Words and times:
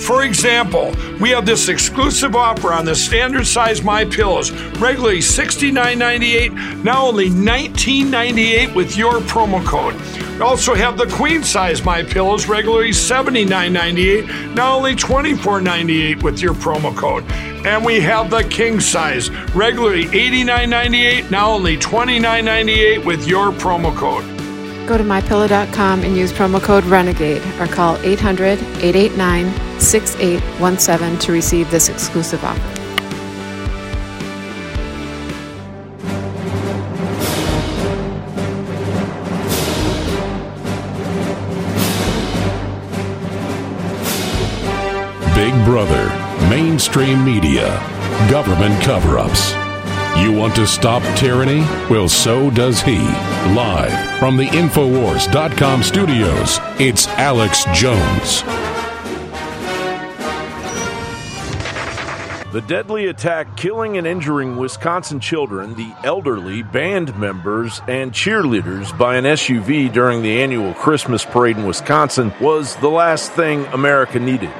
For 0.00 0.24
example, 0.24 0.94
we 1.20 1.30
have 1.30 1.46
this 1.46 1.68
exclusive 1.68 2.34
offer 2.34 2.72
on 2.72 2.84
the 2.84 2.94
standard 2.94 3.46
size 3.46 3.82
My 3.82 4.04
Pillows, 4.04 4.50
regularly 4.80 5.18
$69.98, 5.18 6.82
now 6.82 7.06
only 7.06 7.28
$19.98 7.28 8.74
with 8.74 8.96
your 8.96 9.20
promo 9.20 9.64
code. 9.64 9.94
We 10.32 10.40
also 10.40 10.74
have 10.74 10.96
the 10.96 11.06
queen 11.06 11.42
size 11.42 11.84
My 11.84 12.02
Pillows, 12.02 12.48
regularly 12.48 12.90
$79.98, 12.90 14.54
now 14.54 14.76
only 14.76 14.96
$24.98 14.96 16.22
with 16.22 16.40
your 16.40 16.54
promo 16.54 16.96
code. 16.96 17.24
And 17.66 17.84
we 17.84 18.00
have 18.00 18.30
the 18.30 18.42
king 18.44 18.80
size, 18.80 19.30
regularly 19.54 20.06
$89.98, 20.06 21.30
now 21.30 21.50
only 21.52 21.76
$29.98 21.76 23.04
with 23.04 23.28
your 23.28 23.52
promo 23.52 23.94
code. 23.94 24.24
Go 24.88 24.96
to 24.96 25.04
mypillow.com 25.04 26.02
and 26.02 26.16
use 26.16 26.32
promo 26.32 26.60
code 26.60 26.84
RENEGADE 26.84 27.60
or 27.60 27.66
call 27.66 27.96
800 27.98 28.58
889 28.82 29.69
6817 29.80 31.18
to 31.18 31.32
receive 31.32 31.70
this 31.70 31.88
exclusive 31.88 32.42
offer. 32.44 32.80
Big 45.34 45.54
Brother, 45.64 46.08
mainstream 46.50 47.24
media, 47.24 47.68
government 48.30 48.82
cover 48.82 49.18
ups. 49.18 49.54
You 50.18 50.32
want 50.32 50.54
to 50.56 50.66
stop 50.66 51.02
tyranny? 51.16 51.60
Well, 51.88 52.08
so 52.08 52.50
does 52.50 52.82
he. 52.82 52.98
Live 53.54 54.18
from 54.18 54.36
the 54.36 54.46
Infowars.com 54.46 55.82
studios, 55.82 56.58
it's 56.78 57.08
Alex 57.08 57.64
Jones. 57.72 58.42
The 62.52 62.62
deadly 62.62 63.06
attack 63.06 63.56
killing 63.56 63.96
and 63.96 64.04
injuring 64.04 64.56
Wisconsin 64.56 65.20
children, 65.20 65.76
the 65.76 65.94
elderly, 66.02 66.64
band 66.64 67.16
members, 67.16 67.80
and 67.86 68.10
cheerleaders 68.10 68.96
by 68.98 69.14
an 69.14 69.24
SUV 69.24 69.92
during 69.92 70.20
the 70.22 70.42
annual 70.42 70.74
Christmas 70.74 71.24
parade 71.24 71.58
in 71.58 71.64
Wisconsin 71.64 72.32
was 72.40 72.74
the 72.76 72.88
last 72.88 73.30
thing 73.34 73.66
America 73.66 74.18
needed. 74.18 74.50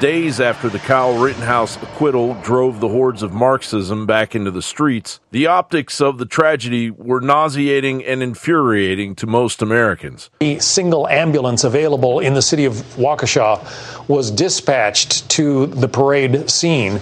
Days 0.00 0.42
after 0.42 0.68
the 0.68 0.78
Kyle 0.78 1.16
Rittenhouse 1.16 1.82
acquittal 1.82 2.34
drove 2.42 2.80
the 2.80 2.88
hordes 2.88 3.22
of 3.22 3.32
Marxism 3.32 4.04
back 4.04 4.34
into 4.34 4.50
the 4.50 4.60
streets, 4.60 5.20
the 5.30 5.46
optics 5.46 6.02
of 6.02 6.18
the 6.18 6.26
tragedy 6.26 6.90
were 6.90 7.22
nauseating 7.22 8.04
and 8.04 8.22
infuriating 8.22 9.14
to 9.14 9.26
most 9.26 9.62
Americans. 9.62 10.28
The 10.40 10.58
single 10.58 11.08
ambulance 11.08 11.64
available 11.64 12.20
in 12.20 12.34
the 12.34 12.42
city 12.42 12.66
of 12.66 12.74
Waukesha 12.98 14.06
was 14.06 14.30
dispatched 14.30 15.30
to 15.30 15.64
the 15.68 15.88
parade 15.88 16.50
scene, 16.50 17.00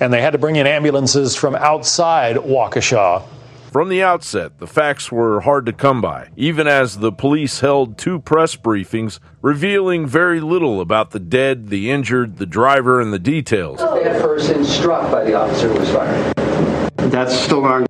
and 0.00 0.12
they 0.12 0.20
had 0.20 0.34
to 0.34 0.38
bring 0.38 0.56
in 0.56 0.66
ambulances 0.66 1.34
from 1.34 1.54
outside 1.54 2.36
Waukesha. 2.36 3.22
From 3.74 3.88
the 3.88 4.04
outset, 4.04 4.60
the 4.60 4.68
facts 4.68 5.10
were 5.10 5.40
hard 5.40 5.66
to 5.66 5.72
come 5.72 6.00
by, 6.00 6.28
even 6.36 6.68
as 6.68 6.98
the 6.98 7.10
police 7.10 7.58
held 7.58 7.98
two 7.98 8.20
press 8.20 8.54
briefings 8.54 9.18
revealing 9.42 10.06
very 10.06 10.38
little 10.38 10.80
about 10.80 11.10
the 11.10 11.18
dead, 11.18 11.70
the 11.70 11.90
injured, 11.90 12.36
the 12.36 12.46
driver, 12.46 13.00
and 13.00 13.12
the 13.12 13.18
details. 13.18 13.80
That 13.80 14.22
person 14.22 14.64
struck 14.64 15.10
by 15.10 15.24
the 15.24 15.34
officer 15.34 15.72
was 15.72 15.90
fired. 15.90 16.36
That's 17.10 17.36
still 17.36 17.64
our 17.64 17.84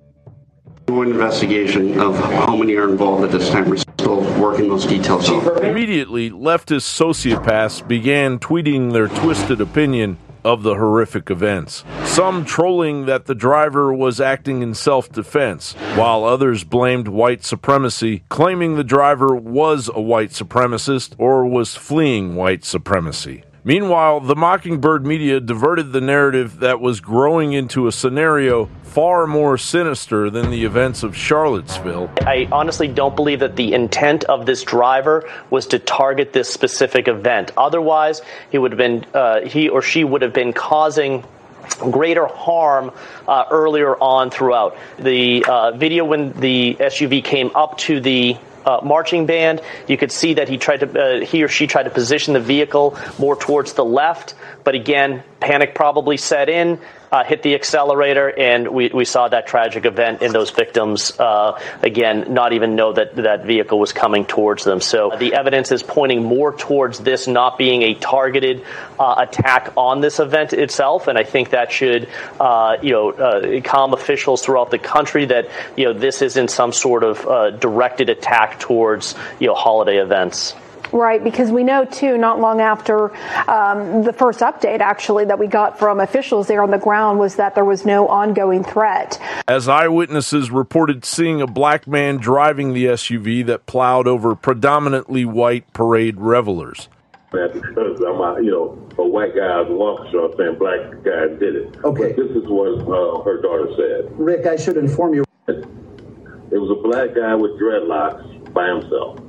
investigation 0.87 1.99
of 1.99 2.17
how 2.17 2.55
many 2.55 2.73
are 2.77 2.89
involved 2.89 3.23
at 3.23 3.31
this 3.31 3.51
time. 3.51 3.69
We're 3.69 3.77
still 3.77 4.21
working 4.41 4.69
those 4.69 4.87
details 4.87 5.29
out. 5.29 5.63
Immediately, 5.63 6.31
leftist 6.31 6.87
sociopaths 6.97 7.87
began 7.87 8.39
tweeting 8.39 8.91
their 8.91 9.07
twisted 9.07 9.61
opinion 9.61 10.17
of 10.45 10.63
the 10.63 10.75
horrific 10.75 11.29
events. 11.29 11.83
Some 12.05 12.45
trolling 12.45 13.07
that 13.07 13.25
the 13.25 13.35
driver 13.35 13.91
was 13.91 14.21
acting 14.21 14.61
in 14.61 14.75
self 14.75 15.11
defense, 15.11 15.73
while 15.95 16.23
others 16.23 16.63
blamed 16.63 17.07
white 17.07 17.43
supremacy, 17.43 18.23
claiming 18.29 18.75
the 18.75 18.83
driver 18.83 19.35
was 19.35 19.89
a 19.93 19.99
white 19.99 20.29
supremacist 20.29 21.15
or 21.17 21.45
was 21.45 21.75
fleeing 21.75 22.35
white 22.35 22.63
supremacy. 22.63 23.43
Meanwhile, 23.67 24.19
the 24.19 24.35
Mockingbird 24.35 25.07
media 25.07 25.39
diverted 25.39 25.91
the 25.91 25.99
narrative 25.99 26.59
that 26.59 26.79
was 26.79 26.99
growing 26.99 27.53
into 27.53 27.87
a 27.87 27.91
scenario 27.91 28.69
far 28.83 29.25
more 29.25 29.57
sinister 29.57 30.29
than 30.29 30.51
the 30.51 30.65
events 30.65 31.01
of 31.01 31.17
Charlottesville. 31.17 32.11
I 32.21 32.47
honestly 32.51 32.87
don't 32.87 33.15
believe 33.15 33.39
that 33.39 33.55
the 33.55 33.73
intent 33.73 34.23
of 34.25 34.45
this 34.45 34.61
driver 34.61 35.27
was 35.49 35.65
to 35.67 35.79
target 35.79 36.31
this 36.31 36.47
specific 36.47 37.07
event. 37.07 37.53
Otherwise, 37.57 38.21
he 38.51 38.59
would 38.59 38.71
have 38.71 38.77
been, 38.77 39.03
uh, 39.15 39.41
he 39.41 39.67
or 39.67 39.81
she 39.81 40.03
would 40.03 40.21
have 40.21 40.33
been 40.33 40.53
causing 40.53 41.23
greater 41.79 42.27
harm 42.27 42.91
uh, 43.27 43.45
earlier 43.49 43.95
on 43.95 44.29
throughout. 44.29 44.77
The 44.99 45.43
uh, 45.43 45.71
video 45.71 46.05
when 46.05 46.33
the 46.33 46.77
SUV 46.79 47.23
came 47.23 47.49
up 47.55 47.79
to 47.79 47.99
the 47.99 48.37
uh, 48.65 48.79
marching 48.83 49.25
band. 49.25 49.61
You 49.87 49.97
could 49.97 50.11
see 50.11 50.35
that 50.35 50.49
he 50.49 50.57
tried 50.57 50.81
to, 50.81 51.21
uh, 51.21 51.25
he 51.25 51.43
or 51.43 51.47
she 51.47 51.67
tried 51.67 51.83
to 51.83 51.89
position 51.89 52.33
the 52.33 52.39
vehicle 52.39 52.97
more 53.19 53.35
towards 53.35 53.73
the 53.73 53.85
left, 53.85 54.35
but 54.63 54.75
again, 54.75 55.23
panic 55.45 55.75
probably 55.75 56.17
set 56.17 56.49
in. 56.49 56.79
Uh, 57.11 57.23
hit 57.23 57.43
the 57.43 57.53
accelerator, 57.55 58.27
and 58.27 58.67
we, 58.67 58.89
we 58.89 59.05
saw 59.05 59.29
that 59.29 59.47
tragic 59.47 59.85
event 59.85 60.21
in 60.21 60.33
those 60.33 60.49
victims. 60.49 61.17
Uh, 61.17 61.57
again, 61.81 62.33
not 62.33 62.51
even 62.51 62.75
know 62.75 62.91
that 62.91 63.15
that 63.15 63.45
vehicle 63.45 63.79
was 63.79 63.93
coming 63.93 64.25
towards 64.25 64.65
them. 64.65 64.81
So 64.81 65.15
the 65.17 65.33
evidence 65.35 65.71
is 65.71 65.81
pointing 65.81 66.23
more 66.23 66.51
towards 66.51 66.99
this 66.99 67.27
not 67.27 67.57
being 67.57 67.83
a 67.83 67.93
targeted 67.93 68.65
uh, 68.99 69.15
attack 69.19 69.71
on 69.77 70.01
this 70.01 70.19
event 70.19 70.51
itself, 70.51 71.07
and 71.07 71.17
I 71.17 71.23
think 71.23 71.51
that 71.51 71.71
should, 71.71 72.09
uh, 72.37 72.77
you 72.81 72.91
know, 72.91 73.11
uh, 73.11 73.61
calm 73.61 73.93
officials 73.93 74.41
throughout 74.41 74.71
the 74.71 74.79
country 74.79 75.25
that 75.25 75.49
you 75.77 75.85
know 75.85 75.93
this 75.93 76.21
isn't 76.21 76.49
some 76.49 76.73
sort 76.73 77.03
of 77.03 77.25
uh, 77.25 77.51
directed 77.51 78.09
attack 78.09 78.59
towards 78.59 79.15
you 79.39 79.47
know 79.47 79.53
holiday 79.53 79.99
events. 79.99 80.53
Right, 80.95 81.21
because 81.21 81.51
we 81.51 81.65
know 81.65 81.83
too, 81.83 82.17
not 82.17 82.39
long 82.39 82.61
after 82.61 83.13
um, 83.49 84.03
the 84.03 84.13
first 84.13 84.39
update 84.39 84.79
actually 84.79 85.25
that 85.25 85.37
we 85.37 85.45
got 85.45 85.77
from 85.77 85.99
officials 85.99 86.47
there 86.47 86.63
on 86.63 86.71
the 86.71 86.77
ground 86.77 87.19
was 87.19 87.35
that 87.35 87.53
there 87.53 87.65
was 87.65 87.85
no 87.85 88.07
ongoing 88.07 88.63
threat. 88.63 89.19
As 89.45 89.67
eyewitnesses 89.67 90.51
reported 90.51 91.03
seeing 91.03 91.41
a 91.41 91.47
black 91.47 91.85
man 91.85 92.15
driving 92.15 92.71
the 92.71 92.85
SUV 92.85 93.45
that 93.45 93.65
plowed 93.65 94.07
over 94.07 94.35
predominantly 94.35 95.25
white 95.25 95.73
parade 95.73 96.21
revelers. 96.21 96.87
Because 97.29 97.99
I'm 97.99 98.21
a, 98.21 98.41
you 98.41 98.51
know, 98.51 98.89
a 98.97 99.05
white 99.05 99.35
guy 99.35 99.51
out 99.51 99.67
I'm 99.67 100.37
saying 100.37 100.55
black 100.57 101.03
guy 101.03 101.27
did 101.37 101.57
it. 101.57 101.75
Okay. 101.83 102.13
But 102.13 102.15
this 102.15 102.37
is 102.37 102.47
what 102.47 102.79
uh, 102.83 103.21
her 103.23 103.41
daughter 103.41 103.67
said. 103.75 104.17
Rick, 104.17 104.45
I 104.45 104.55
should 104.55 104.77
inform 104.77 105.13
you. 105.13 105.25
It 105.49 106.57
was 106.57 106.71
a 106.71 106.81
black 106.81 107.13
guy 107.13 107.35
with 107.35 107.59
dreadlocks 107.59 108.53
by 108.53 108.69
himself. 108.69 109.19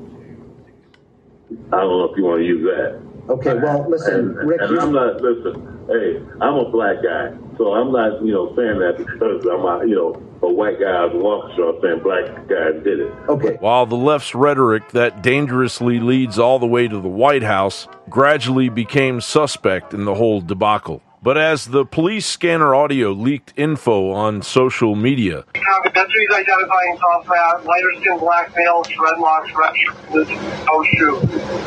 I 1.73 1.81
don't 1.81 1.99
know 1.99 2.09
if 2.11 2.17
you 2.17 2.25
want 2.25 2.41
to 2.41 2.47
use 2.47 2.63
that. 2.65 3.07
Okay, 3.29 3.55
well, 3.55 3.89
listen, 3.91 4.15
and, 4.15 4.49
Rick. 4.49 4.61
And 4.63 4.79
I'm 4.79 4.93
not, 4.93 5.21
listen, 5.21 5.87
hey, 5.89 6.23
I'm 6.41 6.55
a 6.55 6.71
black 6.71 7.03
guy, 7.03 7.35
so 7.59 7.75
I'm 7.75 7.91
not, 7.91 8.23
you 8.23 8.33
know, 8.33 8.55
saying 8.55 8.79
that 8.79 8.95
because 8.99 9.45
I'm 9.47 9.65
a, 9.65 9.85
you 9.85 9.97
know, 9.97 10.23
a 10.43 10.53
white 10.53 10.79
guy 10.79 10.87
out 10.87 11.15
of 11.15 11.21
Waukesha 11.21 11.83
saying 11.83 12.03
black 12.05 12.47
guy 12.47 12.71
did 12.85 13.01
it. 13.01 13.13
Okay. 13.29 13.57
While 13.59 13.87
the 13.87 13.97
left's 13.97 14.35
rhetoric 14.35 14.91
that 14.91 15.23
dangerously 15.23 15.99
leads 15.99 16.39
all 16.39 16.61
the 16.61 16.67
way 16.67 16.87
to 16.87 17.01
the 17.01 17.09
White 17.09 17.43
House 17.43 17.89
gradually 18.09 18.69
became 18.69 19.21
suspect 19.21 19.93
in 19.93 20.05
the 20.05 20.15
whole 20.15 20.41
debacle. 20.41 21.03
But 21.27 21.37
as 21.37 21.65
the 21.65 21.85
police 21.85 22.25
scanner 22.25 22.73
audio 22.73 23.11
leaked 23.11 23.53
info 23.57 24.13
on 24.13 24.43
social 24.43 24.95
media, 24.95 25.43
Documentaries 25.55 26.31
identifying 26.33 26.99
tall, 26.99 27.25
fat, 27.25 27.65
lighter 27.65 27.93
skinned 27.97 28.21
black 28.21 28.55
males, 28.55 28.87
dreadlocks, 28.87 29.53
red 29.53 29.75
shirts, 29.77 29.99
no 30.13 30.85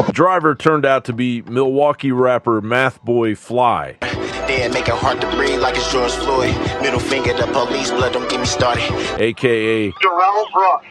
the 0.06 0.12
driver 0.14 0.56
turned 0.56 0.86
out 0.86 1.04
to 1.04 1.12
be 1.12 1.42
Milwaukee 1.42 2.14
rapper 2.14 2.62
MathBoi 2.62 3.38
Fly. 3.38 3.98
Dead, 4.00 4.72
make 4.72 4.88
it 4.88 4.94
hard 4.94 5.20
to 5.20 5.30
breathe 5.32 5.60
like 5.60 5.76
it's 5.76 5.92
George 5.92 6.14
Floyd. 6.14 6.56
Middle 6.82 7.02
finger 7.02 7.34
to 7.34 7.46
police, 7.48 7.92
blood 7.92 8.14
don't 8.14 8.30
get 8.30 8.40
me 8.40 8.46
started. 8.46 8.90
aka 9.20 9.92
Darrell 10.02 10.48
Brooks. 10.54 10.88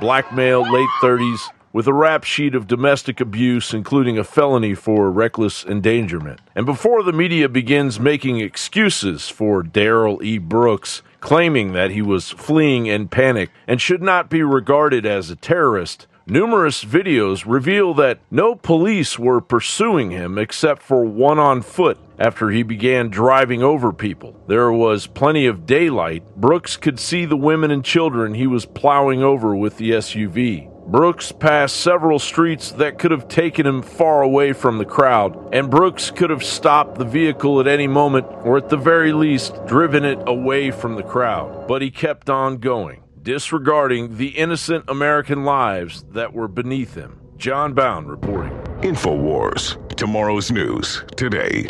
black 0.00 0.34
male, 0.34 0.70
late 0.70 0.90
30s, 1.00 1.40
with 1.76 1.86
a 1.86 1.92
rap 1.92 2.24
sheet 2.24 2.54
of 2.54 2.66
domestic 2.66 3.20
abuse, 3.20 3.74
including 3.74 4.16
a 4.16 4.24
felony 4.24 4.72
for 4.72 5.10
reckless 5.10 5.62
endangerment. 5.62 6.40
And 6.54 6.64
before 6.64 7.02
the 7.02 7.12
media 7.12 7.50
begins 7.50 8.00
making 8.00 8.40
excuses 8.40 9.28
for 9.28 9.62
Darrell 9.62 10.22
E. 10.22 10.38
Brooks, 10.38 11.02
claiming 11.20 11.74
that 11.74 11.90
he 11.90 12.00
was 12.00 12.30
fleeing 12.30 12.86
in 12.86 13.08
panic 13.08 13.50
and 13.66 13.78
should 13.78 14.00
not 14.00 14.30
be 14.30 14.42
regarded 14.42 15.04
as 15.04 15.28
a 15.28 15.36
terrorist, 15.36 16.06
Numerous 16.28 16.82
videos 16.82 17.44
reveal 17.46 17.94
that 17.94 18.18
no 18.32 18.56
police 18.56 19.16
were 19.16 19.40
pursuing 19.40 20.10
him 20.10 20.38
except 20.38 20.82
for 20.82 21.04
one 21.04 21.38
on 21.38 21.62
foot 21.62 21.98
after 22.18 22.50
he 22.50 22.64
began 22.64 23.10
driving 23.10 23.62
over 23.62 23.92
people. 23.92 24.34
There 24.48 24.72
was 24.72 25.06
plenty 25.06 25.46
of 25.46 25.66
daylight. 25.66 26.24
Brooks 26.34 26.76
could 26.76 26.98
see 26.98 27.26
the 27.26 27.36
women 27.36 27.70
and 27.70 27.84
children 27.84 28.34
he 28.34 28.48
was 28.48 28.66
plowing 28.66 29.22
over 29.22 29.54
with 29.54 29.76
the 29.76 29.92
SUV. 29.92 30.68
Brooks 30.88 31.32
passed 31.32 31.78
several 31.78 32.20
streets 32.20 32.70
that 32.72 32.98
could 32.98 33.10
have 33.10 33.26
taken 33.26 33.66
him 33.66 33.82
far 33.82 34.22
away 34.22 34.52
from 34.52 34.78
the 34.78 34.84
crowd, 34.84 35.52
and 35.52 35.68
Brooks 35.68 36.12
could 36.12 36.30
have 36.30 36.44
stopped 36.44 36.98
the 36.98 37.04
vehicle 37.04 37.58
at 37.58 37.66
any 37.66 37.88
moment, 37.88 38.26
or 38.44 38.56
at 38.56 38.68
the 38.68 38.76
very 38.76 39.12
least, 39.12 39.54
driven 39.66 40.04
it 40.04 40.20
away 40.28 40.70
from 40.70 40.94
the 40.94 41.02
crowd. 41.02 41.66
But 41.66 41.82
he 41.82 41.90
kept 41.90 42.30
on 42.30 42.58
going 42.58 43.02
disregarding 43.26 44.16
the 44.18 44.28
innocent 44.28 44.84
American 44.86 45.42
lives 45.44 46.04
that 46.12 46.32
were 46.32 46.46
beneath 46.46 46.94
him. 46.94 47.18
Jon 47.36 47.74
Bowne 47.74 48.06
reporting. 48.06 48.52
InfoWars, 48.82 49.96
tomorrow's 49.96 50.52
news 50.52 51.02
today. 51.16 51.68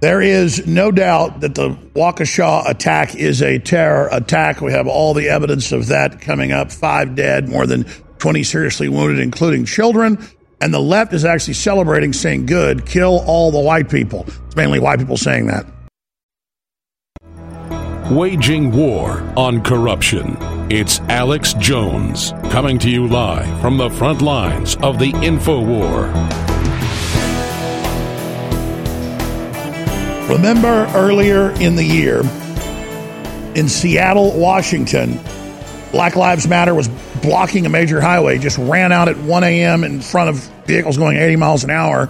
There 0.00 0.20
is 0.20 0.66
no 0.66 0.90
doubt 0.90 1.40
that 1.40 1.54
the 1.54 1.70
Waukesha 1.94 2.68
attack 2.68 3.14
is 3.14 3.40
a 3.40 3.60
terror 3.60 4.08
attack. 4.10 4.60
We 4.60 4.72
have 4.72 4.88
all 4.88 5.14
the 5.14 5.28
evidence 5.28 5.70
of 5.70 5.86
that 5.86 6.20
coming 6.20 6.50
up. 6.50 6.72
Five 6.72 7.14
dead, 7.14 7.48
more 7.48 7.66
than 7.66 7.86
20 8.18 8.42
seriously 8.42 8.88
wounded, 8.88 9.20
including 9.20 9.64
children. 9.64 10.24
And 10.60 10.72
the 10.72 10.80
left 10.80 11.12
is 11.12 11.24
actually 11.24 11.54
celebrating, 11.54 12.12
saying, 12.12 12.46
good, 12.46 12.86
kill 12.86 13.22
all 13.26 13.50
the 13.50 13.60
white 13.60 13.90
people. 13.90 14.24
It's 14.46 14.56
mainly 14.56 14.80
white 14.80 14.98
people 14.98 15.16
saying 15.16 15.46
that. 15.46 15.66
Waging 18.10 18.70
war 18.70 19.20
on 19.36 19.62
corruption. 19.62 20.36
It's 20.70 21.00
Alex 21.08 21.54
Jones 21.54 22.32
coming 22.50 22.78
to 22.78 22.88
you 22.88 23.06
live 23.06 23.60
from 23.60 23.76
the 23.76 23.90
front 23.90 24.22
lines 24.22 24.76
of 24.76 24.98
the 24.98 25.10
info 25.22 25.60
war. 25.60 26.06
Remember 30.28 30.90
earlier 30.94 31.50
in 31.60 31.76
the 31.76 31.84
year 31.84 32.20
in 33.56 33.68
Seattle, 33.68 34.38
Washington, 34.38 35.18
Black 35.92 36.14
Lives 36.14 36.46
Matter 36.46 36.74
was 36.74 36.88
blocking 37.22 37.66
a 37.66 37.68
major 37.68 38.00
highway, 38.00 38.38
just 38.38 38.58
ran 38.58 38.92
out 38.92 39.08
at 39.08 39.16
1 39.18 39.44
a.m. 39.44 39.84
in 39.84 40.00
front 40.00 40.30
of 40.30 40.36
vehicles 40.66 40.96
going 40.96 41.16
80 41.16 41.36
miles 41.36 41.64
an 41.64 41.70
hour, 41.70 42.08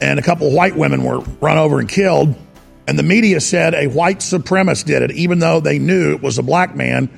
and 0.00 0.18
a 0.18 0.22
couple 0.22 0.50
white 0.52 0.76
women 0.76 1.04
were 1.04 1.20
run 1.40 1.58
over 1.58 1.78
and 1.78 1.88
killed. 1.88 2.34
And 2.86 2.98
the 2.98 3.02
media 3.02 3.40
said 3.40 3.74
a 3.74 3.86
white 3.86 4.18
supremacist 4.18 4.86
did 4.86 5.02
it, 5.02 5.12
even 5.12 5.38
though 5.38 5.60
they 5.60 5.78
knew 5.78 6.12
it 6.12 6.22
was 6.22 6.38
a 6.38 6.42
black 6.42 6.74
man 6.74 7.08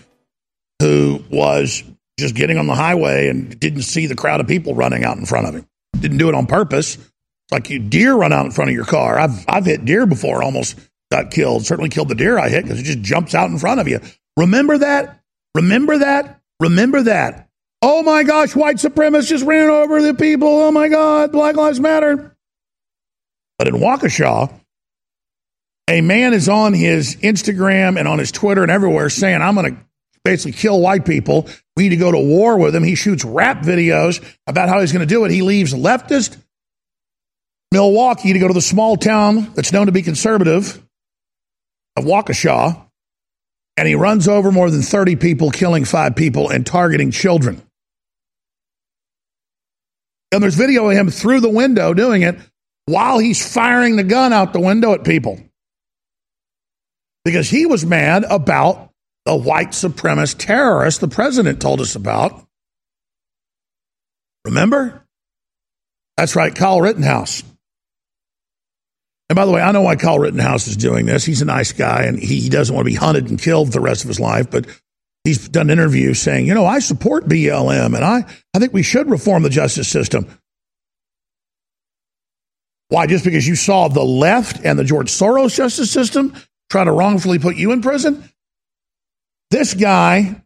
who 0.81 1.23
was 1.31 1.83
just 2.19 2.35
getting 2.35 2.59
on 2.59 2.67
the 2.67 2.75
highway 2.75 3.29
and 3.29 3.59
didn't 3.59 3.83
see 3.83 4.07
the 4.07 4.15
crowd 4.15 4.41
of 4.41 4.47
people 4.47 4.75
running 4.75 5.05
out 5.05 5.17
in 5.17 5.25
front 5.25 5.47
of 5.47 5.55
him. 5.55 5.67
Didn't 5.99 6.19
do 6.19 6.29
it 6.29 6.35
on 6.35 6.47
purpose. 6.47 6.97
It's 6.97 7.53
like 7.53 7.71
you 7.71 7.79
deer 7.79 8.15
run 8.15 8.33
out 8.33 8.45
in 8.45 8.51
front 8.51 8.71
of 8.71 8.75
your 8.75 8.85
car. 8.85 9.19
I've 9.19 9.45
I've 9.49 9.65
hit 9.65 9.85
deer 9.85 10.07
before, 10.07 10.43
almost 10.43 10.79
got 11.11 11.31
killed. 11.31 11.65
Certainly 11.65 11.91
killed 11.91 12.09
the 12.09 12.15
deer 12.15 12.39
I 12.39 12.49
hit 12.49 12.65
because 12.65 12.81
it 12.81 12.85
just 12.85 13.01
jumps 13.01 13.35
out 13.35 13.51
in 13.51 13.59
front 13.59 13.81
of 13.81 13.89
you. 13.89 14.01
Remember 14.37 14.79
that? 14.79 15.21
Remember 15.55 15.99
that? 15.99 16.42
Remember 16.63 17.03
that? 17.03 17.49
Oh 17.83 18.05
my 18.05 18.23
gosh, 18.23 18.55
white 18.55 18.77
supremacists 18.77 19.29
just 19.29 19.45
ran 19.45 19.69
over 19.69 20.01
the 20.01 20.15
people. 20.15 20.49
Oh 20.49 20.71
my 20.71 20.89
God, 20.89 21.33
Black 21.33 21.57
Lives 21.57 21.81
Matter. 21.81 22.37
But 23.59 23.67
in 23.67 23.75
Waukesha, 23.75 24.53
a 25.89 26.01
man 26.01 26.33
is 26.33 26.49
on 26.49 26.73
his 26.73 27.17
Instagram 27.17 27.99
and 27.99 28.07
on 28.07 28.21
his 28.21 28.31
Twitter 28.31 28.63
and 28.63 28.71
everywhere 28.71 29.11
saying, 29.11 29.43
I'm 29.43 29.57
going 29.57 29.75
to 29.75 29.81
basically 30.25 30.53
kill 30.53 30.81
white 30.81 31.05
people. 31.05 31.49
We 31.77 31.85
need 31.85 31.91
to 31.91 31.97
go 31.97 32.13
to 32.13 32.19
war 32.19 32.57
with 32.57 32.77
him. 32.77 32.85
He 32.85 32.95
shoots 32.95 33.25
rap 33.25 33.63
videos 33.63 34.25
about 34.47 34.69
how 34.69 34.81
he's 34.81 34.93
going 34.93 35.07
to 35.07 35.13
do 35.13 35.25
it. 35.25 35.33
He 35.33 35.43
leaves 35.43 35.75
leftist 35.75 36.37
Milwaukee 37.73 38.33
to 38.33 38.39
go 38.39 38.47
to 38.47 38.55
the 38.55 38.61
small 38.61 38.97
town 38.97 39.53
that's 39.55 39.73
known 39.73 39.87
to 39.87 39.93
be 39.93 40.03
conservative 40.03 40.81
of 41.97 42.05
Waukesha, 42.05 42.82
and 43.77 43.89
he 43.89 43.95
runs 43.95 44.29
over 44.29 44.53
more 44.53 44.71
than 44.71 44.83
30 44.83 45.17
people, 45.17 45.51
killing 45.51 45.85
five 45.85 46.15
people 46.15 46.51
and 46.51 46.67
targeting 46.67 47.11
children. 47.11 47.63
And 50.31 50.43
there's 50.43 50.55
video 50.55 50.89
of 50.89 50.97
him 50.97 51.11
through 51.11 51.41
the 51.41 51.51
window 51.51 51.93
doing 51.95 52.23
it 52.23 52.37
while 52.87 53.19
he's 53.19 53.53
firing 53.53 53.97
the 53.97 54.05
gun 54.05 54.33
out 54.33 54.53
the 54.53 54.61
window 54.61 54.93
at 54.95 55.05
people 55.05 55.39
because 57.25 57.49
he 57.49 57.67
was 57.67 57.85
mad 57.85 58.25
about 58.29 58.91
the 59.25 59.37
white 59.37 59.71
supremacist 59.71 60.39
terrorist 60.39 61.01
the 61.01 61.09
president 61.09 61.61
told 61.61 61.81
us 61.81 61.95
about. 61.95 62.45
Remember? 64.45 65.07
That's 66.17 66.35
right, 66.35 66.55
Kyle 66.55 66.81
Rittenhouse. 66.81 67.43
And 69.29 69.37
by 69.37 69.47
the 69.47 69.53
way, 69.53 69.63
I 69.63 69.73
know 69.73 69.83
why 69.83 69.97
Kyle 69.97 70.19
Rittenhouse 70.19 70.67
is 70.67 70.77
doing 70.77 71.07
this. 71.07 71.25
He's 71.25 71.43
a 71.43 71.47
nice 71.47 71.73
guy 71.73 72.03
and 72.03 72.19
he 72.19 72.49
doesn't 72.49 72.75
want 72.75 72.87
to 72.87 72.91
be 72.91 72.97
hunted 72.97 73.31
and 73.31 73.41
killed 73.41 73.73
the 73.73 73.81
rest 73.81 74.05
of 74.05 74.09
his 74.09 74.21
life, 74.21 74.51
but 74.51 74.67
he's 75.25 75.49
done 75.49 75.71
interviews 75.71 76.21
saying, 76.21 76.47
you 76.47 76.55
know, 76.55 76.67
I 76.67 76.81
support 76.81 77.29
BLM 77.29 77.95
and 77.95 78.05
I, 78.05 78.25
I 78.55 78.59
think 78.59 78.73
we 78.73 78.83
should 78.83 79.09
reform 79.09 79.43
the 79.43 79.51
justice 79.51 79.89
system. 79.89 80.27
Why? 82.89 83.07
Just 83.07 83.25
because 83.25 83.49
you 83.49 83.55
saw 83.55 83.89
the 83.89 84.05
left 84.05 84.61
and 84.65 84.79
the 84.79 84.85
George 84.85 85.11
Soros 85.11 85.55
justice 85.55 85.91
system 85.91 86.35
try 86.69 86.85
to 86.85 86.93
wrongfully 86.93 87.39
put 87.39 87.57
you 87.57 87.73
in 87.73 87.81
prison? 87.81 88.23
This 89.51 89.73
guy, 89.73 90.43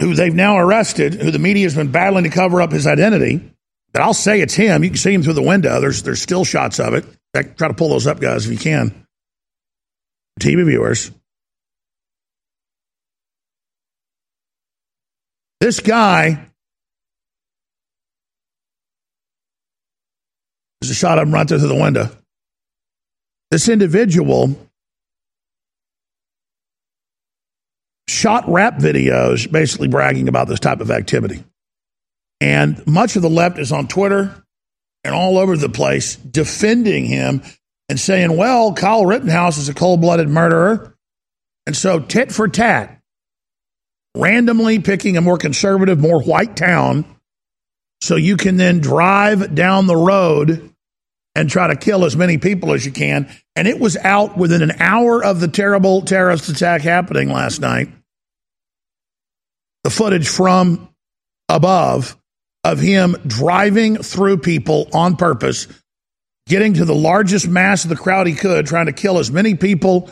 who 0.00 0.14
they've 0.14 0.34
now 0.34 0.56
arrested, 0.56 1.14
who 1.14 1.30
the 1.30 1.38
media 1.38 1.64
has 1.64 1.74
been 1.74 1.90
battling 1.92 2.24
to 2.24 2.30
cover 2.30 2.62
up 2.62 2.72
his 2.72 2.86
identity, 2.86 3.52
but 3.92 4.00
I'll 4.00 4.14
say 4.14 4.40
it's 4.40 4.54
him. 4.54 4.82
You 4.82 4.90
can 4.90 4.96
see 4.96 5.12
him 5.12 5.22
through 5.22 5.34
the 5.34 5.42
window. 5.42 5.78
There's 5.80 6.02
there's 6.02 6.22
still 6.22 6.44
shots 6.44 6.80
of 6.80 6.94
it. 6.94 7.04
Try 7.34 7.68
to 7.68 7.74
pull 7.74 7.90
those 7.90 8.06
up, 8.06 8.20
guys, 8.20 8.46
if 8.46 8.52
you 8.52 8.58
can. 8.58 9.06
TV 10.40 10.64
viewers. 10.64 11.10
This 15.60 15.80
guy 15.80 16.50
There's 20.80 20.90
a 20.92 20.94
shot 20.94 21.18
of 21.18 21.28
him 21.28 21.34
right 21.34 21.46
there 21.46 21.58
through 21.58 21.68
the 21.68 21.74
window. 21.74 22.08
This 23.50 23.68
individual 23.68 24.56
shot 28.08 28.44
rap 28.48 28.78
videos 28.78 29.50
basically 29.50 29.88
bragging 29.88 30.28
about 30.28 30.48
this 30.48 30.60
type 30.60 30.80
of 30.80 30.90
activity. 30.90 31.44
And 32.40 32.84
much 32.86 33.16
of 33.16 33.22
the 33.22 33.28
left 33.28 33.58
is 33.58 33.72
on 33.72 33.88
Twitter 33.88 34.34
and 35.04 35.14
all 35.14 35.38
over 35.38 35.56
the 35.56 35.68
place 35.68 36.16
defending 36.16 37.06
him 37.06 37.42
and 37.88 37.98
saying, 37.98 38.36
well, 38.36 38.72
Kyle 38.74 39.04
Rittenhouse 39.04 39.58
is 39.58 39.68
a 39.68 39.74
cold 39.74 40.00
blooded 40.00 40.28
murderer. 40.28 40.96
And 41.66 41.76
so, 41.76 42.00
tit 42.00 42.32
for 42.32 42.48
tat, 42.48 43.00
randomly 44.16 44.78
picking 44.78 45.16
a 45.16 45.20
more 45.20 45.38
conservative, 45.38 45.98
more 45.98 46.22
white 46.22 46.56
town 46.56 47.04
so 48.00 48.16
you 48.16 48.36
can 48.36 48.56
then 48.56 48.80
drive 48.80 49.54
down 49.54 49.86
the 49.86 49.96
road 49.96 50.72
and 51.34 51.48
try 51.48 51.68
to 51.68 51.76
kill 51.76 52.04
as 52.04 52.16
many 52.16 52.38
people 52.38 52.72
as 52.72 52.84
you 52.84 52.92
can. 52.92 53.30
And 53.54 53.68
it 53.68 53.78
was 53.78 53.96
out 53.98 54.36
within 54.36 54.62
an 54.62 54.72
hour 54.80 55.22
of 55.22 55.40
the 55.40 55.48
terrible 55.48 56.02
terrorist 56.02 56.48
attack 56.48 56.82
happening 56.82 57.28
last 57.28 57.60
night 57.60 57.88
the 59.84 59.90
footage 59.90 60.28
from 60.28 60.88
above 61.48 62.16
of 62.64 62.78
him 62.78 63.16
driving 63.26 63.96
through 63.96 64.38
people 64.38 64.88
on 64.92 65.16
purpose, 65.16 65.66
getting 66.46 66.74
to 66.74 66.84
the 66.84 66.94
largest 66.94 67.48
mass 67.48 67.84
of 67.84 67.90
the 67.90 67.96
crowd 67.96 68.26
he 68.26 68.34
could, 68.34 68.66
trying 68.66 68.86
to 68.86 68.92
kill 68.92 69.18
as 69.18 69.30
many 69.30 69.54
people 69.54 70.10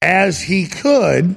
as 0.00 0.40
he 0.40 0.66
could. 0.66 1.36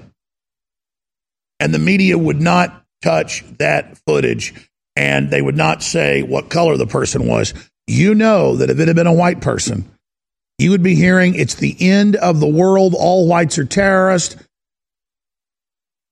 And 1.59 1.73
the 1.73 1.79
media 1.79 2.17
would 2.17 2.41
not 2.41 2.83
touch 3.01 3.43
that 3.57 3.97
footage 4.05 4.53
and 4.95 5.29
they 5.29 5.41
would 5.41 5.57
not 5.57 5.83
say 5.83 6.23
what 6.23 6.49
color 6.49 6.77
the 6.77 6.87
person 6.87 7.27
was. 7.27 7.53
You 7.87 8.15
know 8.15 8.55
that 8.57 8.69
if 8.69 8.79
it 8.79 8.87
had 8.87 8.95
been 8.95 9.07
a 9.07 9.13
white 9.13 9.41
person, 9.41 9.89
you 10.57 10.71
would 10.71 10.83
be 10.83 10.95
hearing 10.95 11.35
it's 11.35 11.55
the 11.55 11.75
end 11.79 12.15
of 12.15 12.39
the 12.39 12.47
world. 12.47 12.95
All 12.97 13.27
whites 13.27 13.57
are 13.57 13.65
terrorists. 13.65 14.37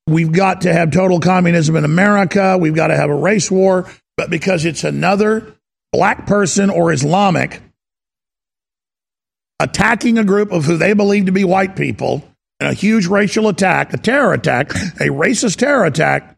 We've 0.06 0.32
got 0.32 0.62
to 0.62 0.74
have 0.74 0.92
total 0.92 1.22
communism 1.22 1.78
in 1.78 1.86
America. 1.86 2.58
We've 2.58 2.76
got 2.76 2.88
to 2.88 2.98
have 2.98 3.10
a 3.10 3.16
race 3.16 3.50
war. 3.50 3.90
But 4.18 4.30
because 4.30 4.66
it's 4.66 4.84
another 4.84 5.56
black 5.92 6.28
person 6.28 6.70
or 6.70 6.92
Islamic 6.92 7.62
attacking 9.60 10.18
a 10.18 10.24
group 10.24 10.52
of 10.52 10.66
who 10.66 10.78
they 10.78 10.94
believe 10.94 11.26
to 11.26 11.32
be 11.32 11.44
white 11.44 11.76
people 11.76 12.24
in 12.60 12.68
a 12.68 12.74
huge 12.74 13.08
racial 13.08 13.48
attack, 13.48 13.94
a 13.94 13.98
terror 13.98 14.34
attack, 14.34 14.72
a 14.72 15.10
racist 15.10 15.58
terror 15.58 15.86
attack, 15.86 16.38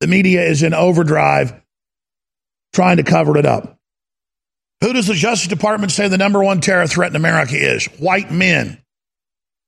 the 0.00 0.06
media 0.06 0.44
is 0.44 0.62
in 0.62 0.74
overdrive 0.74 1.60
trying 2.72 2.98
to 2.98 3.02
cover 3.02 3.36
it 3.36 3.46
up. 3.46 3.78
Who 4.80 4.92
does 4.92 5.08
the 5.08 5.14
Justice 5.14 5.48
Department 5.48 5.90
say 5.90 6.08
the 6.08 6.18
number 6.18 6.42
one 6.42 6.60
terror 6.60 6.86
threat 6.86 7.10
in 7.10 7.16
America 7.16 7.56
is? 7.56 7.86
White 7.98 8.30
men, 8.30 8.78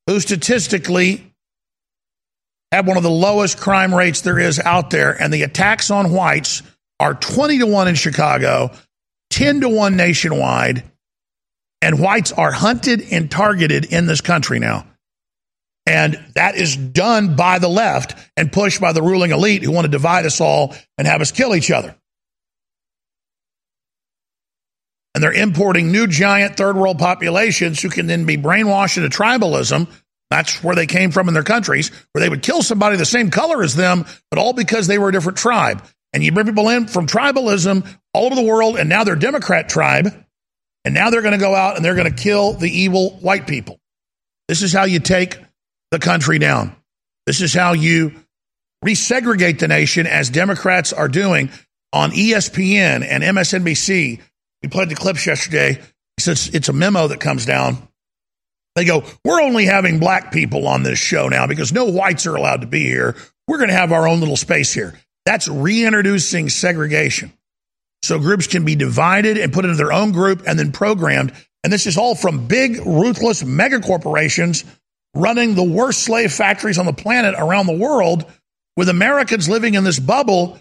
who 0.06 0.20
statistically 0.20 1.32
have 2.70 2.86
one 2.86 2.96
of 2.96 3.02
the 3.02 3.10
lowest 3.10 3.58
crime 3.58 3.92
rates 3.92 4.20
there 4.20 4.38
is 4.38 4.60
out 4.60 4.90
there. 4.90 5.20
And 5.20 5.32
the 5.32 5.42
attacks 5.42 5.90
on 5.90 6.12
whites 6.12 6.62
are 7.00 7.14
20 7.14 7.58
to 7.58 7.66
1 7.66 7.88
in 7.88 7.94
Chicago, 7.96 8.70
10 9.30 9.62
to 9.62 9.68
1 9.68 9.96
nationwide. 9.96 10.84
And 11.82 11.98
whites 11.98 12.30
are 12.30 12.52
hunted 12.52 13.00
and 13.10 13.30
targeted 13.30 13.86
in 13.86 14.06
this 14.06 14.20
country 14.20 14.58
now. 14.58 14.86
And 15.86 16.22
that 16.34 16.54
is 16.56 16.76
done 16.76 17.36
by 17.36 17.58
the 17.58 17.68
left 17.68 18.14
and 18.36 18.52
pushed 18.52 18.82
by 18.82 18.92
the 18.92 19.02
ruling 19.02 19.30
elite 19.30 19.62
who 19.62 19.72
want 19.72 19.86
to 19.86 19.90
divide 19.90 20.26
us 20.26 20.42
all 20.42 20.76
and 20.98 21.06
have 21.06 21.22
us 21.22 21.32
kill 21.32 21.56
each 21.56 21.70
other. 21.70 21.96
And 25.14 25.24
they're 25.24 25.32
importing 25.32 25.90
new 25.90 26.06
giant 26.06 26.56
third 26.56 26.76
world 26.76 26.98
populations 26.98 27.80
who 27.80 27.88
can 27.88 28.06
then 28.06 28.26
be 28.26 28.36
brainwashed 28.36 28.98
into 28.98 29.08
tribalism. 29.08 29.88
That's 30.28 30.62
where 30.62 30.76
they 30.76 30.86
came 30.86 31.10
from 31.10 31.28
in 31.28 31.34
their 31.34 31.42
countries, 31.42 31.90
where 32.12 32.20
they 32.20 32.28
would 32.28 32.42
kill 32.42 32.62
somebody 32.62 32.96
the 32.96 33.06
same 33.06 33.30
color 33.30 33.62
as 33.62 33.74
them, 33.74 34.04
but 34.30 34.38
all 34.38 34.52
because 34.52 34.86
they 34.86 34.98
were 34.98 35.08
a 35.08 35.12
different 35.12 35.38
tribe. 35.38 35.82
And 36.12 36.24
you 36.24 36.32
bring 36.32 36.46
people 36.46 36.68
in 36.68 36.86
from 36.88 37.06
tribalism 37.06 37.86
all 38.12 38.26
over 38.26 38.34
the 38.34 38.42
world, 38.42 38.76
and 38.76 38.88
now 38.88 39.04
they're 39.04 39.16
Democrat 39.16 39.68
tribe, 39.68 40.08
and 40.84 40.94
now 40.94 41.10
they're 41.10 41.22
going 41.22 41.32
to 41.32 41.38
go 41.38 41.54
out 41.54 41.76
and 41.76 41.84
they're 41.84 41.94
going 41.94 42.10
to 42.10 42.22
kill 42.22 42.54
the 42.54 42.68
evil 42.68 43.10
white 43.18 43.46
people. 43.46 43.78
This 44.48 44.62
is 44.62 44.72
how 44.72 44.84
you 44.84 44.98
take 44.98 45.38
the 45.90 45.98
country 45.98 46.38
down. 46.38 46.74
This 47.26 47.40
is 47.40 47.54
how 47.54 47.74
you 47.74 48.14
resegregate 48.84 49.58
the 49.58 49.68
nation, 49.68 50.06
as 50.06 50.30
Democrats 50.30 50.92
are 50.92 51.08
doing 51.08 51.50
on 51.92 52.10
ESPN 52.10 53.04
and 53.06 53.22
MSNBC. 53.22 54.20
We 54.62 54.68
played 54.68 54.88
the 54.88 54.94
clips 54.94 55.26
yesterday. 55.26 55.80
It's, 56.18 56.48
it's 56.48 56.68
a 56.68 56.72
memo 56.72 57.08
that 57.08 57.20
comes 57.20 57.46
down. 57.46 57.88
They 58.76 58.84
go, 58.84 59.04
We're 59.24 59.40
only 59.40 59.66
having 59.66 59.98
black 59.98 60.32
people 60.32 60.66
on 60.66 60.82
this 60.82 60.98
show 60.98 61.28
now 61.28 61.46
because 61.46 61.72
no 61.72 61.86
whites 61.86 62.26
are 62.26 62.36
allowed 62.36 62.62
to 62.62 62.66
be 62.66 62.84
here. 62.84 63.16
We're 63.46 63.58
going 63.58 63.70
to 63.70 63.76
have 63.76 63.92
our 63.92 64.06
own 64.06 64.20
little 64.20 64.36
space 64.36 64.72
here. 64.72 64.98
That's 65.30 65.46
reintroducing 65.46 66.48
segregation. 66.48 67.32
So 68.02 68.18
groups 68.18 68.48
can 68.48 68.64
be 68.64 68.74
divided 68.74 69.38
and 69.38 69.52
put 69.52 69.64
into 69.64 69.76
their 69.76 69.92
own 69.92 70.10
group 70.10 70.42
and 70.44 70.58
then 70.58 70.72
programmed. 70.72 71.32
And 71.62 71.72
this 71.72 71.86
is 71.86 71.96
all 71.96 72.16
from 72.16 72.48
big, 72.48 72.84
ruthless 72.84 73.44
mega 73.44 73.78
corporations 73.78 74.64
running 75.14 75.54
the 75.54 75.62
worst 75.62 76.02
slave 76.02 76.32
factories 76.32 76.78
on 76.78 76.86
the 76.86 76.92
planet 76.92 77.36
around 77.38 77.66
the 77.66 77.78
world, 77.78 78.24
with 78.76 78.88
Americans 78.88 79.48
living 79.48 79.74
in 79.74 79.84
this 79.84 80.00
bubble. 80.00 80.58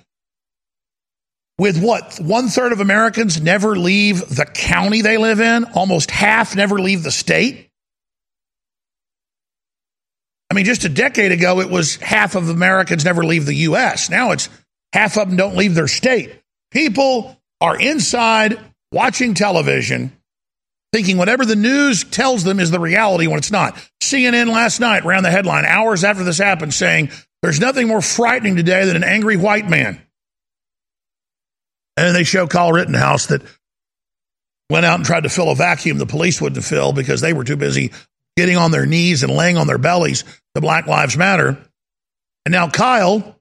With 1.58 1.82
what? 1.82 2.20
One 2.22 2.50
third 2.50 2.72
of 2.72 2.80
Americans 2.80 3.42
never 3.42 3.76
leave 3.76 4.20
the 4.30 4.46
county 4.46 5.02
they 5.02 5.18
live 5.18 5.42
in, 5.42 5.64
almost 5.74 6.12
half 6.12 6.56
never 6.56 6.80
leave 6.80 7.02
the 7.02 7.10
state. 7.10 7.72
I 10.52 10.56
mean, 10.56 10.66
just 10.66 10.84
a 10.84 10.90
decade 10.90 11.32
ago, 11.32 11.60
it 11.60 11.70
was 11.70 11.96
half 11.96 12.36
of 12.36 12.50
Americans 12.50 13.06
never 13.06 13.24
leave 13.24 13.46
the 13.48 13.56
U.S. 13.56 14.10
Now 14.10 14.32
it's 14.32 14.50
half 14.94 15.18
of 15.18 15.28
them 15.28 15.38
don't 15.38 15.56
leave 15.56 15.76
their 15.76 15.88
state. 15.88 16.42
People 16.72 17.38
are 17.62 17.80
inside 17.80 18.60
watching 18.92 19.34
television, 19.34 20.12
thinking 20.94 21.18
whatever 21.18 21.46
the 21.46 21.56
news 21.56 22.04
tells 22.04 22.44
them 22.44 22.60
is 22.60 22.72
the 22.72 22.80
reality 22.80 23.28
when 23.28 23.38
it's 23.38 23.52
not. 23.52 23.76
CNN 24.02 24.48
last 24.48 24.80
night 24.80 25.06
ran 25.06 25.24
the 25.24 25.32
headline 25.32 25.66
hours 25.66 26.04
after 26.04 26.24
this 26.24 26.38
happened 26.38 26.74
saying, 26.74 27.12
There's 27.42 27.60
nothing 27.60 27.88
more 27.88 28.02
frightening 28.02 28.56
today 28.56 28.86
than 28.86 28.96
an 28.96 29.04
angry 29.04 29.38
white 29.38 29.68
man. 29.68 30.02
And 31.98 32.16
they 32.16 32.24
show 32.24 32.48
Kyle 32.48 32.72
Rittenhouse 32.72 33.28
that 33.28 33.42
went 34.70 34.86
out 34.86 34.96
and 34.96 35.06
tried 35.06 35.24
to 35.24 35.30
fill 35.30 35.50
a 35.50 35.56
vacuum 35.56 35.98
the 35.98 36.06
police 36.06 36.40
wouldn't 36.40 36.64
fill 36.64 36.94
because 36.94 37.22
they 37.22 37.34
were 37.34 37.44
too 37.44 37.58
busy 37.58 37.92
getting 38.38 38.56
on 38.56 38.72
their 38.72 38.86
knees 38.86 39.24
and 39.24 39.36
laying 39.36 39.58
on 39.58 39.68
their 39.68 39.78
bellies 39.78 40.24
to 40.56 40.62
Black 40.62 40.88
Lives 40.88 41.18
Matter. 41.18 41.58
And 42.46 42.54
now 42.54 42.70
Kyle, 42.70 43.39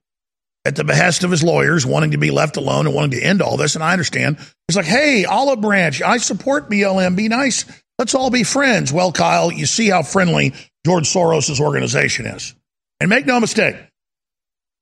at 0.65 0.75
the 0.75 0.83
behest 0.83 1.23
of 1.23 1.31
his 1.31 1.43
lawyers, 1.43 1.85
wanting 1.85 2.11
to 2.11 2.17
be 2.17 2.31
left 2.31 2.57
alone 2.57 2.85
and 2.85 2.95
wanting 2.95 3.19
to 3.19 3.25
end 3.25 3.41
all 3.41 3.57
this, 3.57 3.75
and 3.75 3.83
I 3.83 3.93
understand, 3.93 4.37
he's 4.67 4.75
like, 4.75 4.85
hey, 4.85 5.25
Olive 5.25 5.61
Branch, 5.61 6.01
I 6.01 6.17
support 6.17 6.69
BLM. 6.69 7.15
Be 7.15 7.27
nice. 7.27 7.65
Let's 7.97 8.15
all 8.15 8.29
be 8.29 8.43
friends. 8.43 8.93
Well, 8.93 9.11
Kyle, 9.11 9.51
you 9.51 9.65
see 9.65 9.89
how 9.89 10.03
friendly 10.03 10.53
George 10.85 11.11
Soros' 11.11 11.59
organization 11.59 12.25
is. 12.25 12.55
And 12.99 13.09
make 13.09 13.25
no 13.25 13.39
mistake, 13.39 13.77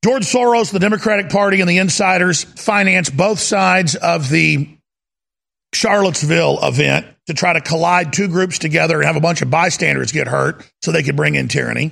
George 0.03 0.25
Soros, 0.25 0.71
the 0.71 0.79
Democratic 0.79 1.29
Party, 1.29 1.59
and 1.61 1.69
the 1.69 1.77
insiders 1.77 2.43
finance 2.43 3.09
both 3.09 3.39
sides 3.39 3.95
of 3.95 4.29
the 4.29 4.69
Charlottesville 5.73 6.59
event 6.63 7.05
to 7.27 7.33
try 7.33 7.53
to 7.53 7.61
collide 7.61 8.13
two 8.13 8.27
groups 8.27 8.57
together 8.57 8.97
and 8.97 9.05
have 9.05 9.15
a 9.15 9.21
bunch 9.21 9.41
of 9.41 9.49
bystanders 9.49 10.11
get 10.11 10.27
hurt 10.27 10.65
so 10.81 10.91
they 10.91 11.03
could 11.03 11.15
bring 11.15 11.35
in 11.35 11.47
tyranny. 11.47 11.91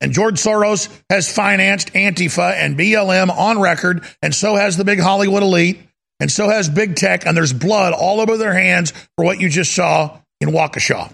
And 0.00 0.12
George 0.12 0.36
Soros 0.36 0.88
has 1.10 1.32
financed 1.32 1.92
Antifa 1.92 2.54
and 2.54 2.78
BLM 2.78 3.28
on 3.30 3.60
record, 3.60 4.04
and 4.22 4.34
so 4.34 4.56
has 4.56 4.76
the 4.76 4.84
big 4.84 4.98
Hollywood 4.98 5.42
elite, 5.42 5.80
and 6.20 6.30
so 6.30 6.48
has 6.48 6.68
big 6.68 6.96
tech, 6.96 7.26
and 7.26 7.36
there's 7.36 7.52
blood 7.52 7.92
all 7.92 8.20
over 8.20 8.36
their 8.36 8.54
hands 8.54 8.92
for 9.16 9.24
what 9.24 9.40
you 9.40 9.48
just 9.48 9.74
saw 9.74 10.18
in 10.40 10.50
Waukesha. 10.50 11.12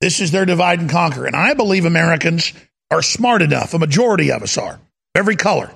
This 0.00 0.20
is 0.20 0.30
their 0.30 0.46
divide 0.46 0.80
and 0.80 0.88
conquer. 0.88 1.26
And 1.26 1.36
I 1.36 1.54
believe 1.54 1.84
Americans 1.84 2.52
are 2.90 3.02
smart 3.02 3.42
enough, 3.42 3.74
a 3.74 3.78
majority 3.78 4.32
of 4.32 4.42
us 4.42 4.56
are, 4.56 4.80
every 5.14 5.36
color, 5.36 5.70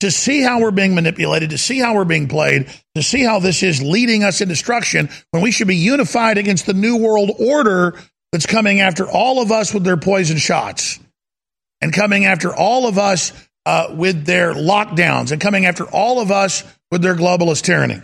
to 0.00 0.10
see 0.10 0.42
how 0.42 0.60
we're 0.60 0.70
being 0.70 0.94
manipulated, 0.94 1.50
to 1.50 1.58
see 1.58 1.78
how 1.78 1.94
we're 1.94 2.04
being 2.04 2.28
played, 2.28 2.68
to 2.94 3.02
see 3.02 3.22
how 3.22 3.38
this 3.38 3.62
is 3.62 3.82
leading 3.82 4.22
us 4.22 4.40
in 4.40 4.48
destruction 4.48 5.08
when 5.30 5.42
we 5.42 5.50
should 5.50 5.68
be 5.68 5.76
unified 5.76 6.36
against 6.36 6.66
the 6.66 6.74
New 6.74 6.96
World 6.96 7.30
Order 7.38 7.96
that's 8.34 8.46
coming 8.46 8.80
after 8.80 9.08
all 9.08 9.40
of 9.40 9.52
us 9.52 9.72
with 9.72 9.84
their 9.84 9.96
poison 9.96 10.38
shots 10.38 10.98
and 11.80 11.92
coming 11.92 12.24
after 12.24 12.52
all 12.52 12.88
of 12.88 12.98
us 12.98 13.32
uh, 13.64 13.94
with 13.94 14.26
their 14.26 14.54
lockdowns 14.54 15.30
and 15.30 15.40
coming 15.40 15.66
after 15.66 15.84
all 15.84 16.18
of 16.18 16.32
us 16.32 16.64
with 16.90 17.00
their 17.00 17.14
globalist 17.14 17.62
tyranny. 17.62 18.00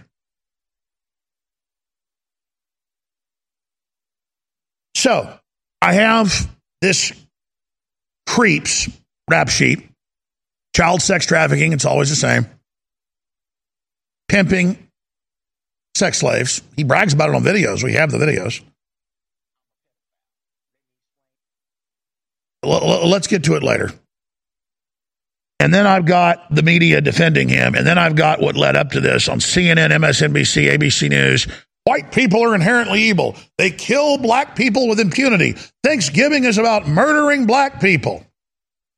So 4.95 5.37
I 5.83 5.95
have 5.95 6.49
this 6.81 7.13
creeps 8.29 8.89
rap 9.29 9.49
sheet 9.49 9.91
Child 10.77 11.03
sex 11.03 11.27
trafficking, 11.27 11.73
it's 11.73 11.85
always 11.85 12.11
the 12.11 12.17
same. 12.17 12.47
Pimping 14.29 14.79
sex 15.97 16.19
slaves. 16.19 16.63
He 16.77 16.85
brags 16.85 17.13
about 17.13 17.31
it 17.31 17.35
on 17.35 17.43
videos. 17.43 17.83
We 17.83 17.95
have 17.95 18.13
the 18.13 18.19
videos. 18.19 18.63
Let's 22.63 23.27
get 23.27 23.45
to 23.45 23.55
it 23.57 23.63
later. 23.63 23.91
And 25.61 25.75
then 25.75 25.87
I've 25.87 26.07
got 26.07 26.55
the 26.55 26.63
media 26.63 27.01
defending 27.01 27.49
him. 27.49 27.75
And 27.75 27.87
then 27.87 27.99
I've 27.99 28.17
got 28.17 28.41
what 28.41 28.57
led 28.57 28.77
up 28.77 28.93
to 28.93 29.01
this 29.01 29.29
on 29.29 29.41
CNN, 29.41 29.91
MSNBC, 29.91 30.75
ABC 30.75 31.11
News. 31.11 31.47
White 31.85 32.13
people 32.13 32.43
are 32.43 32.55
inherently 32.55 33.03
evil. 33.03 33.37
They 33.59 33.71
kill 33.71 34.17
black 34.19 34.57
people 34.57 34.89
with 34.89 35.01
impunity. 35.01 35.57
Thanksgiving 35.83 36.45
is 36.45 36.57
about 36.57 36.89
murdering 36.89 37.47
black 37.47 37.81
people. 37.81 38.25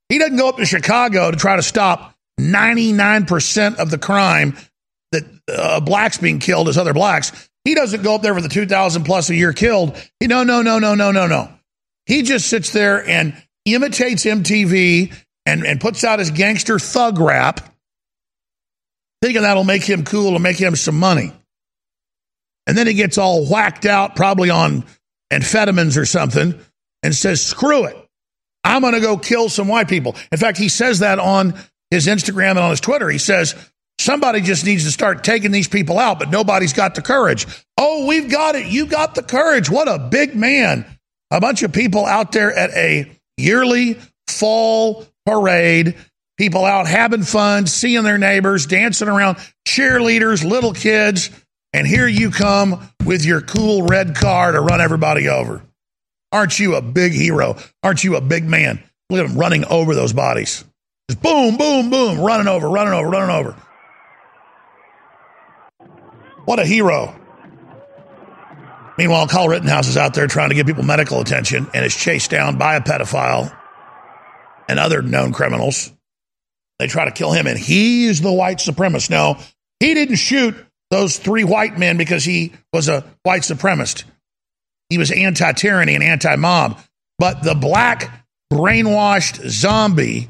He 0.09 0.19
doesn't 0.19 0.37
go 0.37 0.49
up 0.49 0.57
to 0.59 0.67
Chicago 0.67 1.31
to 1.31 1.37
try 1.37 1.57
to 1.57 1.63
stop 1.63 2.15
99% 2.41 3.77
of 3.77 3.91
the 3.91 3.99
crime 3.99 4.57
that 5.11 5.25
uh, 5.49 5.81
blacks 5.81 6.19
being 6.19 6.39
killed 6.39 6.69
as 6.69 6.79
other 6.79 6.95
blacks. 6.95 7.49
He 7.65 7.75
doesn't 7.75 8.03
go 8.03 8.17
up 8.17 8.23
there 8.23 8.35
for 8.35 8.41
the 8.41 8.49
2,000 8.49 9.05
plus 9.05 9.31
a 9.31 9.35
year 9.35 9.53
killed. 9.53 9.97
He, 10.21 10.27
no, 10.27 10.43
no, 10.43 10.63
no, 10.63 10.79
no, 10.79 10.95
no, 10.95 11.13
no, 11.13 11.27
no. 11.27 11.49
He 12.07 12.23
just 12.23 12.49
sits 12.49 12.73
there 12.73 13.07
and 13.07 13.35
imitates 13.65 14.25
MTV 14.25 15.15
and, 15.47 15.65
and 15.65 15.81
puts 15.81 16.05
out 16.05 16.19
his 16.19 16.31
gangster 16.31 16.79
thug 16.79 17.19
rap, 17.19 17.61
thinking 19.21 19.43
that'll 19.43 19.65
make 19.65 19.85
him 19.85 20.05
cool 20.05 20.35
and 20.35 20.43
make 20.43 20.59
him 20.59 20.77
some 20.77 20.99
money. 20.99 21.33
And 22.67 22.77
then 22.77 22.87
he 22.87 22.95
gets 22.95 23.19
all 23.19 23.45
whacked 23.47 23.87
out, 23.87 24.15
probably 24.15 24.51
on 24.51 24.85
amphetamines 25.33 25.97
or 25.97 26.05
something, 26.05 26.59
and 27.03 27.15
says, 27.15 27.45
screw 27.45 27.85
it. 27.85 27.97
I'm 28.65 28.83
going 28.83 28.95
to 28.95 29.01
go 29.01 29.17
kill 29.17 29.49
some 29.49 29.67
white 29.67 29.89
people. 29.89 30.15
In 30.31 30.39
fact, 30.39 30.59
he 30.59 30.69
says 30.69 31.01
that 31.01 31.19
on 31.19 31.55
his 31.91 32.07
Instagram 32.07 32.51
and 32.51 32.61
on 32.61 32.71
his 32.71 32.81
Twitter. 32.81 33.09
He 33.09 33.19
says, 33.19 33.55
somebody 33.99 34.41
just 34.41 34.65
needs 34.65 34.85
to 34.85 34.93
start 34.93 35.25
taking 35.25 35.51
these 35.51 35.69
people 35.69 35.99
out, 35.99 36.19
but 36.19 36.31
nobody's 36.31 36.73
got 36.73 36.95
the 36.95 37.03
courage. 37.03 37.47
Oh, 37.77 38.07
we've 38.07 38.31
got 38.31 38.55
it. 38.55 38.67
You 38.67 38.87
got 38.87 39.15
the 39.15 39.23
courage. 39.23 39.69
What 39.69 39.89
a 39.89 39.99
big 39.99 40.37
man. 40.37 40.87
A 41.31 41.41
bunch 41.41 41.63
of 41.63 41.73
people 41.73 42.07
out 42.07 42.33
there 42.33 42.53
at 42.53 42.71
a 42.71 43.11
yearly 43.37 43.99
fall 44.29 45.07
parade, 45.27 45.97
people 46.37 46.65
out 46.65 46.87
having 46.87 47.23
fun, 47.23 47.67
seeing 47.67 48.03
their 48.05 48.19
neighbors, 48.19 48.67
dancing 48.67 49.09
around, 49.09 49.39
cheerleaders, 49.67 50.49
little 50.49 50.73
kids. 50.73 51.31
And 51.73 51.87
here 51.87 52.07
you 52.07 52.31
come 52.31 52.89
with 53.05 53.25
your 53.25 53.41
cool 53.41 53.87
red 53.87 54.15
car 54.15 54.53
to 54.53 54.61
run 54.61 54.81
everybody 54.81 55.29
over. 55.29 55.63
Aren't 56.31 56.59
you 56.59 56.77
a 56.77 56.83
big 56.83 57.13
hero? 57.13 57.57
Aren't 57.83 58.05
you 58.05 58.17
a 58.17 58.21
big 58.21 58.45
man? 58.45 58.83
Look 59.11 59.25
at 59.25 59.31
him 59.31 59.39
running 59.39 59.65
over 59.67 59.95
those 59.95 60.13
bodies. 60.13 60.65
Just 61.09 61.23
boom, 61.23 61.57
boom, 61.57 61.91
boom, 61.91 62.21
running 62.21 62.49
over, 62.49 62.69
running 62.69 62.95
over, 62.95 63.09
running 63.09 63.35
over. 63.35 63.57
What 66.45 66.59
a 66.59 66.65
hero. 66.65 67.15
Meanwhile, 68.99 69.29
Kyle 69.29 69.49
Rittenhouse 69.49 69.89
is 69.89 69.97
out 69.97 70.15
there 70.15 70.27
trying 70.27 70.51
to 70.51 70.55
give 70.55 70.67
people 70.67 70.83
medical 70.83 71.21
attention 71.21 71.67
and 71.73 71.85
is 71.85 71.95
chased 71.95 72.31
down 72.31 72.59
by 72.59 72.77
a 72.77 72.81
pedophile 72.81 73.57
and 74.69 74.79
other 74.79 75.03
known 75.03 75.33
criminals. 75.33 75.91
They 76.79 76.89
try 76.89 77.05
to 77.05 77.11
kill 77.11 77.33
him, 77.33 77.47
and 77.47 77.59
he's 77.59 78.21
the 78.21 78.33
white 78.33 78.59
supremacist. 78.59 79.11
No, 79.11 79.39
he 79.81 79.95
didn't 79.95 80.17
shoot 80.17 80.55
those 80.91 81.17
three 81.17 81.45
white 81.45 81.79
men 81.79 81.97
because 81.97 82.25
he 82.25 82.53
was 82.73 82.89
a 82.89 83.05
white 83.23 83.43
supremacist. 83.43 84.05
He 84.91 84.99
was 84.99 85.11
anti 85.11 85.53
tyranny 85.53 85.95
and 85.95 86.05
anti 86.05 86.37
mob. 86.37 86.79
But 87.19 87.43
the 87.43 87.55
black 87.55 88.27
brainwashed 88.53 89.49
zombie 89.49 90.29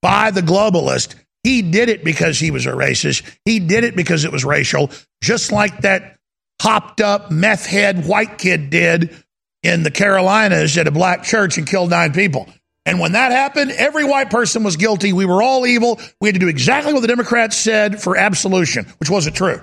by 0.00 0.30
the 0.30 0.40
globalist, 0.40 1.14
he 1.42 1.62
did 1.62 1.88
it 1.88 2.04
because 2.04 2.38
he 2.38 2.50
was 2.50 2.66
a 2.66 2.70
racist. 2.70 3.22
He 3.44 3.58
did 3.58 3.84
it 3.84 3.96
because 3.96 4.24
it 4.24 4.32
was 4.32 4.44
racial, 4.44 4.90
just 5.22 5.52
like 5.52 5.82
that 5.82 6.17
hopped 6.60 7.00
up 7.00 7.30
meth 7.30 7.66
head 7.66 8.06
white 8.06 8.38
kid 8.38 8.70
did 8.70 9.14
in 9.62 9.82
the 9.82 9.90
Carolinas 9.90 10.76
at 10.78 10.86
a 10.86 10.90
black 10.90 11.24
church 11.24 11.58
and 11.58 11.66
killed 11.66 11.90
nine 11.90 12.12
people. 12.12 12.48
And 12.86 12.98
when 12.98 13.12
that 13.12 13.32
happened, 13.32 13.70
every 13.72 14.04
white 14.04 14.30
person 14.30 14.62
was 14.62 14.76
guilty. 14.76 15.12
We 15.12 15.26
were 15.26 15.42
all 15.42 15.66
evil. 15.66 16.00
We 16.20 16.28
had 16.28 16.34
to 16.34 16.40
do 16.40 16.48
exactly 16.48 16.94
what 16.94 17.00
the 17.00 17.08
Democrats 17.08 17.56
said 17.56 18.00
for 18.00 18.16
absolution, 18.16 18.86
which 18.98 19.10
wasn't 19.10 19.36
true. 19.36 19.60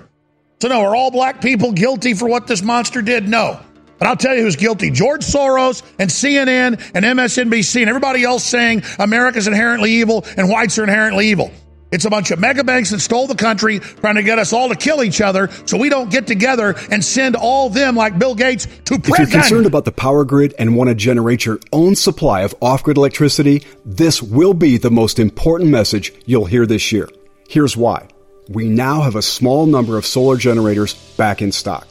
So, 0.62 0.68
no, 0.68 0.82
are 0.82 0.96
all 0.96 1.12
black 1.12 1.42
people 1.42 1.72
guilty 1.72 2.14
for 2.14 2.28
what 2.30 2.48
this 2.48 2.62
monster 2.62 3.02
did? 3.02 3.28
No. 3.28 3.60
But 3.98 4.08
I'll 4.08 4.16
tell 4.16 4.36
you 4.36 4.44
who's 4.44 4.56
guilty 4.56 4.92
George 4.92 5.22
Soros 5.22 5.82
and 5.98 6.10
CNN 6.10 6.92
and 6.94 7.06
MSNBC 7.06 7.82
and 7.82 7.90
everybody 7.90 8.24
else 8.24 8.44
saying 8.44 8.84
America's 9.00 9.48
inherently 9.48 9.92
evil 9.92 10.26
and 10.38 10.50
whites 10.50 10.78
are 10.78 10.84
inherently 10.84 11.28
evil. 11.28 11.52
It's 11.92 12.06
a 12.06 12.10
bunch 12.10 12.32
of 12.32 12.40
mega 12.40 12.64
banks 12.64 12.90
that 12.90 13.00
stole 13.00 13.28
the 13.28 13.36
country, 13.36 13.80
trying 13.80 14.16
to 14.16 14.24
get 14.24 14.40
us 14.40 14.54
all 14.54 14.70
to 14.70 14.76
kill 14.76 15.04
each 15.04 15.22
other 15.22 15.50
so 15.66 15.78
we 15.78 15.90
don't 15.90 16.10
get 16.10 16.28
together 16.28 16.76
and 16.92 17.04
send 17.04 17.36
all 17.36 17.70
them 17.70 17.96
like 17.96 18.18
Bill 18.18 18.36
Gates 18.36 18.66
to 18.86 19.00
prison. 19.00 19.12
If 19.12 19.18
you're 19.20 19.42
concerned 19.42 19.66
about 19.66 19.86
the 19.86 19.92
power 19.92 20.26
grid 20.26 20.54
and 20.58 20.76
want 20.76 20.90
to 20.90 20.96
generate 20.96 21.46
your 21.46 21.60
own 21.72 21.96
supply 21.96 22.42
of 22.42 22.56
off 22.62 22.84
grid 22.84 22.98
electricity, 22.98 23.64
this 23.86 24.22
will 24.22 24.54
be 24.54 24.78
the 24.78 24.92
most 24.92 25.20
important 25.20 25.70
message 25.70 26.12
you'll 26.26 26.46
hear 26.46 26.66
this 26.66 26.92
year. 26.92 27.08
Here's 27.48 27.78
why. 27.78 28.08
We 28.50 28.68
now 28.68 29.02
have 29.02 29.16
a 29.16 29.22
small 29.22 29.66
number 29.66 29.98
of 29.98 30.06
solar 30.06 30.38
generators 30.38 30.94
back 31.18 31.42
in 31.42 31.52
stock. 31.52 31.88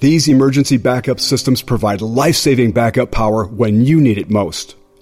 These 0.00 0.28
emergency 0.28 0.78
backup 0.78 1.20
systems 1.20 1.62
provide 1.62 2.00
life 2.00 2.36
saving 2.36 2.72
backup 2.72 3.10
power 3.10 3.44
when 3.44 3.82
you 3.82 4.00
need 4.00 4.18
it 4.18 4.30
most. 4.30 4.74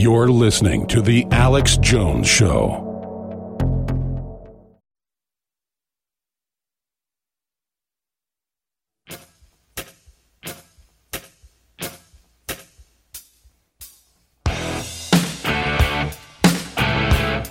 You're 0.00 0.28
listening 0.28 0.86
to 0.86 1.02
The 1.02 1.26
Alex 1.30 1.76
Jones 1.76 2.26
Show. 2.26 2.86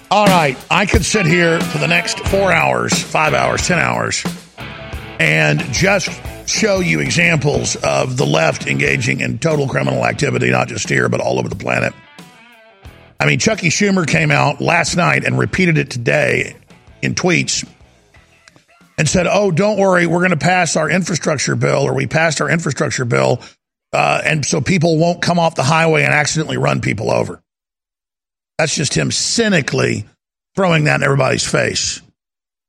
All 0.10 0.26
right, 0.26 0.58
I 0.72 0.88
could 0.88 1.06
sit 1.06 1.28
here 1.28 1.62
for 1.62 1.78
the 1.78 1.86
next 1.88 2.18
four 2.30 2.52
hours, 2.52 3.00
five 3.00 3.36
hours, 3.36 3.68
10 3.68 3.78
hours, 3.78 4.26
and 5.20 5.60
just 5.72 6.10
show 6.48 6.80
you 6.80 7.00
examples 7.00 7.76
of 7.84 8.18
the 8.18 8.26
left 8.26 8.66
engaging 8.66 9.20
in 9.20 9.38
total 9.38 9.68
criminal 9.68 10.04
activity, 10.04 10.50
not 10.50 10.68
just 10.68 10.90
here, 10.90 11.10
but 11.10 11.22
all 11.22 11.38
over 11.38 11.48
the 11.48 11.56
planet. 11.56 11.94
I 13.20 13.26
mean, 13.26 13.40
Chucky 13.40 13.70
Schumer 13.70 14.08
came 14.08 14.32
out 14.32 14.62
last 14.62 14.96
night 14.96 15.26
and 15.26 15.38
repeated 15.38 15.78
it 15.78 15.90
today 15.90 16.56
in 17.02 17.16
tweets 17.16 17.68
and 18.98 19.08
said, 19.08 19.28
Oh, 19.28 19.52
don't 19.52 19.78
worry, 19.78 20.08
we're 20.08 20.20
going 20.20 20.32
to 20.32 20.38
pass 20.38 20.76
our 20.76 20.90
infrastructure 20.90 21.56
bill, 21.56 21.84
or 21.84 21.94
we 21.94 22.08
passed 22.08 22.40
our 22.40 22.50
infrastructure 22.50 23.06
bill, 23.06 23.42
uh, 23.92 24.22
and 24.24 24.46
so 24.46 24.62
people 24.62 24.98
won't 24.98 25.22
come 25.22 25.40
off 25.40 25.56
the 25.56 25.64
highway 25.64 26.04
and 26.04 26.14
accidentally 26.14 26.58
run 26.58 26.80
people 26.80 27.12
over. 27.12 27.42
That's 28.58 28.76
just 28.76 28.94
him 28.94 29.12
cynically 29.12 30.06
throwing 30.56 30.86
that 30.86 30.96
in 30.96 31.04
everybody's 31.04 31.50
face 31.50 32.02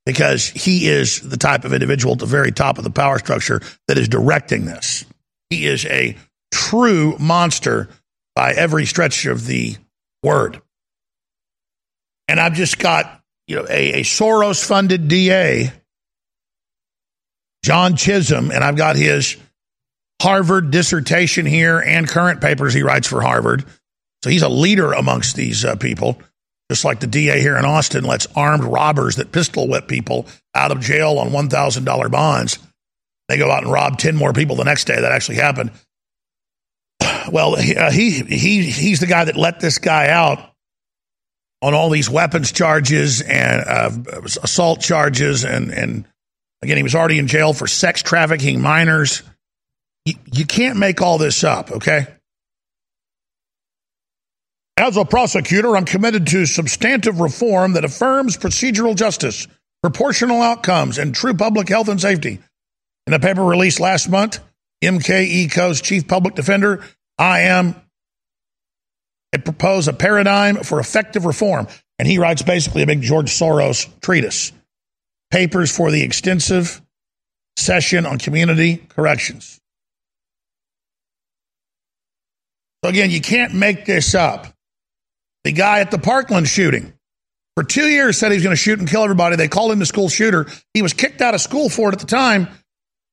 because 0.06 0.48
he 0.48 0.88
is 0.88 1.20
the 1.20 1.36
type 1.36 1.64
of 1.64 1.72
individual 1.72 2.12
at 2.14 2.20
the 2.20 2.26
very 2.26 2.52
top 2.52 2.78
of 2.78 2.84
the 2.84 2.90
power 2.90 3.18
structure 3.18 3.60
that 3.86 3.98
is 3.98 4.08
directing 4.08 4.64
this. 4.64 5.04
He 5.50 5.66
is 5.66 5.84
a 5.86 6.16
true 6.52 7.16
monster 7.18 7.88
by 8.34 8.52
every 8.52 8.86
stretch 8.86 9.26
of 9.26 9.46
the 9.46 9.76
word. 10.22 10.60
And 12.28 12.38
I've 12.38 12.54
just 12.54 12.78
got, 12.78 13.22
you 13.46 13.56
know, 13.56 13.66
a, 13.68 14.00
a 14.00 14.02
Soros 14.02 14.64
funded 14.64 15.08
DA, 15.08 15.72
John 17.64 17.96
Chisholm, 17.96 18.50
and 18.50 18.62
I've 18.62 18.76
got 18.76 18.96
his 18.96 19.36
Harvard 20.22 20.70
dissertation 20.70 21.46
here 21.46 21.78
and 21.78 22.06
current 22.06 22.40
papers 22.40 22.74
he 22.74 22.82
writes 22.82 23.08
for 23.08 23.22
Harvard. 23.22 23.64
So 24.22 24.30
he's 24.30 24.42
a 24.42 24.48
leader 24.48 24.92
amongst 24.92 25.34
these 25.34 25.64
uh, 25.64 25.76
people, 25.76 26.20
just 26.70 26.84
like 26.84 27.00
the 27.00 27.06
DA 27.06 27.40
here 27.40 27.56
in 27.56 27.64
Austin 27.64 28.04
lets 28.04 28.26
armed 28.36 28.64
robbers 28.64 29.16
that 29.16 29.32
pistol 29.32 29.66
whip 29.66 29.88
people 29.88 30.26
out 30.54 30.72
of 30.72 30.80
jail 30.80 31.18
on 31.18 31.30
$1,000 31.30 32.10
bonds. 32.10 32.58
They 33.28 33.38
go 33.38 33.50
out 33.50 33.62
and 33.62 33.72
rob 33.72 33.96
10 33.96 34.14
more 34.14 34.32
people 34.32 34.56
the 34.56 34.64
next 34.64 34.84
day. 34.84 35.00
That 35.00 35.12
actually 35.12 35.36
happened. 35.36 35.70
Well, 37.30 37.56
he, 37.56 37.76
uh, 37.76 37.90
he, 37.90 38.10
he 38.10 38.62
he's 38.70 39.00
the 39.00 39.06
guy 39.06 39.24
that 39.24 39.36
let 39.36 39.60
this 39.60 39.78
guy 39.78 40.08
out 40.08 40.50
on 41.62 41.74
all 41.74 41.90
these 41.90 42.08
weapons 42.08 42.52
charges 42.52 43.20
and 43.20 43.62
uh, 43.66 43.90
assault 44.42 44.80
charges, 44.80 45.44
and 45.44 45.70
and 45.70 46.04
again, 46.62 46.76
he 46.76 46.82
was 46.82 46.94
already 46.94 47.18
in 47.18 47.26
jail 47.26 47.52
for 47.52 47.66
sex 47.66 48.02
trafficking 48.02 48.60
minors. 48.60 49.22
You, 50.04 50.14
you 50.32 50.46
can't 50.46 50.78
make 50.78 51.02
all 51.02 51.18
this 51.18 51.44
up, 51.44 51.70
okay? 51.70 52.06
As 54.76 54.96
a 54.96 55.04
prosecutor, 55.04 55.76
I'm 55.76 55.84
committed 55.84 56.26
to 56.28 56.46
substantive 56.46 57.20
reform 57.20 57.74
that 57.74 57.84
affirms 57.84 58.38
procedural 58.38 58.96
justice, 58.96 59.46
proportional 59.82 60.40
outcomes, 60.40 60.96
and 60.96 61.14
true 61.14 61.34
public 61.34 61.68
health 61.68 61.88
and 61.88 62.00
safety. 62.00 62.38
In 63.06 63.12
a 63.12 63.18
paper 63.18 63.44
released 63.44 63.78
last 63.78 64.08
month, 64.08 64.40
MK 64.82 65.28
Eco's 65.28 65.82
chief 65.82 66.08
public 66.08 66.34
defender. 66.34 66.82
I 67.20 67.42
am 67.42 67.76
I 69.32 69.38
propose 69.38 69.86
a 69.86 69.92
paradigm 69.92 70.56
for 70.56 70.80
effective 70.80 71.24
reform. 71.24 71.68
And 71.98 72.08
he 72.08 72.18
writes 72.18 72.42
basically 72.42 72.82
a 72.82 72.86
big 72.86 73.02
George 73.02 73.30
Soros 73.30 73.88
treatise, 74.00 74.52
papers 75.30 75.74
for 75.74 75.90
the 75.90 76.02
Executive 76.02 76.80
Session 77.56 78.06
on 78.06 78.18
community 78.18 78.78
corrections. 78.88 79.60
So 82.82 82.90
again, 82.90 83.10
you 83.10 83.20
can't 83.20 83.54
make 83.54 83.84
this 83.84 84.14
up. 84.14 84.46
The 85.44 85.52
guy 85.52 85.80
at 85.80 85.90
the 85.90 85.98
Parkland 85.98 86.48
shooting 86.48 86.94
for 87.54 87.64
two 87.64 87.88
years 87.88 88.16
said 88.16 88.30
he 88.30 88.36
was 88.36 88.44
going 88.44 88.56
to 88.56 88.60
shoot 88.60 88.78
and 88.78 88.88
kill 88.88 89.02
everybody. 89.02 89.36
They 89.36 89.48
called 89.48 89.72
him 89.72 89.78
the 89.78 89.86
school 89.86 90.08
shooter. 90.08 90.46
He 90.72 90.80
was 90.80 90.94
kicked 90.94 91.20
out 91.20 91.34
of 91.34 91.42
school 91.42 91.68
for 91.68 91.90
it 91.90 91.92
at 91.92 92.00
the 92.00 92.06
time. 92.06 92.48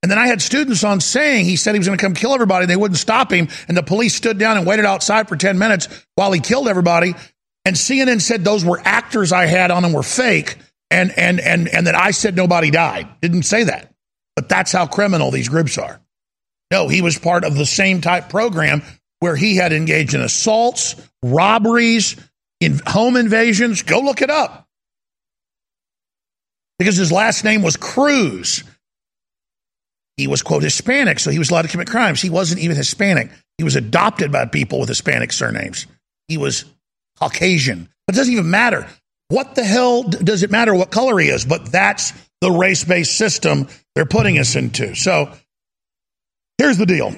And 0.04 0.12
then 0.12 0.20
I 0.20 0.28
had 0.28 0.42
students 0.42 0.84
on 0.84 1.02
saying 1.02 1.46
he 1.46 1.56
said 1.56 1.74
he 1.74 1.80
was 1.80 1.88
going 1.88 1.98
to 1.98 2.04
come 2.04 2.14
kill 2.14 2.34
everybody. 2.34 2.66
They 2.66 2.76
wouldn't 2.76 3.00
stop 3.00 3.32
him. 3.32 3.48
And 3.68 3.76
the 3.76 3.84
police 3.84 4.16
stood 4.16 4.38
down 4.38 4.58
and 4.58 4.66
waited 4.66 4.86
outside 4.86 5.28
for 5.28 5.36
10 5.36 5.58
minutes 5.58 5.88
while 6.16 6.32
he 6.32 6.40
killed 6.40 6.68
everybody. 6.68 7.14
And 7.66 7.76
CNN 7.76 8.22
said 8.22 8.44
those 8.44 8.64
were 8.64 8.80
actors 8.86 9.32
I 9.32 9.48
had 9.48 9.72
on 9.72 9.84
and 9.84 9.94
were 9.94 10.04
fake. 10.04 10.58
And, 10.92 11.12
and, 11.18 11.40
and, 11.40 11.68
and 11.68 11.88
that 11.88 11.96
I 11.96 12.12
said 12.12 12.36
nobody 12.36 12.72
died. 12.72 13.08
Didn't 13.22 13.44
say 13.44 13.64
that. 13.64 13.94
But 14.36 14.50
that's 14.50 14.72
how 14.72 14.86
criminal 14.86 15.32
these 15.32 15.50
groups 15.50 15.78
are. 15.78 16.00
No, 16.70 16.88
he 16.88 17.02
was 17.02 17.18
part 17.18 17.44
of 17.44 17.56
the 17.56 17.66
same 17.66 18.02
type 18.02 18.30
program 18.30 18.84
where 19.20 19.36
he 19.36 19.56
had 19.56 19.74
engaged 19.74 20.14
in 20.14 20.22
assaults, 20.22 20.96
robberies, 21.24 22.16
in 22.60 22.80
home 22.86 23.16
invasions. 23.16 23.82
Go 23.82 24.00
look 24.00 24.22
it 24.22 24.30
up. 24.30 24.68
Because 26.78 26.96
his 26.96 27.12
last 27.12 27.44
name 27.44 27.64
was 27.64 27.76
Cruz. 27.76 28.64
He 30.18 30.28
was, 30.28 30.42
quote, 30.42 30.64
Hispanic, 30.64 31.20
so 31.20 31.30
he 31.30 31.40
was 31.40 31.52
allowed 31.52 31.62
to 31.62 31.68
commit 31.68 31.90
crimes. 31.90 32.22
He 32.22 32.30
wasn't 32.30 32.60
even 32.60 32.76
Hispanic. 32.76 33.30
He 33.58 33.64
was 33.64 33.76
adopted 33.76 34.32
by 34.32 34.46
people 34.46 34.80
with 34.80 34.90
Hispanic 34.90 35.32
surnames. 35.32 35.86
He 36.28 36.38
was 36.38 36.66
Caucasian. 37.20 37.88
But 38.06 38.16
it 38.16 38.18
doesn't 38.18 38.34
even 38.34 38.50
matter. 38.50 38.88
What 39.30 39.56
the 39.56 39.64
hell 39.64 40.04
does 40.04 40.44
it 40.44 40.52
matter 40.52 40.74
what 40.74 40.92
color 40.92 41.20
he 41.20 41.30
is? 41.30 41.46
But 41.46 41.72
that's 41.72 42.14
the 42.42 42.52
race 42.52 42.84
based 42.84 43.18
system 43.18 43.68
they're 43.96 44.06
putting 44.06 44.40
us 44.40 44.56
into. 44.56 44.96
So 44.96 45.32
here's 46.58 46.78
the 46.78 46.86
deal. 46.86 47.16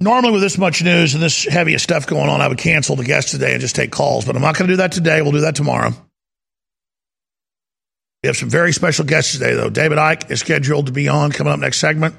Normally, 0.00 0.32
with 0.32 0.42
this 0.42 0.58
much 0.58 0.82
news 0.82 1.14
and 1.14 1.22
this 1.22 1.44
heavy 1.44 1.76
stuff 1.78 2.06
going 2.06 2.28
on, 2.28 2.40
I 2.40 2.46
would 2.46 2.58
cancel 2.58 2.94
the 2.94 3.04
guest 3.04 3.30
today 3.30 3.52
and 3.52 3.60
just 3.60 3.74
take 3.74 3.90
calls, 3.90 4.24
but 4.24 4.36
I'm 4.36 4.42
not 4.42 4.56
going 4.56 4.68
to 4.68 4.72
do 4.74 4.76
that 4.76 4.92
today. 4.92 5.22
We'll 5.22 5.32
do 5.32 5.40
that 5.40 5.56
tomorrow. 5.56 5.90
We 8.22 8.26
have 8.26 8.36
some 8.36 8.50
very 8.50 8.72
special 8.72 9.04
guests 9.04 9.32
today, 9.32 9.54
though. 9.54 9.70
David 9.70 9.98
Icke 9.98 10.30
is 10.30 10.40
scheduled 10.40 10.86
to 10.86 10.92
be 10.92 11.08
on 11.08 11.30
coming 11.30 11.52
up 11.52 11.60
next 11.60 11.78
segment. 11.78 12.16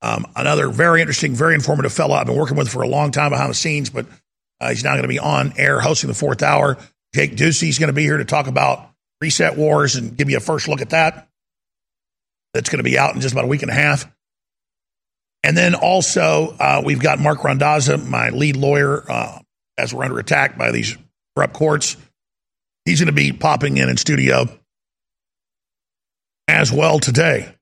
Um, 0.00 0.26
another 0.34 0.68
very 0.68 1.00
interesting, 1.00 1.34
very 1.34 1.54
informative 1.54 1.92
fellow 1.92 2.14
I've 2.14 2.26
been 2.26 2.36
working 2.36 2.56
with 2.56 2.68
for 2.68 2.82
a 2.82 2.88
long 2.88 3.12
time 3.12 3.30
behind 3.30 3.50
the 3.50 3.54
scenes, 3.54 3.90
but 3.90 4.06
uh, 4.60 4.70
he's 4.70 4.82
now 4.82 4.92
going 4.92 5.02
to 5.02 5.08
be 5.08 5.18
on 5.18 5.52
air 5.56 5.80
hosting 5.80 6.08
the 6.08 6.14
fourth 6.14 6.42
hour. 6.42 6.78
Jake 7.14 7.36
Ducey 7.36 7.68
is 7.68 7.78
going 7.78 7.88
to 7.88 7.92
be 7.92 8.02
here 8.02 8.16
to 8.16 8.24
talk 8.24 8.46
about 8.46 8.90
reset 9.20 9.56
wars 9.56 9.96
and 9.96 10.16
give 10.16 10.30
you 10.30 10.38
a 10.38 10.40
first 10.40 10.66
look 10.66 10.80
at 10.80 10.90
that. 10.90 11.28
That's 12.54 12.70
going 12.70 12.78
to 12.78 12.90
be 12.90 12.98
out 12.98 13.14
in 13.14 13.20
just 13.20 13.32
about 13.32 13.44
a 13.44 13.48
week 13.48 13.62
and 13.62 13.70
a 13.70 13.74
half. 13.74 14.10
And 15.44 15.56
then 15.56 15.74
also, 15.74 16.56
uh, 16.58 16.82
we've 16.84 17.00
got 17.00 17.18
Marc 17.18 17.40
Randazza, 17.40 17.98
my 17.98 18.30
lead 18.30 18.56
lawyer, 18.56 19.04
uh, 19.10 19.40
as 19.76 19.92
we're 19.92 20.04
under 20.04 20.18
attack 20.18 20.56
by 20.56 20.70
these 20.70 20.96
corrupt 21.36 21.54
courts. 21.54 21.96
He's 22.84 23.00
going 23.00 23.06
to 23.06 23.12
be 23.12 23.32
popping 23.32 23.76
in 23.76 23.88
in 23.88 23.96
studio 23.96 24.48
as 26.48 26.72
well 26.72 26.98
today. 26.98 27.54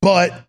But 0.00 0.44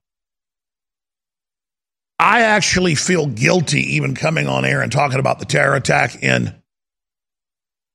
I 2.19 2.41
actually 2.41 2.95
feel 2.95 3.27
guilty 3.27 3.95
even 3.95 4.15
coming 4.15 4.47
on 4.47 4.65
air 4.65 4.81
and 4.81 4.91
talking 4.91 5.19
about 5.19 5.39
the 5.39 5.45
terror 5.45 5.75
attack 5.75 6.21
in 6.23 6.53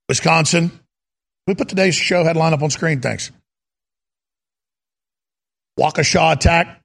Wisconsin. 0.09 0.71
We 1.47 1.55
put 1.55 1.69
today's 1.69 1.95
show 1.95 2.25
headline 2.25 2.53
up 2.53 2.63
on 2.63 2.71
screen. 2.71 3.01
Thanks. 3.01 3.31
Waukesha 5.79 6.33
attack. 6.33 6.81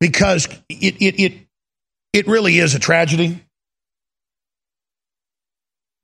Because 0.00 0.46
it, 0.68 0.96
it, 1.00 1.20
it, 1.20 1.46
it 2.12 2.26
really 2.26 2.58
is 2.58 2.74
a 2.74 2.78
tragedy. 2.78 3.42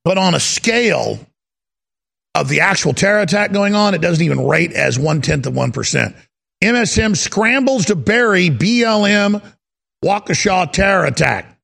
But 0.04 0.18
on 0.18 0.34
a 0.34 0.40
scale 0.40 1.18
of 2.34 2.48
the 2.48 2.60
actual 2.60 2.94
terror 2.94 3.20
attack 3.20 3.52
going 3.52 3.74
on, 3.74 3.94
it 3.94 4.00
doesn't 4.00 4.24
even 4.24 4.46
rate 4.46 4.72
as 4.72 4.98
one 4.98 5.20
tenth 5.20 5.46
of 5.46 5.54
1%. 5.54 6.14
MSM 6.62 7.16
scrambles 7.16 7.86
to 7.86 7.96
bury 7.96 8.48
BLM 8.48 9.42
Waukesha 10.04 10.72
terror 10.72 11.04
attack. 11.04 11.58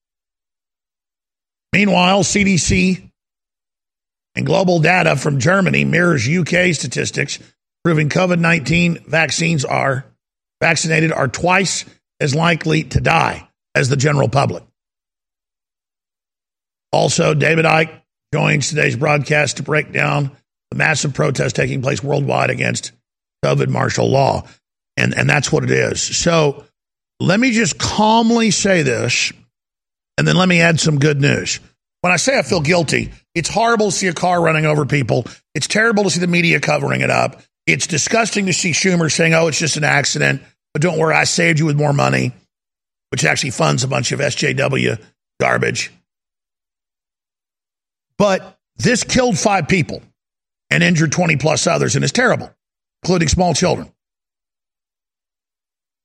Meanwhile, 1.72 2.22
CDC 2.22 3.10
and 4.34 4.46
global 4.46 4.80
data 4.80 5.16
from 5.16 5.38
Germany 5.38 5.84
mirrors 5.84 6.28
UK 6.28 6.74
statistics 6.74 7.38
proving 7.84 8.08
COVID 8.08 8.38
19 8.38 9.04
vaccines 9.06 9.64
are 9.64 10.04
vaccinated 10.60 11.12
are 11.12 11.28
twice 11.28 11.84
as 12.20 12.34
likely 12.34 12.84
to 12.84 13.00
die 13.00 13.48
as 13.74 13.88
the 13.88 13.96
general 13.96 14.28
public. 14.28 14.64
Also, 16.90 17.34
David 17.34 17.64
Icke 17.64 18.00
joins 18.32 18.68
today's 18.68 18.96
broadcast 18.96 19.58
to 19.58 19.62
break 19.62 19.92
down 19.92 20.32
the 20.70 20.76
massive 20.76 21.14
protest 21.14 21.56
taking 21.56 21.82
place 21.82 22.02
worldwide 22.02 22.50
against 22.50 22.92
COVID 23.44 23.68
martial 23.68 24.10
law. 24.10 24.46
And, 24.96 25.16
and 25.16 25.28
that's 25.28 25.52
what 25.52 25.64
it 25.64 25.70
is. 25.70 26.02
So 26.02 26.64
let 27.20 27.38
me 27.38 27.52
just 27.52 27.78
calmly 27.78 28.50
say 28.50 28.82
this, 28.82 29.32
and 30.16 30.26
then 30.26 30.36
let 30.36 30.48
me 30.48 30.60
add 30.60 30.80
some 30.80 30.98
good 30.98 31.20
news. 31.20 31.60
When 32.00 32.12
I 32.12 32.16
say 32.16 32.38
I 32.38 32.42
feel 32.42 32.60
guilty, 32.60 33.12
it's 33.34 33.48
horrible 33.48 33.90
to 33.90 33.96
see 33.96 34.06
a 34.08 34.12
car 34.12 34.40
running 34.40 34.66
over 34.66 34.86
people. 34.86 35.26
It's 35.54 35.66
terrible 35.66 36.04
to 36.04 36.10
see 36.10 36.20
the 36.20 36.26
media 36.26 36.60
covering 36.60 37.00
it 37.00 37.10
up. 37.10 37.40
It's 37.66 37.86
disgusting 37.86 38.46
to 38.46 38.52
see 38.52 38.70
Schumer 38.70 39.10
saying, 39.10 39.34
oh, 39.34 39.48
it's 39.48 39.58
just 39.58 39.76
an 39.76 39.84
accident. 39.84 40.42
But 40.72 40.82
don't 40.82 40.98
worry, 40.98 41.14
I 41.14 41.24
saved 41.24 41.58
you 41.58 41.66
with 41.66 41.76
more 41.76 41.92
money, 41.92 42.32
which 43.10 43.24
actually 43.24 43.50
funds 43.50 43.84
a 43.84 43.88
bunch 43.88 44.12
of 44.12 44.20
SJW 44.20 45.02
garbage. 45.40 45.92
But 48.16 48.58
this 48.76 49.04
killed 49.04 49.38
five 49.38 49.68
people 49.68 50.02
and 50.70 50.82
injured 50.82 51.12
20 51.12 51.36
plus 51.36 51.66
others 51.66 51.96
and 51.96 52.04
is 52.04 52.12
terrible, 52.12 52.50
including 53.02 53.28
small 53.28 53.54
children. 53.54 53.92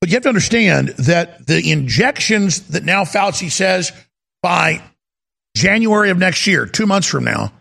But 0.02 0.10
you 0.10 0.16
have 0.16 0.24
to 0.24 0.30
understand 0.30 0.90
that 1.00 1.48
the 1.48 1.72
injections 1.72 2.68
that 2.70 2.84
now 2.84 3.04
Fauci 3.06 3.50
says 3.50 3.94
by 4.42 4.82
January 5.56 6.10
of 6.10 6.18
next 6.18 6.46
year, 6.46 6.66
two 6.66 6.86
months 6.86 7.08
from 7.08 7.24
now, 7.24 7.54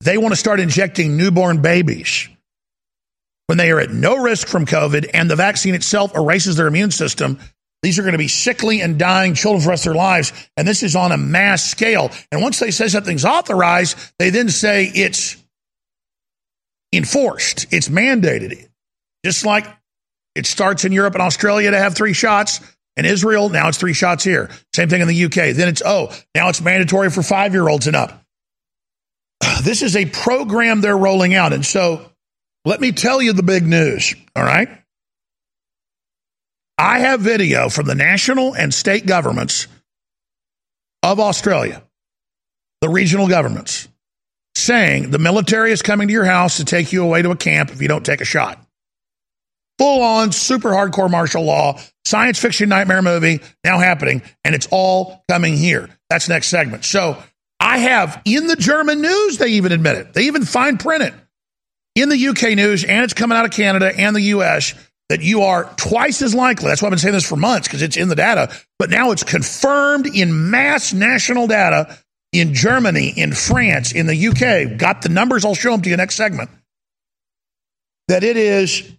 they 0.00 0.18
want 0.18 0.32
to 0.32 0.36
start 0.36 0.60
injecting 0.60 1.16
newborn 1.16 1.62
babies 1.62 2.28
when 3.46 3.58
they 3.58 3.70
are 3.70 3.80
at 3.80 3.90
no 3.90 4.16
risk 4.16 4.46
from 4.46 4.66
COVID 4.66 5.10
and 5.14 5.30
the 5.30 5.36
vaccine 5.36 5.74
itself 5.74 6.14
erases 6.14 6.56
their 6.56 6.66
immune 6.66 6.90
system. 6.90 7.38
These 7.82 7.98
are 7.98 8.02
going 8.02 8.12
to 8.12 8.18
be 8.18 8.28
sickly 8.28 8.80
and 8.80 8.98
dying 8.98 9.34
children 9.34 9.60
for 9.60 9.66
the 9.66 9.70
rest 9.70 9.86
of 9.86 9.92
their 9.92 9.98
lives. 9.98 10.32
And 10.56 10.66
this 10.66 10.82
is 10.82 10.96
on 10.96 11.12
a 11.12 11.16
mass 11.16 11.62
scale. 11.62 12.10
And 12.32 12.42
once 12.42 12.58
they 12.58 12.70
say 12.70 12.88
something's 12.88 13.24
authorized, 13.24 13.96
they 14.18 14.30
then 14.30 14.48
say 14.48 14.90
it's 14.92 15.36
enforced, 16.92 17.66
it's 17.70 17.88
mandated. 17.88 18.68
Just 19.24 19.44
like 19.44 19.66
it 20.34 20.46
starts 20.46 20.84
in 20.84 20.92
Europe 20.92 21.14
and 21.14 21.22
Australia 21.22 21.70
to 21.70 21.78
have 21.78 21.94
three 21.94 22.12
shots. 22.12 22.60
In 22.96 23.04
Israel, 23.04 23.48
now 23.48 23.68
it's 23.68 23.78
three 23.78 23.92
shots 23.92 24.24
here. 24.24 24.50
Same 24.74 24.88
thing 24.88 25.00
in 25.00 25.08
the 25.08 25.24
UK. 25.24 25.54
Then 25.54 25.68
it's, 25.68 25.82
oh, 25.84 26.12
now 26.34 26.48
it's 26.48 26.60
mandatory 26.60 27.10
for 27.10 27.22
five 27.22 27.52
year 27.52 27.68
olds 27.68 27.86
and 27.86 27.96
up. 27.96 28.24
This 29.62 29.82
is 29.82 29.96
a 29.96 30.06
program 30.06 30.80
they're 30.80 30.96
rolling 30.96 31.34
out. 31.34 31.52
And 31.52 31.66
so 31.66 32.08
let 32.64 32.80
me 32.80 32.92
tell 32.92 33.20
you 33.20 33.32
the 33.32 33.42
big 33.42 33.66
news, 33.66 34.14
all 34.36 34.44
right? 34.44 34.68
I 36.76 37.00
have 37.00 37.20
video 37.20 37.68
from 37.68 37.86
the 37.86 37.96
national 37.96 38.54
and 38.54 38.72
state 38.72 39.04
governments 39.04 39.66
of 41.02 41.18
Australia, 41.18 41.82
the 42.80 42.88
regional 42.88 43.26
governments, 43.26 43.88
saying 44.54 45.10
the 45.10 45.18
military 45.18 45.72
is 45.72 45.82
coming 45.82 46.08
to 46.08 46.12
your 46.12 46.24
house 46.24 46.56
to 46.56 46.64
take 46.64 46.92
you 46.92 47.04
away 47.04 47.22
to 47.22 47.30
a 47.30 47.36
camp 47.36 47.70
if 47.70 47.80
you 47.80 47.88
don't 47.88 48.04
take 48.04 48.20
a 48.20 48.24
shot. 48.24 48.62
Full 49.78 50.02
on, 50.02 50.32
super 50.32 50.70
hardcore 50.70 51.10
martial 51.10 51.44
law, 51.44 51.78
science 52.04 52.38
fiction 52.38 52.68
nightmare 52.68 53.02
movie 53.02 53.40
now 53.64 53.78
happening, 53.78 54.22
and 54.42 54.54
it's 54.54 54.66
all 54.70 55.24
coming 55.28 55.56
here. 55.56 55.88
That's 56.10 56.28
next 56.28 56.48
segment. 56.48 56.84
So 56.84 57.22
I 57.60 57.78
have 57.78 58.20
in 58.24 58.48
the 58.48 58.56
German 58.56 59.00
news, 59.00 59.38
they 59.38 59.50
even 59.50 59.70
admit 59.72 59.96
it. 59.96 60.14
They 60.14 60.22
even 60.22 60.44
fine 60.44 60.78
print 60.78 61.04
it 61.04 61.14
in 61.94 62.08
the 62.08 62.28
UK 62.28 62.56
news, 62.56 62.84
and 62.84 63.04
it's 63.04 63.14
coming 63.14 63.38
out 63.38 63.44
of 63.44 63.52
Canada 63.52 63.92
and 63.96 64.16
the 64.16 64.22
US 64.22 64.74
that 65.08 65.22
you 65.22 65.42
are 65.42 65.64
twice 65.76 66.22
as 66.22 66.34
likely. 66.34 66.68
That's 66.68 66.82
why 66.82 66.86
I've 66.86 66.90
been 66.92 66.98
saying 66.98 67.14
this 67.14 67.28
for 67.28 67.36
months 67.36 67.66
because 67.66 67.82
it's 67.82 67.96
in 67.96 68.08
the 68.08 68.14
data, 68.14 68.54
but 68.78 68.90
now 68.90 69.10
it's 69.10 69.24
confirmed 69.24 70.06
in 70.06 70.50
mass 70.50 70.92
national 70.92 71.46
data 71.46 71.98
in 72.32 72.54
Germany, 72.54 73.12
in 73.16 73.32
France, 73.32 73.92
in 73.92 74.06
the 74.06 74.28
UK. 74.28 74.78
Got 74.78 75.02
the 75.02 75.08
numbers, 75.08 75.44
I'll 75.44 75.54
show 75.54 75.72
them 75.72 75.82
to 75.82 75.90
you 75.90 75.96
next 75.96 76.16
segment. 76.16 76.50
That 78.08 78.24
it 78.24 78.36
is 78.36 78.90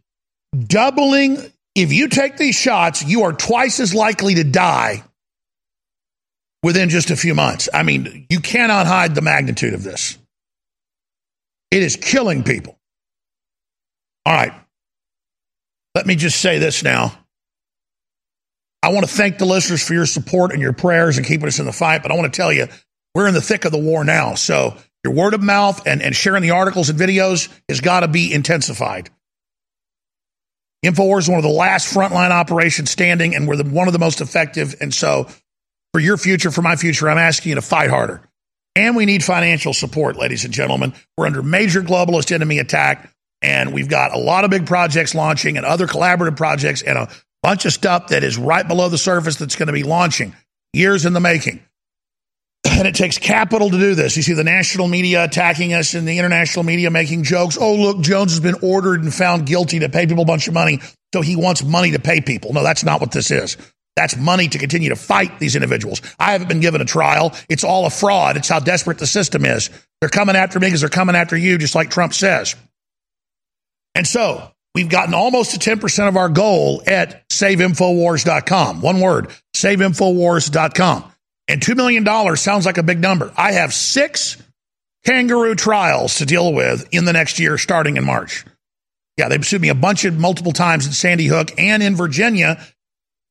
doubling 0.67 1.37
If 1.75 1.93
you 1.93 2.09
take 2.09 2.37
these 2.37 2.55
shots, 2.55 3.05
you 3.05 3.23
are 3.23 3.33
twice 3.33 3.79
as 3.79 3.93
likely 3.93 4.35
to 4.35 4.43
die 4.43 5.03
within 6.63 6.89
just 6.89 7.09
a 7.09 7.15
few 7.15 7.33
months. 7.35 7.69
I 7.73 7.83
mean, 7.83 8.25
you 8.29 8.39
cannot 8.41 8.87
hide 8.87 9.15
the 9.15 9.21
magnitude 9.21 9.73
of 9.73 9.83
this. 9.83 10.17
It 11.71 11.83
is 11.83 11.95
killing 11.95 12.43
people. 12.43 12.77
All 14.25 14.33
right. 14.33 14.53
Let 15.95 16.05
me 16.05 16.15
just 16.15 16.41
say 16.41 16.59
this 16.59 16.83
now. 16.83 17.17
I 18.81 18.89
want 18.89 19.07
to 19.07 19.11
thank 19.13 19.37
the 19.37 19.45
listeners 19.45 19.85
for 19.85 19.93
your 19.93 20.05
support 20.05 20.51
and 20.51 20.61
your 20.61 20.73
prayers 20.73 21.17
and 21.17 21.25
keeping 21.25 21.47
us 21.47 21.59
in 21.59 21.65
the 21.65 21.73
fight, 21.73 22.01
but 22.01 22.11
I 22.11 22.15
want 22.15 22.33
to 22.33 22.37
tell 22.37 22.51
you, 22.51 22.67
we're 23.19 23.27
in 23.27 23.33
the 23.33 23.41
thick 23.41 23.65
of 23.65 23.73
the 23.73 23.77
war 23.77 24.05
now. 24.05 24.35
So 24.35 24.77
your 25.03 25.13
word 25.13 25.33
of 25.33 25.43
mouth 25.43 25.85
and, 25.85 26.01
and 26.01 26.15
sharing 26.15 26.41
the 26.41 26.51
articles 26.51 26.89
and 26.89 26.97
videos 26.97 27.49
has 27.67 27.81
got 27.81 27.99
to 27.99 28.07
be 28.07 28.33
intensified. 28.33 29.09
InfoWars 30.85 31.19
is 31.19 31.29
one 31.29 31.37
of 31.37 31.43
the 31.43 31.49
last 31.49 31.93
frontline 31.93 32.29
operations 32.31 32.89
standing, 32.89 33.35
and 33.35 33.45
we're 33.45 33.57
the, 33.57 33.65
one 33.65 33.87
of 33.87 33.93
the 33.93 33.99
most 33.99 34.21
effective. 34.21 34.75
And 34.79 34.93
so, 34.93 35.27
for 35.93 35.99
your 35.99 36.15
future, 36.15 36.49
for 36.49 36.61
my 36.61 36.77
future, 36.77 37.09
I'm 37.09 37.17
asking 37.17 37.49
you 37.49 37.55
to 37.55 37.61
fight 37.61 37.89
harder. 37.89 38.21
And 38.73 38.95
we 38.95 39.05
need 39.05 39.21
financial 39.21 39.73
support, 39.73 40.15
ladies 40.15 40.45
and 40.45 40.53
gentlemen. 40.53 40.93
We're 41.17 41.25
under 41.25 41.43
major 41.43 41.81
globalist 41.81 42.31
enemy 42.31 42.59
attack, 42.59 43.13
and 43.41 43.73
we've 43.73 43.89
got 43.89 44.15
a 44.15 44.17
lot 44.17 44.45
of 44.45 44.49
big 44.49 44.65
projects 44.65 45.13
launching 45.13 45.57
and 45.57 45.65
other 45.65 45.87
collaborative 45.87 46.37
projects 46.37 46.81
and 46.81 46.97
a 46.97 47.09
bunch 47.43 47.65
of 47.65 47.73
stuff 47.73 48.07
that 48.07 48.23
is 48.23 48.37
right 48.37 48.65
below 48.65 48.87
the 48.87 48.97
surface 48.97 49.35
that's 49.35 49.57
going 49.57 49.67
to 49.67 49.73
be 49.73 49.83
launching 49.83 50.33
years 50.71 51.05
in 51.05 51.11
the 51.11 51.19
making. 51.19 51.61
And 52.77 52.87
it 52.87 52.95
takes 52.95 53.17
capital 53.17 53.69
to 53.69 53.77
do 53.77 53.95
this. 53.95 54.15
You 54.15 54.23
see 54.23 54.33
the 54.33 54.43
national 54.43 54.87
media 54.87 55.23
attacking 55.23 55.73
us 55.73 55.95
and 55.95 56.07
the 56.07 56.19
international 56.19 56.63
media 56.63 56.91
making 56.91 57.23
jokes. 57.23 57.57
Oh, 57.59 57.75
look, 57.75 58.01
Jones 58.01 58.31
has 58.31 58.39
been 58.39 58.55
ordered 58.61 59.03
and 59.03 59.13
found 59.13 59.45
guilty 59.45 59.79
to 59.79 59.89
pay 59.89 60.05
people 60.05 60.23
a 60.23 60.27
bunch 60.27 60.47
of 60.47 60.53
money. 60.53 60.79
So 61.13 61.21
he 61.21 61.35
wants 61.35 61.63
money 61.63 61.91
to 61.91 61.99
pay 61.99 62.21
people. 62.21 62.53
No, 62.53 62.63
that's 62.63 62.83
not 62.83 63.01
what 63.01 63.11
this 63.11 63.31
is. 63.31 63.57
That's 63.95 64.15
money 64.15 64.47
to 64.47 64.57
continue 64.57 64.89
to 64.89 64.95
fight 64.95 65.39
these 65.39 65.55
individuals. 65.55 66.01
I 66.19 66.31
haven't 66.31 66.47
been 66.47 66.61
given 66.61 66.79
a 66.79 66.85
trial. 66.85 67.33
It's 67.49 67.63
all 67.63 67.85
a 67.85 67.89
fraud. 67.89 68.37
It's 68.37 68.47
how 68.47 68.59
desperate 68.59 68.97
the 68.97 69.07
system 69.07 69.45
is. 69.45 69.69
They're 69.99 70.09
coming 70.09 70.35
after 70.35 70.59
me 70.59 70.67
because 70.67 70.81
they're 70.81 70.89
coming 70.89 71.15
after 71.15 71.35
you, 71.35 71.57
just 71.57 71.75
like 71.75 71.89
Trump 71.89 72.13
says. 72.13 72.55
And 73.95 74.07
so 74.07 74.51
we've 74.73 74.89
gotten 74.89 75.13
almost 75.13 75.59
to 75.59 75.75
10% 75.75 76.07
of 76.07 76.15
our 76.15 76.29
goal 76.29 76.81
at 76.87 77.27
saveinfowars.com. 77.29 78.81
One 78.81 79.01
word, 79.01 79.29
saveinfowars.com. 79.55 81.11
And 81.49 81.59
$2 81.59 81.75
million 81.75 82.05
sounds 82.37 82.65
like 82.65 82.77
a 82.77 82.83
big 82.83 82.99
number. 82.99 83.33
I 83.35 83.53
have 83.53 83.73
six 83.73 84.37
kangaroo 85.03 85.55
trials 85.55 86.17
to 86.17 86.25
deal 86.25 86.53
with 86.53 86.87
in 86.91 87.05
the 87.05 87.13
next 87.13 87.39
year, 87.39 87.57
starting 87.57 87.97
in 87.97 88.05
March. 88.05 88.45
Yeah, 89.17 89.27
they've 89.27 89.45
sued 89.45 89.61
me 89.61 89.69
a 89.69 89.75
bunch 89.75 90.05
of 90.05 90.17
multiple 90.17 90.53
times 90.53 90.85
in 90.85 90.93
Sandy 90.93 91.25
Hook 91.25 91.51
and 91.57 91.81
in 91.81 91.95
Virginia 91.95 92.63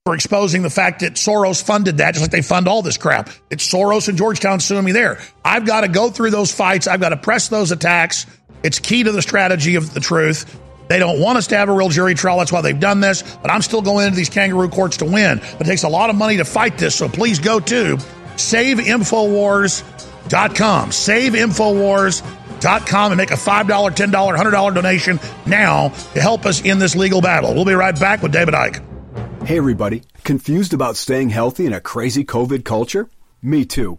for 0.05 0.15
exposing 0.15 0.63
the 0.63 0.71
fact 0.71 1.01
that 1.01 1.15
Soros 1.15 1.63
funded 1.63 1.99
that, 1.99 2.13
just 2.13 2.23
like 2.23 2.31
they 2.31 2.43
fund 2.43 2.67
all 2.67 2.83
this 2.83 2.97
crap. 2.97 3.31
It's 3.51 3.73
Soros 3.73 4.09
and 4.09 4.19
Georgetown 4.19 4.59
suing 4.59 4.85
me 4.85 4.93
there. 4.93 5.21
I've 5.45 5.65
got 5.65 5.83
to 5.83 5.89
go 5.89 6.11
through 6.11 6.31
those 6.31 6.53
fights. 6.53 6.87
I've 6.87 7.01
got 7.01 7.11
to 7.11 7.17
press 7.17 7.49
those 7.49 7.71
attacks. 7.71 8.27
It's 8.63 8.81
key 8.81 9.05
to 9.05 9.13
the 9.13 9.23
strategy 9.23 9.77
of 9.77 9.95
the 9.95 10.01
truth. 10.01 10.61
They 10.89 10.99
don't 10.99 11.21
want 11.21 11.39
us 11.39 11.47
to 11.49 11.57
have 11.57 11.69
a 11.69 11.73
real 11.73 11.89
jury 11.89 12.15
trial. 12.15 12.39
That's 12.39 12.53
why 12.53 12.61
they've 12.63 12.79
done 12.79 13.01
this. 13.01 13.23
But 13.43 13.51
I'm 13.51 13.63
still 13.63 13.83
going 13.83 14.07
into 14.07 14.17
these 14.17 14.31
kangaroo 14.31 14.69
courts 14.69 14.99
to 14.99 15.05
win. 15.05 15.39
But 15.39 15.63
it 15.63 15.67
takes 15.67 15.83
a 15.85 15.89
lot 15.89 16.11
of 16.11 16.17
money 16.17 16.37
to 16.39 16.45
fight 16.45 16.79
this. 16.79 16.95
So 16.95 17.09
please 17.09 17.39
go 17.39 17.61
to 17.61 17.97
saveinfowars.com. 17.97 20.91
Saveinfowars.com 20.91 23.13
and 23.13 23.17
make 23.17 23.31
a 23.31 23.35
$5, 23.35 23.67
$10, 23.67 24.37
$100 24.37 24.75
donation 24.75 25.21
now 25.47 25.89
to 25.89 26.21
help 26.21 26.47
us 26.47 26.65
in 26.65 26.79
this 26.79 26.97
legal 26.97 27.21
battle. 27.21 27.55
We'll 27.55 27.65
be 27.65 27.75
right 27.75 27.99
back 27.99 28.23
with 28.23 28.33
David 28.33 28.55
Icke. 28.55 28.85
Hey, 29.47 29.59
everybody. 29.59 30.03
Confused 30.25 30.75
about 30.75 30.97
staying 30.97 31.31
healthy 31.31 31.67
in 31.67 31.73
a 31.73 31.81
crazy 31.81 32.25
COVID 32.25 32.65
culture? 32.65 33.09
Me 33.41 33.65
too. 33.65 33.99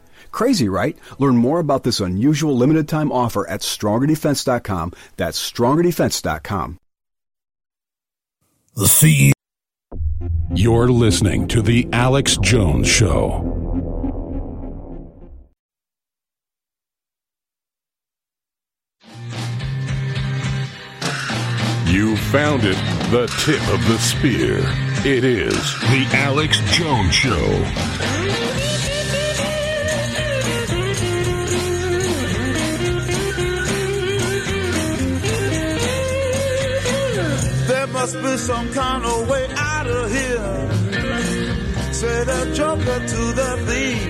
Crazy, 0.31 0.69
right? 0.69 0.97
Learn 1.19 1.37
more 1.37 1.59
about 1.59 1.83
this 1.83 1.99
unusual 1.99 2.55
limited 2.55 2.87
time 2.87 3.11
offer 3.11 3.47
at 3.47 3.61
strongerdefense.com. 3.61 4.93
That's 5.17 5.51
strongerdefense.com. 5.51 6.77
The 8.75 8.85
CEO. 8.85 9.33
You're 10.53 10.89
listening 10.89 11.47
to 11.49 11.61
The 11.61 11.87
Alex 11.91 12.37
Jones 12.37 12.87
Show. 12.87 13.61
You 21.87 22.15
found 22.15 22.63
it, 22.63 22.77
the 23.11 23.27
tip 23.39 23.61
of 23.73 23.85
the 23.87 23.97
spear. 23.97 24.59
It 25.05 25.25
is 25.25 25.53
The 25.81 26.07
Alex 26.13 26.61
Jones 26.71 27.13
Show. 27.13 28.50
Must 38.01 38.23
be 38.23 38.35
some 38.35 38.73
kind 38.73 39.05
of 39.05 39.29
way 39.29 39.47
out 39.55 39.85
of 39.85 40.11
here. 40.11 40.73
Say 41.93 42.23
the 42.23 42.51
joker 42.51 42.99
to 42.99 43.31
the 43.31 43.57
thief. 43.67 44.09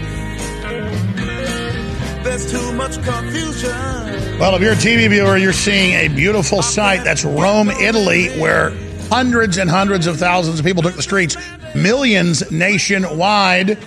There's 2.24 2.50
too 2.50 2.72
much 2.72 3.04
confusion. 3.04 4.40
Well, 4.40 4.56
if 4.56 4.62
you're 4.62 4.72
a 4.72 4.76
TV 4.76 5.10
viewer, 5.10 5.36
you're 5.36 5.52
seeing 5.52 5.92
a 5.96 6.08
beautiful 6.08 6.62
sight. 6.62 7.04
That's 7.04 7.26
Rome, 7.26 7.70
Italy, 7.70 8.30
where 8.40 8.70
hundreds 9.10 9.58
and 9.58 9.70
hundreds 9.70 10.08
of 10.08 10.18
thousands 10.18 10.58
of 10.58 10.66
people 10.66 10.84
took 10.84 10.96
the 10.96 11.02
streets, 11.02 11.36
millions 11.76 12.50
nationwide, 12.50 13.78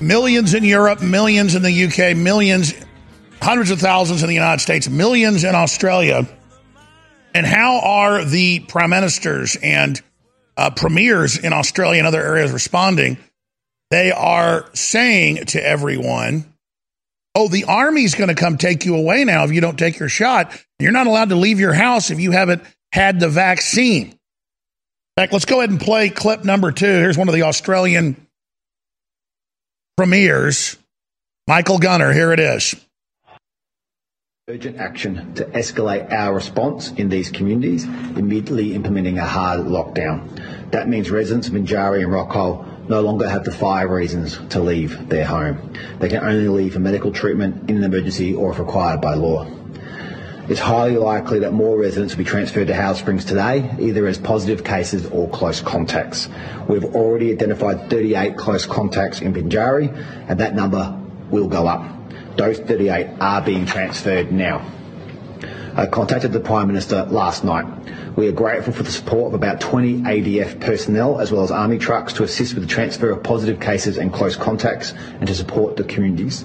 millions 0.00 0.54
in 0.54 0.64
Europe, 0.64 1.02
millions 1.02 1.54
in 1.54 1.62
the 1.62 1.84
UK, 1.84 2.16
millions, 2.16 2.72
hundreds 3.42 3.70
of 3.70 3.78
thousands 3.78 4.22
in 4.22 4.28
the 4.28 4.34
United 4.34 4.62
States, 4.62 4.88
millions 4.88 5.44
in 5.44 5.54
Australia. 5.54 6.26
And 7.36 7.44
how 7.44 7.80
are 7.80 8.24
the 8.24 8.60
prime 8.60 8.88
ministers 8.88 9.58
and 9.62 10.00
uh, 10.56 10.70
premiers 10.70 11.36
in 11.36 11.52
Australia 11.52 11.98
and 11.98 12.06
other 12.06 12.22
areas 12.22 12.50
responding? 12.50 13.18
They 13.90 14.10
are 14.10 14.70
saying 14.72 15.44
to 15.48 15.62
everyone, 15.62 16.50
oh, 17.34 17.48
the 17.48 17.64
army's 17.64 18.14
going 18.14 18.28
to 18.28 18.34
come 18.34 18.56
take 18.56 18.86
you 18.86 18.96
away 18.96 19.24
now 19.24 19.44
if 19.44 19.52
you 19.52 19.60
don't 19.60 19.78
take 19.78 19.98
your 19.98 20.08
shot. 20.08 20.50
You're 20.78 20.92
not 20.92 21.08
allowed 21.08 21.28
to 21.28 21.36
leave 21.36 21.60
your 21.60 21.74
house 21.74 22.10
if 22.10 22.20
you 22.20 22.30
haven't 22.30 22.62
had 22.90 23.20
the 23.20 23.28
vaccine. 23.28 24.06
In 24.06 24.18
fact, 25.18 25.34
let's 25.34 25.44
go 25.44 25.58
ahead 25.58 25.68
and 25.68 25.78
play 25.78 26.08
clip 26.08 26.42
number 26.42 26.72
two. 26.72 26.86
Here's 26.86 27.18
one 27.18 27.28
of 27.28 27.34
the 27.34 27.42
Australian 27.42 28.16
premiers, 29.98 30.78
Michael 31.46 31.80
Gunner. 31.80 32.14
Here 32.14 32.32
it 32.32 32.40
is. 32.40 32.74
Urgent 34.48 34.76
action 34.78 35.34
to 35.34 35.44
escalate 35.46 36.12
our 36.12 36.32
response 36.32 36.92
in 36.92 37.08
these 37.08 37.30
communities, 37.30 37.82
immediately 38.14 38.76
implementing 38.76 39.18
a 39.18 39.24
hard 39.24 39.66
lockdown. 39.66 40.70
That 40.70 40.88
means 40.88 41.10
residents 41.10 41.48
of 41.48 41.54
Binjari 41.54 42.04
and 42.04 42.12
Rockhole 42.12 42.88
no 42.88 43.00
longer 43.00 43.28
have 43.28 43.42
the 43.42 43.50
five 43.50 43.90
reasons 43.90 44.38
to 44.50 44.60
leave 44.60 45.08
their 45.08 45.24
home. 45.24 45.72
They 45.98 46.08
can 46.08 46.22
only 46.22 46.46
leave 46.46 46.74
for 46.74 46.78
medical 46.78 47.10
treatment 47.10 47.68
in 47.68 47.78
an 47.78 47.82
emergency 47.82 48.36
or 48.36 48.52
if 48.52 48.60
required 48.60 49.00
by 49.00 49.14
law. 49.14 49.50
It's 50.48 50.60
highly 50.60 50.96
likely 50.96 51.40
that 51.40 51.52
more 51.52 51.76
residents 51.76 52.14
will 52.14 52.22
be 52.22 52.30
transferred 52.30 52.68
to 52.68 52.74
Howard 52.76 52.98
Springs 52.98 53.24
today, 53.24 53.68
either 53.80 54.06
as 54.06 54.16
positive 54.16 54.62
cases 54.62 55.06
or 55.06 55.28
close 55.28 55.60
contacts. 55.60 56.28
We've 56.68 56.84
already 56.84 57.32
identified 57.32 57.90
38 57.90 58.36
close 58.36 58.64
contacts 58.64 59.20
in 59.20 59.34
Binjari, 59.34 59.92
and 60.28 60.38
that 60.38 60.54
number 60.54 60.96
will 61.32 61.48
go 61.48 61.66
up. 61.66 61.95
Those 62.36 62.58
38 62.58 63.08
are 63.18 63.40
being 63.40 63.64
transferred 63.64 64.30
now. 64.30 64.64
I 65.74 65.86
contacted 65.86 66.32
the 66.32 66.40
Prime 66.40 66.66
Minister 66.66 67.04
last 67.04 67.44
night. 67.44 67.66
We 68.16 68.28
are 68.28 68.32
grateful 68.32 68.72
for 68.72 68.82
the 68.82 68.90
support 68.90 69.28
of 69.28 69.34
about 69.34 69.60
20 69.60 70.02
ADF 70.02 70.60
personnel 70.60 71.20
as 71.20 71.32
well 71.32 71.42
as 71.42 71.50
army 71.50 71.78
trucks 71.78 72.12
to 72.14 72.24
assist 72.24 72.54
with 72.54 72.62
the 72.62 72.68
transfer 72.68 73.10
of 73.10 73.22
positive 73.22 73.60
cases 73.60 73.96
and 73.96 74.12
close 74.12 74.36
contacts 74.36 74.92
and 74.92 75.26
to 75.26 75.34
support 75.34 75.76
the 75.76 75.84
communities. 75.84 76.44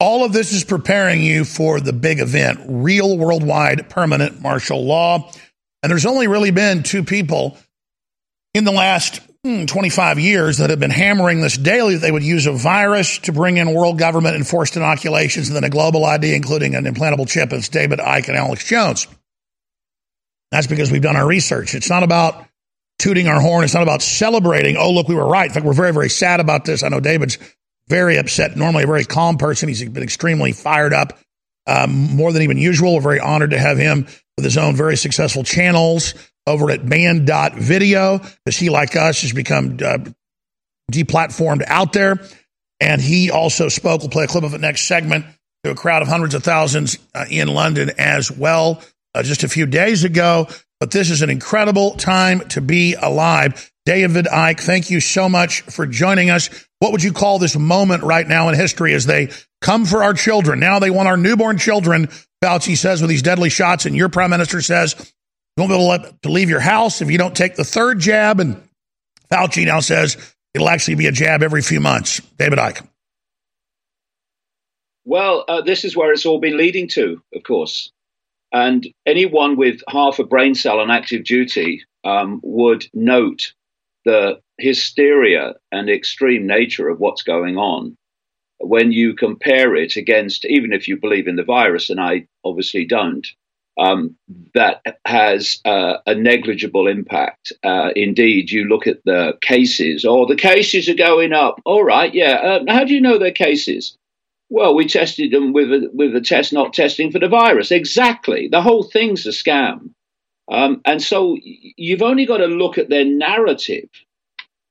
All 0.00 0.24
of 0.24 0.32
this 0.32 0.52
is 0.52 0.64
preparing 0.64 1.22
you 1.22 1.44
for 1.44 1.80
the 1.80 1.92
big 1.92 2.20
event, 2.20 2.60
real 2.68 3.16
worldwide 3.16 3.88
permanent 3.90 4.40
martial 4.40 4.84
law. 4.84 5.30
And 5.82 5.90
there's 5.90 6.06
only 6.06 6.26
really 6.26 6.50
been 6.50 6.82
two 6.82 7.04
people 7.04 7.56
in 8.54 8.64
the 8.64 8.72
last 8.72 9.20
25 9.44 10.18
years 10.18 10.56
that 10.56 10.70
have 10.70 10.80
been 10.80 10.90
hammering 10.90 11.42
this 11.42 11.58
daily 11.58 11.94
that 11.94 12.00
they 12.00 12.10
would 12.10 12.22
use 12.22 12.46
a 12.46 12.52
virus 12.52 13.18
to 13.18 13.32
bring 13.32 13.58
in 13.58 13.74
world 13.74 13.98
government 13.98 14.36
enforced 14.36 14.74
inoculations 14.74 15.48
and 15.48 15.56
then 15.56 15.64
a 15.64 15.68
global 15.68 16.06
ID, 16.06 16.34
including 16.34 16.74
an 16.74 16.84
implantable 16.84 17.28
chip. 17.28 17.52
It's 17.52 17.68
David 17.68 17.98
Icke 17.98 18.28
and 18.28 18.38
Alex 18.38 18.64
Jones. 18.64 19.06
That's 20.50 20.66
because 20.66 20.90
we've 20.90 21.02
done 21.02 21.16
our 21.16 21.26
research. 21.26 21.74
It's 21.74 21.90
not 21.90 22.02
about 22.02 22.46
tooting 22.98 23.28
our 23.28 23.38
horn. 23.38 23.64
It's 23.64 23.74
not 23.74 23.82
about 23.82 24.00
celebrating. 24.00 24.78
Oh, 24.78 24.90
look, 24.90 25.08
we 25.08 25.14
were 25.14 25.28
right. 25.28 25.48
In 25.48 25.52
fact, 25.52 25.66
we're 25.66 25.74
very, 25.74 25.92
very 25.92 26.08
sad 26.08 26.40
about 26.40 26.64
this. 26.64 26.82
I 26.82 26.88
know 26.88 27.00
David's 27.00 27.36
very 27.88 28.16
upset. 28.16 28.56
Normally 28.56 28.84
a 28.84 28.86
very 28.86 29.04
calm 29.04 29.36
person. 29.36 29.68
He's 29.68 29.86
been 29.86 30.02
extremely 30.02 30.52
fired 30.52 30.94
up, 30.94 31.18
um, 31.66 32.16
more 32.16 32.32
than 32.32 32.40
even 32.42 32.56
usual. 32.56 32.94
We're 32.94 33.02
very 33.02 33.20
honored 33.20 33.50
to 33.50 33.58
have 33.58 33.76
him 33.76 34.06
with 34.36 34.44
his 34.44 34.56
own 34.56 34.74
very 34.74 34.96
successful 34.96 35.44
channels 35.44 36.14
over 36.46 36.70
at 36.70 36.88
banned.video 36.88 38.18
because 38.18 38.58
he, 38.58 38.70
like 38.70 38.96
us, 38.96 39.22
has 39.22 39.32
become 39.32 39.78
uh, 39.84 39.98
deplatformed 40.90 41.62
out 41.66 41.92
there. 41.92 42.20
And 42.80 43.00
he 43.00 43.30
also 43.30 43.68
spoke, 43.68 44.00
we'll 44.00 44.10
play 44.10 44.24
a 44.24 44.28
clip 44.28 44.44
of 44.44 44.54
it 44.54 44.60
next 44.60 44.86
segment, 44.88 45.24
to 45.62 45.70
a 45.70 45.74
crowd 45.74 46.02
of 46.02 46.08
hundreds 46.08 46.34
of 46.34 46.42
thousands 46.42 46.98
uh, 47.14 47.24
in 47.30 47.48
London 47.48 47.90
as 47.98 48.30
well 48.30 48.82
uh, 49.14 49.22
just 49.22 49.42
a 49.42 49.48
few 49.48 49.66
days 49.66 50.04
ago. 50.04 50.46
But 50.80 50.90
this 50.90 51.10
is 51.10 51.22
an 51.22 51.30
incredible 51.30 51.92
time 51.92 52.40
to 52.48 52.60
be 52.60 52.94
alive. 52.94 53.72
David 53.86 54.26
Icke, 54.26 54.60
thank 54.60 54.90
you 54.90 55.00
so 55.00 55.28
much 55.28 55.62
for 55.62 55.86
joining 55.86 56.30
us. 56.30 56.50
What 56.80 56.92
would 56.92 57.02
you 57.02 57.12
call 57.12 57.38
this 57.38 57.56
moment 57.56 58.02
right 58.02 58.26
now 58.26 58.48
in 58.48 58.54
history 58.54 58.92
as 58.92 59.06
they 59.06 59.30
come 59.62 59.86
for 59.86 60.02
our 60.02 60.14
children? 60.14 60.60
Now 60.60 60.78
they 60.78 60.90
want 60.90 61.08
our 61.08 61.16
newborn 61.16 61.58
children, 61.58 62.08
Fauci 62.42 62.76
says, 62.76 63.00
with 63.00 63.08
these 63.08 63.22
deadly 63.22 63.50
shots. 63.50 63.86
And 63.86 63.96
your 63.96 64.08
prime 64.08 64.30
minister 64.30 64.60
says, 64.60 65.13
you 65.56 65.62
won't 65.62 65.70
be 65.70 66.06
able 66.06 66.18
to 66.22 66.28
leave 66.30 66.50
your 66.50 66.60
house 66.60 67.00
if 67.00 67.10
you 67.10 67.18
don't 67.18 67.36
take 67.36 67.54
the 67.54 67.64
third 67.64 68.00
jab. 68.00 68.40
And 68.40 68.60
Fauci 69.30 69.64
now 69.66 69.80
says 69.80 70.16
it'll 70.52 70.68
actually 70.68 70.96
be 70.96 71.06
a 71.06 71.12
jab 71.12 71.42
every 71.42 71.62
few 71.62 71.80
months. 71.80 72.20
David 72.38 72.58
Icke. 72.58 72.86
Well, 75.04 75.44
uh, 75.46 75.60
this 75.62 75.84
is 75.84 75.96
where 75.96 76.12
it's 76.12 76.26
all 76.26 76.40
been 76.40 76.56
leading 76.56 76.88
to, 76.88 77.22
of 77.34 77.42
course. 77.42 77.92
And 78.52 78.86
anyone 79.04 79.56
with 79.56 79.80
half 79.88 80.18
a 80.18 80.24
brain 80.24 80.54
cell 80.54 80.80
on 80.80 80.90
active 80.90 81.24
duty 81.24 81.84
um, 82.04 82.40
would 82.42 82.86
note 82.94 83.52
the 84.04 84.40
hysteria 84.58 85.54
and 85.72 85.90
extreme 85.90 86.46
nature 86.46 86.88
of 86.88 87.00
what's 87.00 87.22
going 87.22 87.58
on 87.58 87.96
when 88.58 88.92
you 88.92 89.14
compare 89.14 89.74
it 89.74 89.96
against, 89.96 90.44
even 90.44 90.72
if 90.72 90.88
you 90.88 90.96
believe 90.96 91.26
in 91.26 91.36
the 91.36 91.44
virus, 91.44 91.90
and 91.90 92.00
I 92.00 92.26
obviously 92.44 92.84
don't, 92.84 93.26
um, 93.78 94.16
that 94.54 94.82
has 95.04 95.60
uh, 95.64 95.98
a 96.06 96.14
negligible 96.14 96.86
impact. 96.86 97.52
Uh, 97.62 97.90
indeed, 97.96 98.50
you 98.50 98.64
look 98.64 98.86
at 98.86 99.04
the 99.04 99.36
cases, 99.40 100.04
or 100.04 100.24
oh, 100.24 100.26
the 100.26 100.36
cases 100.36 100.88
are 100.88 100.94
going 100.94 101.32
up. 101.32 101.60
All 101.64 101.82
right, 101.82 102.12
yeah. 102.14 102.34
Uh, 102.34 102.64
how 102.68 102.84
do 102.84 102.94
you 102.94 103.00
know 103.00 103.18
they're 103.18 103.32
cases? 103.32 103.96
Well, 104.50 104.74
we 104.74 104.86
tested 104.86 105.32
them 105.32 105.52
with 105.52 105.72
a, 105.72 105.90
with 105.92 106.14
a 106.14 106.20
test 106.20 106.52
not 106.52 106.72
testing 106.72 107.10
for 107.10 107.18
the 107.18 107.28
virus. 107.28 107.70
Exactly. 107.70 108.48
The 108.48 108.62
whole 108.62 108.84
thing's 108.84 109.26
a 109.26 109.30
scam. 109.30 109.90
Um, 110.50 110.82
and 110.84 111.02
so 111.02 111.36
you've 111.42 112.02
only 112.02 112.26
got 112.26 112.38
to 112.38 112.46
look 112.46 112.76
at 112.78 112.90
their 112.90 113.04
narrative 113.04 113.88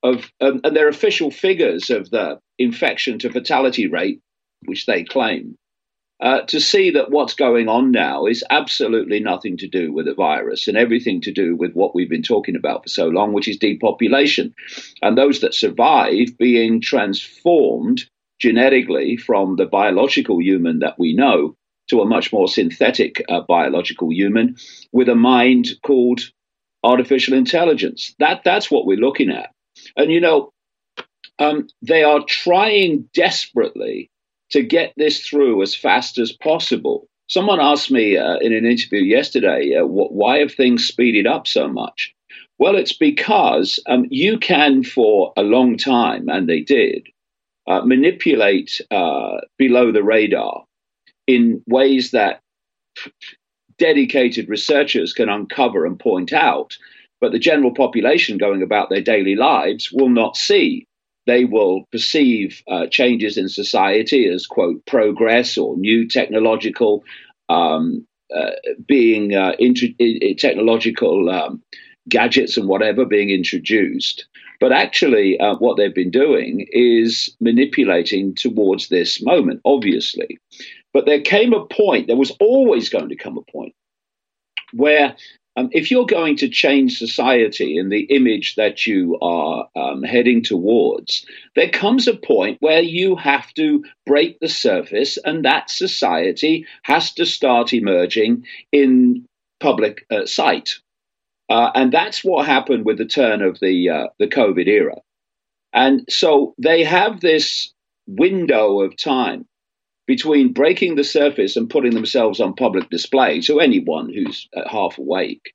of 0.03 0.31
um, 0.41 0.61
and 0.63 0.75
their 0.75 0.87
official 0.87 1.31
figures 1.31 1.89
of 1.89 2.09
the 2.11 2.39
infection 2.59 3.17
to 3.19 3.31
fatality 3.31 3.87
rate, 3.87 4.21
which 4.65 4.85
they 4.85 5.03
claim, 5.03 5.57
uh, 6.21 6.41
to 6.41 6.60
see 6.60 6.89
that 6.91 7.12
what's 7.12 7.34
going 7.34 7.67
on 7.67 7.91
now 7.91 8.26
is 8.26 8.43
absolutely 8.49 9.19
nothing 9.19 9.58
to 9.58 9.67
do 9.67 9.91
with 9.91 10.06
the 10.06 10.13
virus 10.13 10.67
and 10.67 10.78
everything 10.78 11.19
to 11.21 11.32
do 11.32 11.56
with 11.56 11.73
what 11.73 11.93
we've 11.93 12.10
been 12.10 12.23
talking 12.23 12.56
about 12.56 12.84
for 12.84 12.89
so 12.89 13.08
long, 13.08 13.34
which 13.34 13.47
is 13.47 13.58
depopulation. 13.58 14.54
And 15.02 15.17
those 15.17 15.41
that 15.41 15.54
survive 15.54 16.38
being 16.38 16.80
transformed 16.80 18.06
genetically 18.39 19.17
from 19.17 19.56
the 19.56 19.65
biological 19.65 20.41
human 20.41 20.80
that 20.80 20.97
we 20.97 21.13
know 21.13 21.56
to 21.89 22.02
a 22.02 22.06
much 22.06 22.32
more 22.32 22.47
synthetic 22.47 23.23
uh, 23.30 23.41
biological 23.41 24.12
human 24.12 24.56
with 24.91 25.10
a 25.10 25.15
mind 25.15 25.71
called 25.86 26.21
artificial 26.84 27.34
intelligence. 27.34 28.15
That 28.19 28.41
that's 28.43 28.71
what 28.71 28.86
we're 28.86 28.97
looking 28.97 29.30
at. 29.30 29.52
And 29.97 30.12
you 30.12 30.21
know, 30.21 30.52
um, 31.39 31.67
they 31.82 32.04
are 32.04 32.23
trying 32.26 33.10
desperately 33.13 34.10
to 34.53 34.63
get 34.63 34.93
this 34.97 35.25
through 35.25 35.61
as 35.61 35.75
fast 35.75 36.17
as 36.17 36.31
possible. 36.31 37.07
Someone 37.27 37.59
asked 37.59 37.91
me 37.91 38.17
uh, 38.17 38.37
in 38.37 38.53
an 38.53 38.65
interview 38.65 39.01
yesterday, 39.01 39.75
uh, 39.75 39.85
why 39.85 40.39
have 40.39 40.53
things 40.53 40.85
speeded 40.87 41.27
up 41.27 41.47
so 41.47 41.67
much? 41.67 42.13
Well, 42.59 42.75
it's 42.75 42.93
because 42.93 43.79
um, 43.87 44.05
you 44.09 44.37
can, 44.37 44.83
for 44.83 45.33
a 45.35 45.41
long 45.41 45.77
time, 45.77 46.29
and 46.29 46.47
they 46.47 46.61
did, 46.61 47.07
uh, 47.67 47.81
manipulate 47.81 48.79
uh, 48.91 49.37
below 49.57 49.91
the 49.91 50.03
radar 50.03 50.65
in 51.25 51.63
ways 51.67 52.11
that 52.11 52.41
dedicated 53.79 54.49
researchers 54.49 55.13
can 55.13 55.29
uncover 55.29 55.85
and 55.85 55.99
point 55.99 56.31
out 56.31 56.77
but 57.23 57.31
the 57.31 57.39
general 57.39 57.71
population 57.71 58.37
going 58.37 58.61
about 58.61 58.89
their 58.89 58.99
daily 58.99 59.37
lives 59.37 59.89
will 59.93 60.09
not 60.09 60.35
see. 60.35 60.85
They 61.25 61.45
will 61.45 61.86
perceive 61.91 62.62
uh, 62.67 62.88
changes 62.88 63.38
in 63.38 63.47
society 63.49 64.27
as, 64.27 64.45
quote, 64.45 64.86
progress 64.86 65.57
or 65.57 65.77
new 65.77 66.07
technological 66.07 67.03
um, 67.49 68.05
uh, 68.36 68.51
being 68.88 69.36
uh, 69.36 69.53
technological 70.38 71.29
um, 71.29 71.62
gadgets 72.09 72.57
and 72.57 72.67
whatever 72.67 73.05
being 73.05 73.29
introduced. 73.29 74.25
But 74.59 74.71
actually, 74.71 75.39
uh, 75.39 75.55
what 75.55 75.77
they've 75.77 75.93
been 75.93 76.12
doing 76.12 76.67
is 76.71 77.36
manipulating 77.39 78.33
towards 78.36 78.88
this 78.88 79.21
moment, 79.21 79.62
obviously. 79.65 80.39
But 80.93 81.05
there 81.05 81.21
came 81.21 81.53
a 81.53 81.65
point, 81.65 82.07
there 82.07 82.15
was 82.15 82.31
always 82.39 82.89
going 82.89 83.09
to 83.09 83.15
come 83.15 83.38
a 83.38 83.51
point 83.51 83.75
where 84.73 85.15
um, 85.55 85.69
if 85.71 85.91
you're 85.91 86.05
going 86.05 86.37
to 86.37 86.49
change 86.49 86.97
society 86.97 87.77
in 87.77 87.89
the 87.89 88.01
image 88.03 88.55
that 88.55 88.87
you 88.87 89.19
are 89.21 89.67
um, 89.75 90.01
heading 90.01 90.43
towards, 90.43 91.25
there 91.55 91.69
comes 91.69 92.07
a 92.07 92.15
point 92.15 92.57
where 92.59 92.81
you 92.81 93.15
have 93.15 93.53
to 93.53 93.83
break 94.05 94.39
the 94.39 94.49
surface, 94.49 95.17
and 95.23 95.45
that 95.45 95.69
society 95.69 96.65
has 96.83 97.13
to 97.13 97.25
start 97.25 97.73
emerging 97.73 98.45
in 98.71 99.25
public 99.59 100.05
uh, 100.09 100.25
sight. 100.25 100.79
Uh, 101.49 101.71
and 101.75 101.91
that's 101.91 102.23
what 102.23 102.47
happened 102.47 102.85
with 102.85 102.97
the 102.97 103.05
turn 103.05 103.41
of 103.41 103.59
the 103.59 103.89
uh, 103.89 104.07
the 104.17 104.27
COVID 104.27 104.67
era. 104.67 104.95
And 105.71 106.05
so 106.09 106.55
they 106.57 106.83
have 106.83 107.19
this 107.19 107.73
window 108.07 108.81
of 108.81 108.97
time 108.97 109.45
between 110.05 110.53
breaking 110.53 110.95
the 110.95 111.03
surface 111.03 111.55
and 111.55 111.69
putting 111.69 111.93
themselves 111.93 112.39
on 112.39 112.53
public 112.53 112.89
display 112.89 113.41
to 113.41 113.59
anyone 113.59 114.11
who's 114.13 114.47
uh, 114.55 114.67
half 114.67 114.97
awake 114.97 115.53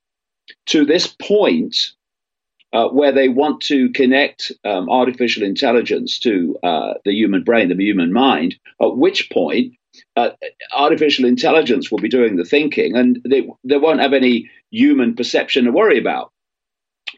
to 0.66 0.84
this 0.84 1.06
point 1.06 1.76
uh, 2.72 2.88
where 2.88 3.12
they 3.12 3.28
want 3.28 3.61
to 3.62 3.90
connect 3.90 4.52
um, 4.64 4.88
artificial 4.90 5.42
intelligence 5.42 6.18
to 6.18 6.56
uh, 6.62 6.94
the 7.04 7.12
human 7.12 7.42
brain, 7.42 7.68
the 7.68 7.83
human 7.83 8.12
mind, 8.12 8.56
at 8.81 8.96
which 8.96 9.31
point 9.31 9.75
uh, 10.16 10.31
artificial 10.73 11.25
intelligence 11.25 11.90
will 11.90 11.98
be 11.98 12.08
doing 12.08 12.37
the 12.37 12.44
thinking 12.44 12.94
and 12.94 13.20
they, 13.29 13.48
they 13.64 13.79
won't 13.79 14.00
have 14.00 14.12
any 14.12 14.50
human 14.70 15.14
perception 15.14 15.64
to 15.64 15.73
worry 15.73 15.98
about. 15.98 16.31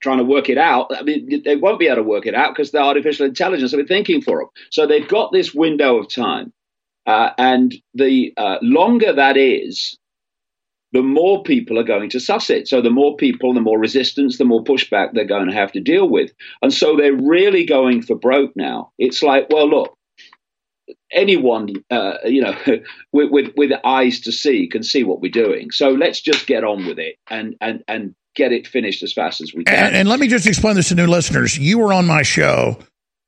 Trying 0.00 0.18
to 0.18 0.24
work 0.24 0.48
it 0.48 0.56
out, 0.56 0.86
I 0.96 1.02
mean, 1.02 1.42
they 1.44 1.56
won't 1.56 1.80
be 1.80 1.88
able 1.88 1.96
to 1.96 2.02
work 2.04 2.24
it 2.24 2.34
out 2.34 2.54
because 2.54 2.70
the 2.70 2.78
artificial 2.78 3.26
intelligence 3.26 3.72
will 3.72 3.82
be 3.82 3.88
thinking 3.88 4.22
for 4.22 4.38
them. 4.38 4.48
So 4.70 4.86
they've 4.86 5.06
got 5.06 5.32
this 5.32 5.52
window 5.52 5.98
of 5.98 6.08
time 6.08 6.52
uh, 7.06 7.30
and 7.38 7.74
the 7.94 8.32
uh, 8.36 8.58
longer 8.62 9.12
that 9.12 9.36
is, 9.36 9.96
the 10.92 11.02
more 11.02 11.42
people 11.42 11.78
are 11.78 11.84
going 11.84 12.10
to 12.10 12.20
suss 12.20 12.50
it. 12.50 12.68
So 12.68 12.80
the 12.80 12.90
more 12.90 13.16
people, 13.16 13.54
the 13.54 13.60
more 13.60 13.78
resistance, 13.78 14.38
the 14.38 14.44
more 14.44 14.64
pushback 14.64 15.12
they're 15.12 15.24
going 15.24 15.48
to 15.48 15.54
have 15.54 15.72
to 15.72 15.80
deal 15.80 16.08
with. 16.08 16.32
And 16.62 16.72
so 16.72 16.96
they're 16.96 17.14
really 17.14 17.64
going 17.64 18.02
for 18.02 18.16
broke 18.16 18.56
now. 18.56 18.90
It's 18.98 19.22
like, 19.22 19.48
well, 19.50 19.68
look, 19.68 19.96
anyone, 21.12 21.74
uh, 21.90 22.14
you 22.24 22.42
know, 22.42 22.56
with, 23.12 23.30
with, 23.30 23.52
with 23.56 23.70
eyes 23.84 24.20
to 24.20 24.32
see 24.32 24.66
can 24.66 24.82
see 24.82 25.04
what 25.04 25.20
we're 25.20 25.30
doing. 25.30 25.70
So 25.70 25.90
let's 25.90 26.20
just 26.20 26.46
get 26.46 26.64
on 26.64 26.86
with 26.86 26.98
it 26.98 27.16
and 27.30 27.56
and 27.60 27.84
and 27.86 28.14
get 28.36 28.52
it 28.52 28.66
finished 28.66 29.02
as 29.02 29.12
fast 29.12 29.40
as 29.40 29.52
we 29.52 29.64
can. 29.64 29.86
And, 29.86 29.96
and 29.96 30.08
let 30.08 30.20
me 30.20 30.28
just 30.28 30.46
explain 30.46 30.76
this 30.76 30.88
to 30.88 30.94
new 30.94 31.06
listeners. 31.06 31.58
You 31.58 31.78
were 31.78 31.92
on 31.92 32.06
my 32.06 32.22
show 32.22 32.78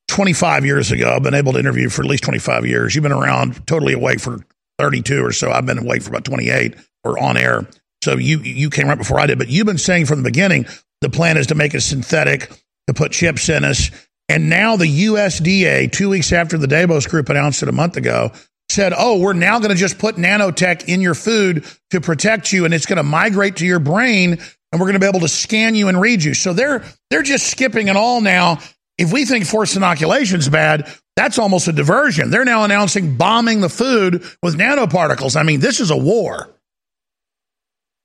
25 0.08 0.64
years 0.64 0.92
ago. 0.92 1.12
I've 1.14 1.22
been 1.22 1.34
able 1.34 1.52
to 1.54 1.58
interview 1.58 1.88
for 1.88 2.02
at 2.02 2.08
least 2.08 2.24
25 2.24 2.66
years. 2.66 2.94
You've 2.94 3.02
been 3.02 3.12
around 3.12 3.66
totally 3.66 3.94
awake 3.94 4.20
for 4.20 4.44
32 4.78 5.24
or 5.24 5.32
so. 5.32 5.50
I've 5.50 5.66
been 5.66 5.78
awake 5.78 6.02
for 6.02 6.10
about 6.10 6.24
28 6.24 6.74
or 7.04 7.18
on 7.18 7.36
air. 7.36 7.66
So 8.02 8.16
you 8.16 8.40
you 8.40 8.68
came 8.68 8.88
right 8.88 8.98
before 8.98 9.20
I 9.20 9.26
did, 9.26 9.38
but 9.38 9.48
you've 9.48 9.66
been 9.66 9.78
saying 9.78 10.06
from 10.06 10.18
the 10.22 10.28
beginning 10.28 10.66
the 11.00 11.10
plan 11.10 11.36
is 11.36 11.48
to 11.48 11.54
make 11.54 11.74
it 11.74 11.82
synthetic, 11.82 12.50
to 12.88 12.94
put 12.94 13.12
chips 13.12 13.48
in 13.48 13.64
us, 13.64 13.90
and 14.28 14.48
now 14.48 14.76
the 14.76 15.06
USDA, 15.06 15.92
two 15.92 16.08
weeks 16.08 16.32
after 16.32 16.58
the 16.58 16.66
Davos 16.66 17.06
Group 17.06 17.28
announced 17.28 17.62
it 17.62 17.68
a 17.68 17.72
month 17.72 17.96
ago, 17.96 18.32
said, 18.70 18.92
"Oh, 18.96 19.18
we're 19.18 19.34
now 19.34 19.58
going 19.58 19.70
to 19.70 19.76
just 19.76 19.98
put 19.98 20.16
nanotech 20.16 20.88
in 20.88 21.00
your 21.00 21.14
food 21.14 21.64
to 21.90 22.00
protect 22.00 22.52
you, 22.52 22.64
and 22.64 22.74
it's 22.74 22.86
going 22.86 22.96
to 22.96 23.02
migrate 23.02 23.56
to 23.56 23.66
your 23.66 23.78
brain, 23.78 24.32
and 24.32 24.80
we're 24.80 24.86
going 24.86 24.94
to 24.94 25.00
be 25.00 25.06
able 25.06 25.20
to 25.20 25.28
scan 25.28 25.74
you 25.74 25.88
and 25.88 26.00
read 26.00 26.24
you." 26.24 26.34
So 26.34 26.52
they're 26.52 26.84
they're 27.10 27.22
just 27.22 27.46
skipping 27.46 27.88
it 27.88 27.96
all 27.96 28.20
now. 28.20 28.58
If 28.98 29.12
we 29.12 29.24
think 29.24 29.46
forced 29.46 29.76
inoculation 29.76 30.38
is 30.38 30.48
bad, 30.48 30.92
that's 31.16 31.38
almost 31.38 31.68
a 31.68 31.72
diversion. 31.72 32.30
They're 32.30 32.44
now 32.44 32.64
announcing 32.64 33.16
bombing 33.16 33.60
the 33.60 33.68
food 33.68 34.24
with 34.42 34.58
nanoparticles. 34.58 35.36
I 35.36 35.42
mean, 35.42 35.60
this 35.60 35.80
is 35.80 35.90
a 35.90 35.96
war. 35.96 36.54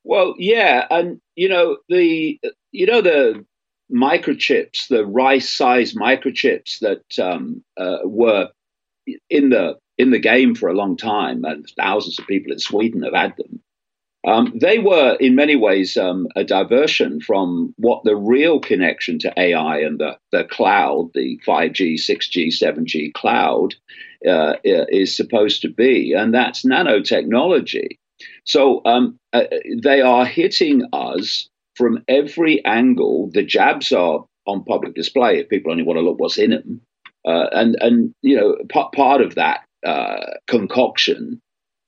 Well, 0.03 0.35
yeah, 0.38 0.85
and 0.89 1.19
you 1.35 1.49
know 1.49 1.77
the 1.89 2.39
you 2.71 2.85
know 2.85 3.01
the 3.01 3.45
microchips, 3.91 4.88
the 4.88 5.05
rice-sized 5.05 5.97
microchips 5.97 6.79
that 6.79 7.19
um, 7.19 7.63
uh, 7.77 7.99
were 8.03 8.49
in 9.29 9.49
the 9.49 9.77
in 9.97 10.11
the 10.11 10.19
game 10.19 10.55
for 10.55 10.69
a 10.69 10.73
long 10.73 10.95
time, 10.95 11.43
and 11.43 11.65
thousands 11.77 12.19
of 12.19 12.27
people 12.27 12.51
in 12.53 12.59
Sweden 12.59 13.03
have 13.03 13.13
had 13.13 13.35
them. 13.38 13.61
Um, 14.26 14.53
they 14.59 14.80
were, 14.80 15.15
in 15.20 15.36
many 15.36 15.55
ways, 15.55 15.95
um, 15.95 16.28
a 16.36 16.43
diversion 16.43 17.22
from 17.22 17.74
what 17.78 18.03
the 18.03 18.15
real 18.15 18.59
connection 18.59 19.20
to 19.20 19.34
AI 19.38 19.80
and 19.80 19.99
the, 19.99 20.18
the 20.32 20.43
cloud, 20.43 21.11
the 21.13 21.39
5G, 21.47 21.95
6G, 21.95 22.47
7G 22.47 23.13
cloud, 23.13 23.76
uh, 24.28 24.55
is 24.63 25.15
supposed 25.15 25.61
to 25.61 25.70
be, 25.70 26.13
and 26.13 26.34
that's 26.34 26.63
nanotechnology. 26.65 27.97
So 28.45 28.82
um, 28.86 29.18
uh, 29.34 29.43
they 29.82 30.01
are 30.01 30.26
hitting 30.26 30.84
us 30.91 31.47
from 31.76 32.03
every 32.07 32.63
angle. 32.65 33.30
The 33.34 33.43
jabs 33.43 33.91
are 33.91 34.26
on 34.47 34.63
public 34.63 34.95
display 34.95 35.39
if 35.39 35.49
people 35.49 35.72
only 35.72 35.84
want 35.84 35.97
to 35.97 36.01
look 36.01 36.20
what's 36.20 36.38
in 36.38 36.51
them. 36.51 36.82
Uh, 37.26 37.47
and 37.51 37.76
and 37.82 38.13
you 38.22 38.38
know 38.38 38.55
p- 38.70 38.95
part 38.95 39.22
of 39.22 39.36
that 39.36 39.61
uh, 39.86 40.26
concoction 40.47 41.41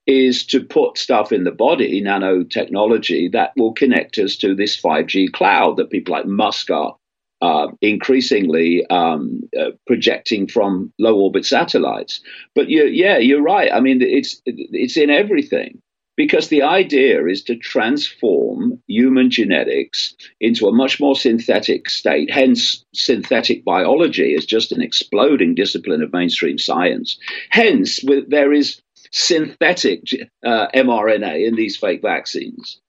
is 0.09 0.43
to 0.43 0.63
put 0.63 0.97
stuff 0.97 1.31
in 1.31 1.43
the 1.43 1.51
body, 1.51 2.01
nanotechnology 2.01 3.31
that 3.31 3.51
will 3.55 3.73
connect 3.73 4.17
us 4.17 4.35
to 4.37 4.55
this 4.55 4.75
5G 4.75 5.31
cloud 5.31 5.77
that 5.77 5.91
people 5.91 6.13
like 6.13 6.25
Musk 6.25 6.71
are 6.71 6.95
uh, 7.43 7.67
increasingly 7.81 8.83
um, 8.87 9.43
uh, 9.57 9.69
projecting 9.85 10.47
from 10.47 10.91
low 10.97 11.15
orbit 11.15 11.45
satellites. 11.45 12.21
But 12.55 12.69
you, 12.69 12.85
yeah, 12.85 13.19
you're 13.19 13.43
right. 13.43 13.71
I 13.71 13.81
mean, 13.81 14.01
it's 14.01 14.41
it's 14.45 14.97
in 14.97 15.11
everything 15.11 15.79
because 16.17 16.47
the 16.47 16.63
idea 16.63 17.25
is 17.27 17.43
to 17.43 17.55
transform 17.55 18.81
human 18.87 19.29
genetics 19.29 20.15
into 20.41 20.67
a 20.67 20.73
much 20.73 20.99
more 20.99 21.15
synthetic 21.15 21.87
state. 21.87 22.31
Hence, 22.31 22.83
synthetic 22.95 23.63
biology 23.63 24.33
is 24.33 24.45
just 24.45 24.71
an 24.71 24.81
exploding 24.81 25.53
discipline 25.53 26.01
of 26.01 26.11
mainstream 26.11 26.57
science. 26.57 27.17
Hence, 27.51 28.03
there 28.27 28.51
is 28.51 28.81
synthetic 29.11 30.03
uh, 30.45 30.67
mRNA 30.75 31.47
in 31.47 31.55
these 31.55 31.77
fake 31.77 32.01
vaccines. 32.01 32.79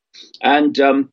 And 0.43 0.79
um, 0.81 1.11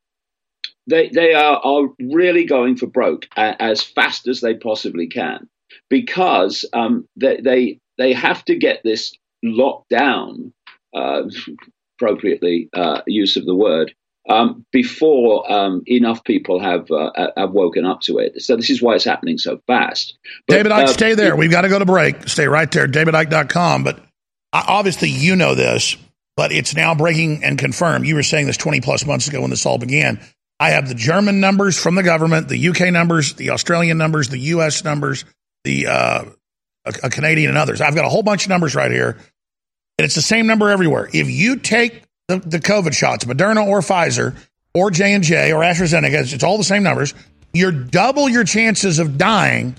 they, 0.88 1.10
they 1.10 1.34
are, 1.34 1.60
are 1.64 1.90
really 2.00 2.46
going 2.46 2.78
for 2.78 2.88
broke 2.88 3.28
a, 3.38 3.62
as 3.62 3.82
fast 3.82 4.28
as 4.28 4.42
they 4.42 4.56
possibly 4.56 5.08
can 5.08 5.48
because 5.90 6.66
um, 6.74 7.08
they, 7.16 7.38
they, 7.42 7.80
they 7.98 8.14
have 8.14 8.44
to 8.46 8.56
get 8.56 8.82
this 8.84 9.14
locked 9.44 9.90
down. 9.90 10.54
Uh, 10.96 11.24
appropriately 12.00 12.70
uh, 12.74 13.02
use 13.08 13.38
of 13.38 13.46
the 13.46 13.56
word, 13.56 13.94
um, 14.30 14.66
before 14.72 15.50
um, 15.52 15.84
enough 15.86 16.24
people 16.24 16.60
have 16.60 16.90
uh, 16.92 17.12
have 17.38 17.52
woken 17.52 17.86
up 17.86 18.02
to 18.02 18.18
it. 18.18 18.42
So 18.42 18.56
this 18.56 18.70
is 18.70 18.82
why 18.82 18.96
it's 18.96 19.06
happening 19.06 19.38
so 19.38 19.62
fast. 19.68 20.18
But, 20.48 20.56
David 20.56 20.72
Icke, 20.72 20.84
uh, 20.84 20.88
stay 20.88 21.16
there. 21.16 21.36
We've 21.36 21.52
got 21.52 21.62
to 21.62 21.70
go 21.70 21.80
to 21.80 21.86
break. 21.86 22.28
Stay 22.28 22.48
right 22.48 22.70
there, 22.70 22.88
DavidIcke.com. 22.88 23.84
But 23.84 24.04
obviously 24.54 25.10
you 25.10 25.36
know 25.36 25.56
this, 25.56 25.98
but 26.36 26.52
it's 26.52 26.76
now 26.76 26.96
breaking 26.96 27.44
and 27.44 27.58
confirmed. 27.58 28.06
You 28.06 28.16
were 28.16 28.24
saying 28.24 28.48
this 28.48 28.58
20 28.58 28.82
plus 28.82 29.06
months 29.06 29.28
ago 29.28 29.42
when 29.42 29.50
this 29.50 29.66
all 29.66 29.78
began. 29.78 30.20
I 30.60 30.72
have 30.72 30.88
the 30.88 30.96
German 30.96 31.40
numbers 31.40 31.78
from 31.78 31.96
the 31.96 32.04
government, 32.04 32.50
the 32.50 32.70
UK 32.70 32.92
numbers, 32.92 33.34
the 33.34 33.52
Australian 33.52 33.98
numbers, 33.98 34.30
the 34.30 34.40
US 34.40 34.84
numbers, 34.84 35.24
the 35.64 35.88
uh, 35.88 36.24
a, 36.86 36.94
a 37.04 37.10
Canadian 37.10 37.50
and 37.50 37.58
others. 37.58 37.82
I've 37.82 37.96
got 37.96 38.06
a 38.06 38.10
whole 38.10 38.24
bunch 38.24 38.46
of 38.46 38.50
numbers 38.50 38.76
right 38.76 38.92
here 38.92 39.18
and 39.98 40.06
it's 40.06 40.16
the 40.16 40.22
same 40.22 40.46
number 40.46 40.70
everywhere. 40.70 41.10
If 41.12 41.30
you 41.30 41.58
take 41.58 42.04
the, 42.28 42.38
the 42.38 42.60
COVID 42.60 42.94
shots, 42.94 43.26
Moderna 43.26 43.66
or 43.66 43.80
Pfizer 43.80 44.36
or 44.74 44.92
J 44.92 45.14
and 45.14 45.24
J 45.24 45.54
or 45.54 45.62
AstraZeneca, 45.62 46.34
it's 46.34 46.44
all 46.44 46.58
the 46.58 46.64
same 46.64 46.84
numbers. 46.84 47.14
You're 47.54 47.72
double 47.72 48.30
your 48.30 48.44
chances 48.44 49.00
of 49.00 49.18
dying. 49.18 49.76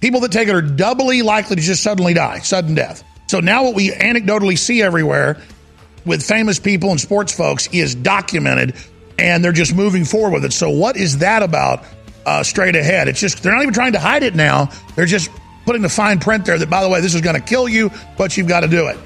People 0.00 0.20
that 0.20 0.32
take 0.32 0.48
it 0.48 0.54
are 0.54 0.62
doubly 0.62 1.22
likely 1.22 1.56
to 1.56 1.62
just 1.62 1.82
suddenly 1.82 2.12
die, 2.12 2.40
sudden 2.40 2.74
death. 2.74 3.04
So 3.26 3.40
now 3.40 3.64
what 3.64 3.74
we 3.74 3.90
anecdotally 3.90 4.58
see 4.58 4.82
everywhere 4.82 5.40
with 6.04 6.22
famous 6.22 6.58
people 6.58 6.90
and 6.90 7.00
sports 7.00 7.32
folks 7.32 7.68
is 7.72 7.94
documented, 7.94 8.74
and 9.18 9.42
they're 9.42 9.52
just 9.52 9.74
moving 9.74 10.04
forward 10.04 10.32
with 10.34 10.44
it. 10.44 10.52
So 10.52 10.70
what 10.70 10.96
is 10.96 11.18
that 11.18 11.42
about? 11.42 11.84
Uh, 12.26 12.42
straight 12.42 12.74
ahead, 12.74 13.06
it's 13.06 13.20
just 13.20 13.42
they're 13.42 13.52
not 13.52 13.60
even 13.60 13.74
trying 13.74 13.92
to 13.92 13.98
hide 13.98 14.22
it 14.22 14.34
now. 14.34 14.70
They're 14.96 15.04
just 15.04 15.30
putting 15.66 15.82
the 15.82 15.90
fine 15.90 16.18
print 16.18 16.46
there 16.46 16.56
that, 16.56 16.70
by 16.70 16.82
the 16.82 16.88
way, 16.88 17.02
this 17.02 17.14
is 17.14 17.20
going 17.20 17.36
to 17.36 17.42
kill 17.42 17.68
you, 17.68 17.90
but 18.16 18.34
you've 18.34 18.48
got 18.48 18.60
to 18.60 18.68
do 18.68 18.86
it. 18.88 18.96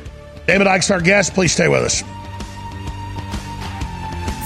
David 0.47 0.69
Icke's 0.69 0.91
our 0.93 1.01
guest. 1.01 1.35
Please 1.35 1.53
stay 1.53 1.67
with 1.67 1.83
us. 1.83 2.05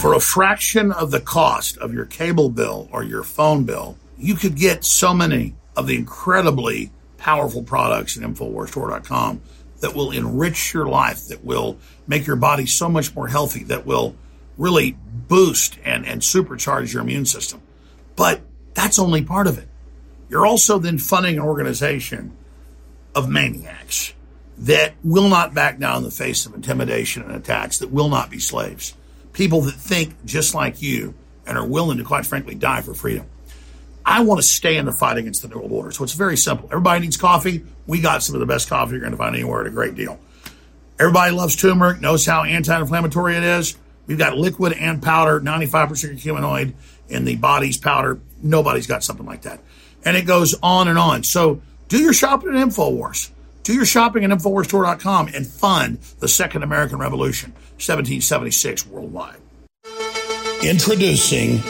For 0.00 0.14
a 0.14 0.20
fraction 0.20 0.90
of 0.90 1.10
the 1.10 1.20
cost 1.20 1.76
of 1.78 1.92
your 1.92 2.06
cable 2.06 2.48
bill 2.48 2.88
or 2.92 3.04
your 3.04 3.22
phone 3.22 3.64
bill, 3.64 3.96
you 4.18 4.34
could 4.34 4.56
get 4.56 4.84
so 4.84 5.14
many 5.14 5.54
of 5.76 5.86
the 5.86 5.94
incredibly 5.94 6.90
powerful 7.18 7.62
products 7.62 8.16
at 8.16 8.22
InfoWarsStore.com 8.22 9.40
that 9.82 9.94
will 9.94 10.12
enrich 10.12 10.72
your 10.72 10.86
life, 10.86 11.26
that 11.28 11.44
will 11.44 11.76
make 12.06 12.26
your 12.26 12.36
body 12.36 12.66
so 12.66 12.88
much 12.88 13.14
more 13.14 13.28
healthy, 13.28 13.64
that 13.64 13.84
will 13.84 14.16
really 14.56 14.96
boost 15.28 15.76
and, 15.84 16.06
and 16.06 16.22
supercharge 16.22 16.92
your 16.92 17.02
immune 17.02 17.26
system. 17.26 17.60
But 18.16 18.40
that's 18.74 18.98
only 18.98 19.22
part 19.22 19.48
of 19.48 19.58
it. 19.58 19.68
You're 20.28 20.46
also 20.46 20.78
then 20.78 20.98
funding 20.98 21.34
an 21.36 21.42
organization 21.42 22.36
of 23.14 23.28
maniacs 23.28 24.14
that 24.58 24.94
will 25.02 25.28
not 25.28 25.52
back 25.52 25.78
down 25.78 25.98
in 25.98 26.04
the 26.04 26.10
face 26.10 26.46
of 26.46 26.54
intimidation 26.54 27.22
and 27.22 27.32
attacks, 27.32 27.78
that 27.78 27.90
will 27.90 28.08
not 28.08 28.30
be 28.30 28.38
slaves. 28.38 28.94
People 29.32 29.62
that 29.62 29.74
think 29.74 30.24
just 30.24 30.54
like 30.54 30.80
you 30.80 31.14
and 31.44 31.58
are 31.58 31.66
willing 31.66 31.98
to, 31.98 32.04
quite 32.04 32.24
frankly, 32.24 32.54
die 32.54 32.82
for 32.82 32.94
freedom. 32.94 33.26
I 34.04 34.22
want 34.22 34.40
to 34.40 34.46
stay 34.46 34.76
in 34.76 34.86
the 34.86 34.92
fight 34.92 35.16
against 35.16 35.42
the 35.42 35.48
New 35.48 35.56
World 35.56 35.72
Order. 35.72 35.90
So 35.92 36.04
it's 36.04 36.14
very 36.14 36.36
simple. 36.36 36.66
Everybody 36.66 37.00
needs 37.00 37.16
coffee. 37.16 37.64
We 37.86 38.00
got 38.00 38.22
some 38.22 38.34
of 38.34 38.40
the 38.40 38.46
best 38.46 38.68
coffee 38.68 38.92
you're 38.92 39.00
going 39.00 39.12
to 39.12 39.18
find 39.18 39.34
anywhere 39.34 39.60
at 39.60 39.66
a 39.66 39.70
great 39.70 39.94
deal. 39.94 40.18
Everybody 40.98 41.32
loves 41.32 41.56
turmeric, 41.56 42.00
knows 42.00 42.26
how 42.26 42.44
anti 42.44 42.78
inflammatory 42.78 43.36
it 43.36 43.42
is. 43.42 43.76
We've 44.06 44.18
got 44.18 44.36
liquid 44.36 44.72
and 44.72 45.02
powder, 45.02 45.40
95% 45.40 45.88
curcuminoid 45.88 46.74
in 47.08 47.24
the 47.24 47.36
body's 47.36 47.76
powder. 47.76 48.20
Nobody's 48.42 48.86
got 48.86 49.04
something 49.04 49.26
like 49.26 49.42
that 49.42 49.60
and 50.04 50.16
it 50.16 50.26
goes 50.26 50.54
on 50.62 50.88
and 50.88 50.98
on. 50.98 51.22
So 51.22 51.60
do 51.88 51.98
your 51.98 52.12
shopping 52.12 52.50
at 52.50 52.54
InfoWars. 52.54 53.30
Do 53.62 53.74
your 53.74 53.84
shopping 53.84 54.24
at 54.24 54.30
InfoWarsStore.com 54.30 55.28
and 55.28 55.46
fund 55.46 55.98
the 56.18 56.28
Second 56.28 56.62
American 56.64 56.98
Revolution, 56.98 57.52
1776 57.52 58.86
worldwide. 58.86 59.36
Introducing 60.64 61.60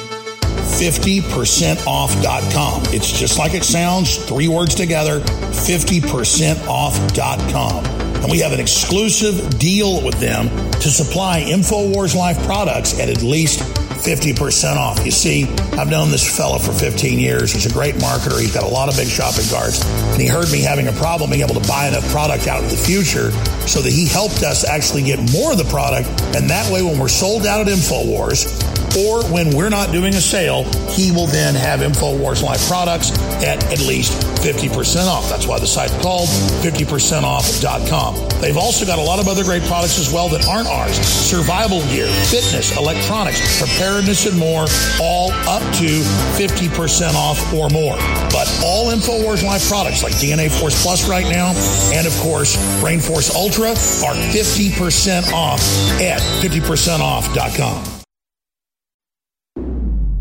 50percentoff.com. 0.81 2.95
It's 2.95 3.13
just 3.13 3.39
like 3.39 3.53
it 3.55 3.65
sounds, 3.65 4.17
three 4.25 4.49
words 4.49 4.75
together, 4.75 5.21
50percentoff.com. 5.21 7.85
And 8.23 8.31
we 8.31 8.39
have 8.39 8.53
an 8.53 8.61
exclusive 8.61 9.59
deal 9.59 10.05
with 10.05 10.21
them 10.21 10.49
to 10.73 10.91
supply 10.91 11.43
InfoWars 11.43 12.15
Life 12.15 12.39
products 12.45 13.01
at 13.01 13.09
at 13.09 13.23
least 13.23 13.63
50% 14.03 14.77
off. 14.77 15.05
You 15.05 15.13
see, 15.13 15.45
I've 15.79 15.89
known 15.89 16.11
this 16.11 16.37
fella 16.37 16.59
for 16.59 16.73
15 16.73 17.19
years. 17.19 17.53
He's 17.53 17.67
a 17.67 17.73
great 17.73 17.95
marketer. 17.97 18.41
He's 18.41 18.53
got 18.53 18.65
a 18.65 18.69
lot 18.69 18.89
of 18.89 18.97
big 18.97 19.07
shopping 19.07 19.45
carts. 19.49 19.85
And 20.13 20.21
he 20.21 20.27
heard 20.27 20.51
me 20.51 20.61
having 20.61 20.89
a 20.89 20.93
problem 20.93 21.31
being 21.31 21.43
able 21.43 21.61
to 21.61 21.69
buy 21.69 21.89
enough 21.89 22.09
product 22.11 22.49
out 22.49 22.65
in 22.65 22.69
the 22.69 22.77
future 22.77 23.31
so 23.67 23.81
that 23.81 23.93
he 23.93 24.07
helped 24.07 24.43
us 24.43 24.65
actually 24.65 25.05
get 25.05 25.19
more 25.33 25.53
of 25.53 25.59
the 25.59 25.69
product. 25.71 26.09
And 26.35 26.51
that 26.51 26.71
way, 26.73 26.83
when 26.83 26.99
we're 26.99 27.09
sold 27.09 27.47
out 27.47 27.61
at 27.61 27.73
InfoWars, 27.73 28.82
or 28.99 29.24
when 29.30 29.57
we're 29.57 29.70
not 29.70 29.93
doing 29.93 30.14
a 30.14 30.20
sale, 30.20 30.64
he 30.90 31.12
will 31.12 31.26
then 31.26 31.55
have 31.55 31.80
InfoWars 31.80 32.43
Life 32.43 32.66
products 32.68 33.11
at 33.43 33.62
at 33.72 33.80
least 33.80 34.12
50% 34.43 35.07
off. 35.07 35.28
That's 35.28 35.47
why 35.47 35.59
the 35.59 35.66
site's 35.66 35.97
called 36.03 36.28
50percentoff.com. 36.62 38.40
They've 38.40 38.57
also 38.57 38.84
got 38.84 38.99
a 38.99 39.03
lot 39.03 39.20
of 39.20 39.28
other 39.28 39.45
great 39.45 39.62
products 39.62 39.99
as 39.99 40.12
well 40.12 40.28
that 40.30 40.47
aren't 40.47 40.68
ours. 40.68 40.97
Survival 40.97 41.80
gear, 41.88 42.09
fitness, 42.26 42.76
electronics, 42.76 43.40
preparedness, 43.59 44.26
and 44.26 44.38
more, 44.38 44.66
all 45.01 45.32
up 45.49 45.62
to 45.76 46.03
50% 46.36 47.14
off 47.14 47.38
or 47.55 47.70
more. 47.70 47.97
But 48.30 48.51
all 48.64 48.90
InfoWars 48.93 49.43
Life 49.45 49.68
products 49.68 50.03
like 50.03 50.12
DNA 50.14 50.51
Force 50.51 50.82
Plus 50.82 51.09
right 51.09 51.26
now, 51.26 51.53
and 51.95 52.07
of 52.07 52.14
course, 52.20 52.57
Brain 52.80 53.01
Force 53.01 53.34
Ultra 53.34 53.70
are 53.70 54.16
50% 54.32 55.32
off 55.32 55.61
at 56.01 56.20
50percentoff.com. 56.43 58.02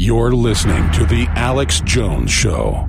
You're 0.04 0.32
listening 0.32 0.92
to 0.94 1.06
The 1.06 1.28
Alex 1.36 1.80
Jones 1.82 2.32
Show. 2.32 2.88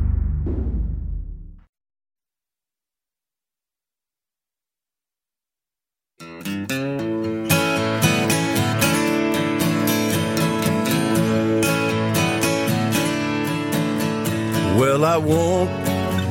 Well, 14.78 15.04
I 15.04 15.18
won't 15.18 15.68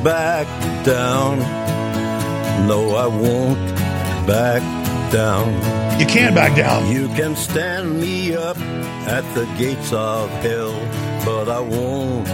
back 0.02 0.48
down. 0.84 1.38
No, 2.66 2.96
I 2.96 3.06
won't 3.06 3.76
back 4.26 4.81
down. 5.12 6.00
You 6.00 6.06
can't 6.06 6.34
back 6.34 6.56
down. 6.56 6.90
You 6.90 7.06
can 7.08 7.36
stand 7.36 8.00
me 8.00 8.34
up 8.34 8.58
at 9.06 9.22
the 9.34 9.44
gates 9.58 9.92
of 9.92 10.30
hell, 10.40 10.72
but 11.24 11.50
I 11.50 11.60
won't 11.60 12.24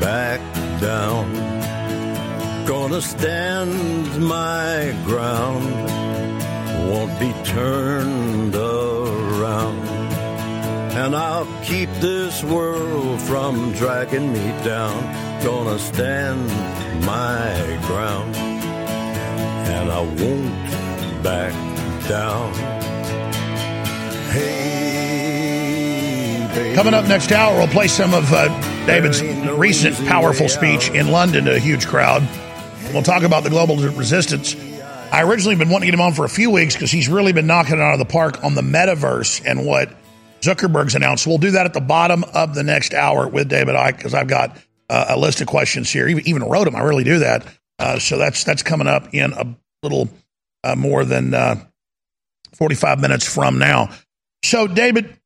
back 0.00 0.40
down. 0.80 1.32
Gonna 2.66 3.00
stand 3.00 4.20
my 4.20 4.92
ground, 5.04 5.64
won't 6.90 7.18
be 7.20 7.32
turned 7.44 8.54
around. 8.56 9.78
And 10.96 11.14
I'll 11.14 11.46
keep 11.62 11.90
this 12.00 12.42
world 12.42 13.20
from 13.22 13.72
dragging 13.72 14.32
me 14.32 14.48
down. 14.64 14.98
Gonna 15.44 15.78
stand 15.78 16.48
my 17.04 17.78
ground, 17.86 18.34
and 18.34 19.92
I 19.92 20.00
won't 20.00 21.22
back 21.22 21.73
down. 22.08 22.52
Hey, 24.30 25.66
baby. 26.54 26.74
Coming 26.74 26.94
up 26.94 27.06
next 27.06 27.32
hour, 27.32 27.56
we'll 27.56 27.68
play 27.68 27.88
some 27.88 28.14
of 28.14 28.32
uh, 28.32 28.48
David's 28.86 29.22
recent 29.22 29.96
powerful 30.06 30.48
speech 30.48 30.90
in 30.90 31.10
London 31.10 31.44
to 31.46 31.54
a 31.54 31.58
huge 31.58 31.86
crowd. 31.86 32.26
We'll 32.92 33.02
talk 33.02 33.22
about 33.22 33.44
the 33.44 33.50
global 33.50 33.76
resistance. 33.76 34.54
I 35.10 35.22
originally 35.22 35.56
been 35.56 35.68
wanting 35.70 35.86
to 35.86 35.92
get 35.92 35.94
him 35.94 36.00
on 36.00 36.12
for 36.12 36.24
a 36.24 36.28
few 36.28 36.50
weeks 36.50 36.74
because 36.74 36.90
he's 36.90 37.08
really 37.08 37.32
been 37.32 37.46
knocking 37.46 37.74
it 37.74 37.80
out 37.80 37.92
of 37.92 37.98
the 37.98 38.04
park 38.04 38.42
on 38.42 38.54
the 38.54 38.62
metaverse 38.62 39.42
and 39.46 39.64
what 39.64 39.94
Zuckerberg's 40.40 40.94
announced. 40.94 41.26
We'll 41.26 41.38
do 41.38 41.52
that 41.52 41.66
at 41.66 41.72
the 41.72 41.80
bottom 41.80 42.24
of 42.34 42.54
the 42.54 42.62
next 42.62 42.92
hour 42.94 43.26
with 43.28 43.48
David 43.48 43.74
Icke 43.74 43.96
because 43.96 44.12
I've 44.12 44.28
got 44.28 44.56
uh, 44.90 45.06
a 45.10 45.18
list 45.18 45.40
of 45.40 45.46
questions 45.46 45.90
here. 45.90 46.08
Even, 46.08 46.26
even 46.28 46.42
wrote 46.42 46.64
them. 46.64 46.76
I 46.76 46.82
really 46.82 47.04
do 47.04 47.20
that. 47.20 47.46
Uh, 47.78 47.98
so 47.98 48.18
that's 48.18 48.44
that's 48.44 48.62
coming 48.62 48.86
up 48.86 49.14
in 49.14 49.32
a 49.32 49.56
little 49.82 50.08
uh, 50.62 50.76
more 50.76 51.04
than 51.04 51.32
uh, 51.32 51.64
45 52.56 53.00
minutes 53.00 53.32
from 53.32 53.58
now. 53.58 53.90
So, 54.44 54.66
David, 54.66 55.16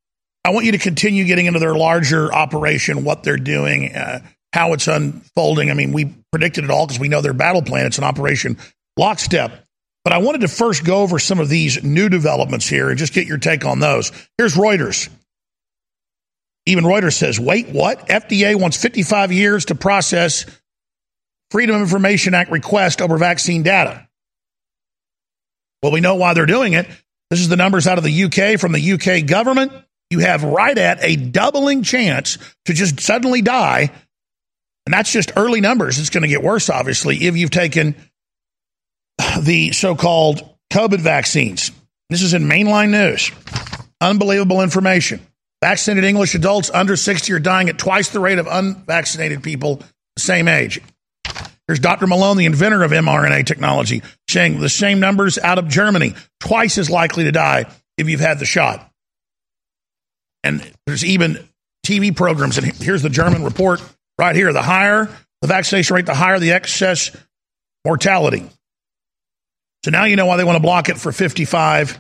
I 0.44 0.50
want 0.50 0.66
you 0.66 0.72
to 0.72 0.78
continue 0.78 1.24
getting 1.24 1.46
into 1.46 1.58
their 1.58 1.74
larger 1.74 2.32
operation, 2.32 3.04
what 3.04 3.22
they're 3.22 3.36
doing, 3.36 3.94
uh, 3.94 4.20
how 4.52 4.72
it's 4.72 4.88
unfolding. 4.88 5.70
I 5.70 5.74
mean, 5.74 5.92
we 5.92 6.14
predicted 6.32 6.64
it 6.64 6.70
all 6.70 6.86
because 6.86 7.00
we 7.00 7.08
know 7.08 7.20
their 7.20 7.32
battle 7.32 7.62
plan. 7.62 7.86
It's 7.86 7.98
an 7.98 8.04
operation 8.04 8.56
lockstep. 8.96 9.64
But 10.04 10.12
I 10.12 10.18
wanted 10.18 10.40
to 10.42 10.48
first 10.48 10.84
go 10.84 11.02
over 11.02 11.18
some 11.18 11.38
of 11.38 11.48
these 11.48 11.82
new 11.82 12.08
developments 12.08 12.66
here 12.66 12.88
and 12.88 12.98
just 12.98 13.12
get 13.12 13.26
your 13.26 13.38
take 13.38 13.64
on 13.64 13.78
those. 13.80 14.10
Here's 14.38 14.54
Reuters. 14.54 15.10
Even 16.64 16.84
Reuters 16.84 17.14
says, 17.14 17.38
wait, 17.40 17.68
what? 17.68 18.08
FDA 18.08 18.58
wants 18.58 18.80
55 18.80 19.32
years 19.32 19.66
to 19.66 19.74
process 19.74 20.46
Freedom 21.50 21.76
of 21.76 21.82
Information 21.82 22.34
Act 22.34 22.50
request 22.50 23.00
over 23.00 23.16
vaccine 23.16 23.62
data. 23.62 24.06
Well, 25.82 25.92
we 25.92 26.00
know 26.00 26.16
why 26.16 26.34
they're 26.34 26.46
doing 26.46 26.74
it. 26.74 26.86
This 27.30 27.40
is 27.40 27.48
the 27.48 27.56
numbers 27.56 27.86
out 27.86 27.98
of 27.98 28.04
the 28.04 28.24
UK 28.24 28.58
from 28.58 28.72
the 28.72 28.92
UK 28.92 29.26
government. 29.26 29.72
You 30.10 30.20
have 30.20 30.42
right 30.42 30.76
at 30.76 31.02
a 31.02 31.16
doubling 31.16 31.82
chance 31.82 32.38
to 32.64 32.72
just 32.72 33.00
suddenly 33.00 33.42
die. 33.42 33.90
And 34.86 34.94
that's 34.94 35.12
just 35.12 35.32
early 35.36 35.60
numbers. 35.60 35.98
It's 35.98 36.08
going 36.08 36.22
to 36.22 36.28
get 36.28 36.42
worse, 36.42 36.70
obviously, 36.70 37.26
if 37.26 37.36
you've 37.36 37.50
taken 37.50 37.94
the 39.40 39.72
so 39.72 39.94
called 39.94 40.48
COVID 40.72 41.00
vaccines. 41.00 41.70
This 42.08 42.22
is 42.22 42.32
in 42.32 42.44
mainline 42.44 42.90
news. 42.90 43.30
Unbelievable 44.00 44.62
information. 44.62 45.20
Vaccinated 45.60 46.04
English 46.04 46.34
adults 46.34 46.70
under 46.72 46.96
60 46.96 47.32
are 47.32 47.38
dying 47.38 47.68
at 47.68 47.78
twice 47.78 48.10
the 48.10 48.20
rate 48.20 48.38
of 48.38 48.46
unvaccinated 48.46 49.42
people 49.42 49.82
the 50.16 50.22
same 50.22 50.48
age. 50.48 50.80
Here's 51.68 51.78
Dr. 51.78 52.06
Malone, 52.06 52.38
the 52.38 52.46
inventor 52.46 52.82
of 52.82 52.90
mRNA 52.90 53.44
technology, 53.46 54.02
saying 54.28 54.58
the 54.58 54.70
same 54.70 55.00
numbers 55.00 55.38
out 55.38 55.58
of 55.58 55.68
Germany, 55.68 56.14
twice 56.40 56.78
as 56.78 56.88
likely 56.88 57.24
to 57.24 57.32
die 57.32 57.66
if 57.98 58.08
you've 58.08 58.20
had 58.20 58.38
the 58.38 58.46
shot. 58.46 58.90
And 60.42 60.72
there's 60.86 61.04
even 61.04 61.46
TV 61.86 62.16
programs, 62.16 62.56
and 62.56 62.66
here's 62.66 63.02
the 63.02 63.10
German 63.10 63.44
report 63.44 63.82
right 64.18 64.34
here. 64.34 64.52
The 64.52 64.62
higher 64.62 65.10
the 65.42 65.48
vaccination 65.48 65.94
rate, 65.94 66.06
the 66.06 66.14
higher 66.14 66.38
the 66.38 66.52
excess 66.52 67.14
mortality. 67.84 68.48
So 69.84 69.90
now 69.90 70.04
you 70.04 70.16
know 70.16 70.26
why 70.26 70.36
they 70.36 70.44
want 70.44 70.56
to 70.56 70.62
block 70.62 70.88
it 70.88 70.98
for 70.98 71.12
55, 71.12 71.98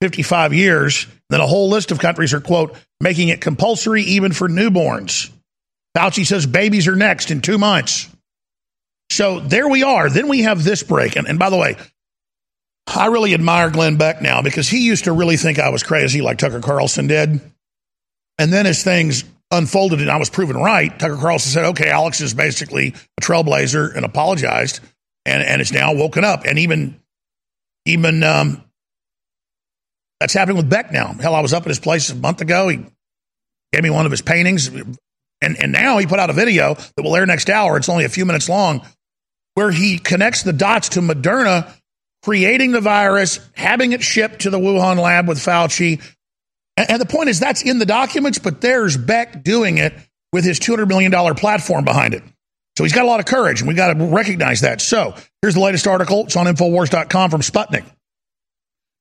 55 0.00 0.54
years. 0.54 1.06
Then 1.30 1.40
a 1.40 1.46
whole 1.46 1.68
list 1.68 1.90
of 1.90 1.98
countries 1.98 2.32
are, 2.34 2.40
quote, 2.40 2.76
making 3.00 3.28
it 3.28 3.40
compulsory 3.40 4.02
even 4.02 4.32
for 4.32 4.48
newborns. 4.48 5.30
Fauci 5.96 6.26
says 6.26 6.46
babies 6.46 6.86
are 6.86 6.96
next 6.96 7.30
in 7.30 7.40
two 7.40 7.58
months. 7.58 8.08
So 9.10 9.40
there 9.40 9.68
we 9.68 9.82
are. 9.82 10.10
Then 10.10 10.28
we 10.28 10.42
have 10.42 10.64
this 10.64 10.82
break. 10.82 11.16
And, 11.16 11.26
and 11.26 11.38
by 11.38 11.50
the 11.50 11.56
way, 11.56 11.76
I 12.86 13.06
really 13.06 13.34
admire 13.34 13.70
Glenn 13.70 13.96
Beck 13.96 14.20
now 14.20 14.42
because 14.42 14.68
he 14.68 14.86
used 14.86 15.04
to 15.04 15.12
really 15.12 15.36
think 15.36 15.58
I 15.58 15.70
was 15.70 15.82
crazy 15.82 16.20
like 16.20 16.38
Tucker 16.38 16.60
Carlson 16.60 17.06
did. 17.06 17.40
And 18.38 18.52
then 18.52 18.66
as 18.66 18.82
things 18.82 19.24
unfolded 19.50 20.00
and 20.00 20.10
I 20.10 20.16
was 20.16 20.30
proven 20.30 20.56
right, 20.56 20.96
Tucker 20.98 21.16
Carlson 21.16 21.52
said, 21.52 21.64
okay, 21.66 21.90
Alex 21.90 22.20
is 22.20 22.34
basically 22.34 22.94
a 23.18 23.20
trailblazer 23.20 23.94
and 23.94 24.04
apologized. 24.04 24.80
And, 25.24 25.42
and 25.42 25.60
it's 25.60 25.72
now 25.72 25.94
woken 25.94 26.24
up. 26.24 26.44
And 26.44 26.58
even, 26.58 27.00
even, 27.86 28.22
um, 28.22 28.62
that's 30.20 30.34
happening 30.34 30.56
with 30.56 30.70
Beck 30.70 30.92
now. 30.92 31.12
Hell, 31.12 31.34
I 31.34 31.40
was 31.40 31.52
up 31.52 31.64
at 31.64 31.68
his 31.68 31.80
place 31.80 32.08
a 32.10 32.14
month 32.14 32.40
ago. 32.40 32.68
He 32.68 32.84
gave 33.72 33.82
me 33.82 33.90
one 33.90 34.06
of 34.06 34.10
his 34.10 34.22
paintings. 34.22 34.70
And, 35.40 35.56
and 35.60 35.72
now 35.72 35.98
he 35.98 36.06
put 36.06 36.18
out 36.18 36.30
a 36.30 36.32
video 36.32 36.74
that 36.74 37.02
will 37.02 37.14
air 37.16 37.26
next 37.26 37.50
hour. 37.50 37.76
It's 37.76 37.88
only 37.88 38.04
a 38.04 38.08
few 38.08 38.24
minutes 38.24 38.48
long 38.48 38.86
where 39.54 39.70
he 39.70 39.98
connects 39.98 40.42
the 40.42 40.52
dots 40.52 40.90
to 40.90 41.00
Moderna 41.00 41.72
creating 42.24 42.72
the 42.72 42.80
virus, 42.80 43.38
having 43.54 43.92
it 43.92 44.02
shipped 44.02 44.40
to 44.40 44.50
the 44.50 44.58
Wuhan 44.58 44.98
lab 44.98 45.28
with 45.28 45.38
Fauci. 45.38 46.02
And, 46.76 46.92
and 46.92 47.00
the 47.00 47.06
point 47.06 47.28
is 47.28 47.38
that's 47.38 47.62
in 47.62 47.78
the 47.78 47.86
documents, 47.86 48.38
but 48.38 48.60
there's 48.60 48.96
Beck 48.96 49.44
doing 49.44 49.78
it 49.78 49.92
with 50.32 50.44
his 50.44 50.58
$200 50.58 50.88
million 50.88 51.12
platform 51.34 51.84
behind 51.84 52.14
it. 52.14 52.22
So 52.76 52.82
he's 52.82 52.92
got 52.92 53.04
a 53.04 53.08
lot 53.08 53.20
of 53.20 53.26
courage, 53.26 53.60
and 53.60 53.68
we 53.68 53.74
got 53.74 53.92
to 53.92 54.04
recognize 54.06 54.62
that. 54.62 54.80
So 54.80 55.14
here's 55.42 55.54
the 55.54 55.60
latest 55.60 55.86
article. 55.86 56.24
It's 56.24 56.36
on 56.36 56.46
Infowars.com 56.46 57.30
from 57.30 57.40
Sputnik. 57.40 57.84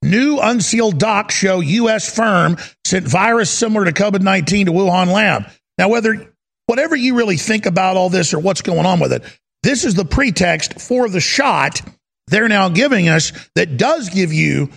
New 0.03 0.39
unsealed 0.39 0.99
docs 0.99 1.33
show 1.33 1.61
U.S. 1.61 2.13
firm 2.13 2.57
sent 2.85 3.07
virus 3.07 3.49
similar 3.49 3.85
to 3.85 3.93
COVID 3.93 4.21
19 4.21 4.65
to 4.65 4.71
Wuhan 4.73 5.07
lab. 5.07 5.49
Now, 5.77 5.89
whether 5.89 6.33
whatever 6.67 6.95
you 6.95 7.15
really 7.15 7.37
think 7.37 7.65
about 7.65 7.97
all 7.97 8.09
this 8.09 8.33
or 8.33 8.39
what's 8.39 8.61
going 8.61 8.85
on 8.85 8.99
with 8.99 9.13
it, 9.13 9.23
this 9.63 9.85
is 9.85 9.95
the 9.95 10.05
pretext 10.05 10.79
for 10.79 11.09
the 11.09 11.19
shot 11.21 11.81
they're 12.27 12.47
now 12.47 12.69
giving 12.69 13.09
us 13.09 13.31
that 13.55 13.77
does 13.77 14.09
give 14.09 14.31
you, 14.31 14.69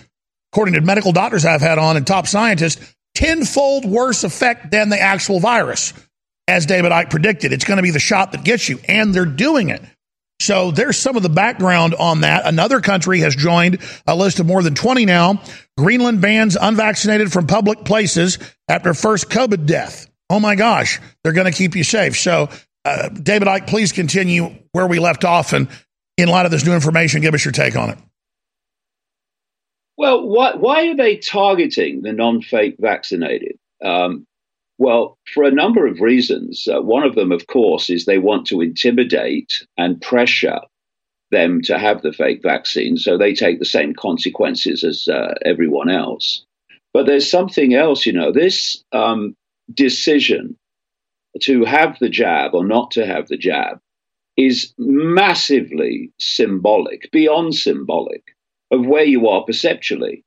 according 0.51 0.73
to 0.75 0.81
medical 0.81 1.11
doctors 1.11 1.45
I've 1.45 1.61
had 1.61 1.77
on 1.77 1.97
and 1.97 2.05
top 2.05 2.27
scientists, 2.27 2.95
tenfold 3.15 3.85
worse 3.85 4.23
effect 4.23 4.71
than 4.71 4.89
the 4.89 4.99
actual 4.99 5.39
virus. 5.39 5.93
As 6.47 6.65
David 6.65 6.91
Icke 6.91 7.09
predicted, 7.09 7.51
it's 7.51 7.65
going 7.65 7.77
to 7.77 7.83
be 7.83 7.91
the 7.91 7.99
shot 7.99 8.31
that 8.31 8.43
gets 8.43 8.69
you, 8.69 8.79
and 8.87 9.13
they're 9.13 9.25
doing 9.25 9.69
it. 9.69 9.81
So 10.39 10.71
there's 10.71 10.97
some 10.97 11.17
of 11.17 11.23
the 11.23 11.29
background 11.29 11.95
on 11.95 12.21
that. 12.21 12.45
Another 12.45 12.79
country 12.79 13.19
has 13.21 13.35
joined 13.35 13.79
a 14.05 14.15
list 14.15 14.39
of 14.39 14.45
more 14.45 14.61
than 14.61 14.75
20 14.75 15.05
now. 15.05 15.41
Greenland 15.77 16.21
bans 16.21 16.55
unvaccinated 16.55 17.33
from 17.33 17.47
public 17.47 17.83
places 17.83 18.37
after 18.69 18.93
first 18.93 19.29
COVID 19.29 19.65
death. 19.65 20.06
Oh 20.29 20.39
my 20.39 20.55
gosh, 20.55 20.99
they're 21.23 21.33
going 21.33 21.51
to 21.51 21.57
keep 21.57 21.75
you 21.75 21.83
safe. 21.83 22.17
So, 22.17 22.49
uh, 22.85 23.09
David 23.09 23.47
Icke, 23.47 23.67
please 23.67 23.91
continue 23.91 24.55
where 24.71 24.87
we 24.87 24.99
left 24.99 25.25
off. 25.25 25.53
And 25.53 25.67
in 26.17 26.29
light 26.29 26.45
of 26.45 26.51
this 26.51 26.65
new 26.65 26.73
information, 26.73 27.21
give 27.21 27.33
us 27.33 27.45
your 27.45 27.51
take 27.51 27.75
on 27.75 27.91
it. 27.91 27.97
Well, 29.97 30.27
why, 30.27 30.55
why 30.55 30.87
are 30.89 30.95
they 30.95 31.17
targeting 31.17 32.01
the 32.01 32.13
non 32.13 32.41
fake 32.41 32.75
vaccinated? 32.79 33.57
Um, 33.83 34.25
Well, 34.77 35.17
for 35.33 35.43
a 35.43 35.51
number 35.51 35.87
of 35.87 36.01
reasons. 36.01 36.67
Uh, 36.67 36.81
one 36.81 37.03
of 37.03 37.15
them, 37.15 37.31
of 37.31 37.47
course, 37.47 37.89
is 37.89 38.05
they 38.05 38.19
want 38.19 38.47
to 38.47 38.61
intimidate 38.61 39.65
and 39.77 39.99
pressure 40.01 40.59
them 41.31 41.61
to 41.63 41.77
have 41.77 42.01
the 42.01 42.13
fake 42.13 42.41
vaccine, 42.43 42.95
so 42.97 43.17
they 43.17 43.33
take 43.33 43.59
the 43.59 43.65
same 43.65 43.93
consequences 43.93 44.83
as 44.83 45.07
uh, 45.07 45.33
everyone 45.43 45.89
else. 45.89 46.45
But 46.93 47.05
there's 47.05 47.29
something 47.29 47.73
else, 47.73 48.05
you 48.05 48.13
know, 48.13 48.31
this 48.31 48.83
um, 48.91 49.35
decision 49.73 50.57
to 51.41 51.65
have 51.65 51.97
the 51.99 52.09
jab 52.09 52.53
or 52.53 52.65
not 52.65 52.91
to 52.91 53.05
have 53.05 53.27
the 53.27 53.37
jab 53.37 53.79
is 54.37 54.73
massively 54.77 56.11
symbolic, 56.19 57.09
beyond 57.11 57.55
symbolic, 57.55 58.23
of 58.71 58.85
where 58.85 59.03
you 59.03 59.27
are 59.27 59.43
perceptually. 59.43 60.23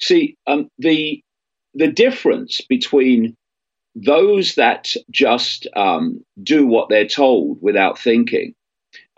See, 0.00 0.36
um, 0.46 0.68
the 0.78 1.22
the 1.74 1.88
difference 1.88 2.60
between 2.60 3.36
those 3.96 4.54
that 4.56 4.94
just 5.10 5.66
um, 5.76 6.24
do 6.42 6.66
what 6.66 6.88
they're 6.88 7.06
told 7.06 7.58
without 7.60 7.98
thinking 7.98 8.54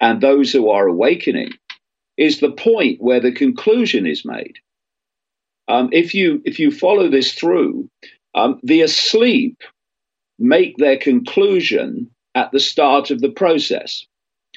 and 0.01 0.21
those 0.21 0.53
who 0.53 0.71
are 0.71 0.87
awakening 0.87 1.53
is 2.17 2.41
the 2.41 2.51
point 2.51 3.01
where 3.01 3.21
the 3.21 3.33
conclusion 3.33 4.07
is 4.07 4.25
made. 4.25 4.57
Um, 5.69 5.89
if 5.93 6.15
you 6.15 6.43
if 6.45 6.59
you 6.59 6.71
follow 6.71 7.09
this 7.09 7.33
through, 7.33 7.89
um, 8.37 8.61
the 8.63 8.83
asleep 8.83 9.63
make 10.39 10.77
their 10.77 10.99
conclusion 10.99 12.11
at 12.35 12.53
the 12.53 12.61
start 12.61 13.11
of 13.11 13.21
the 13.21 13.31
process. 13.31 14.07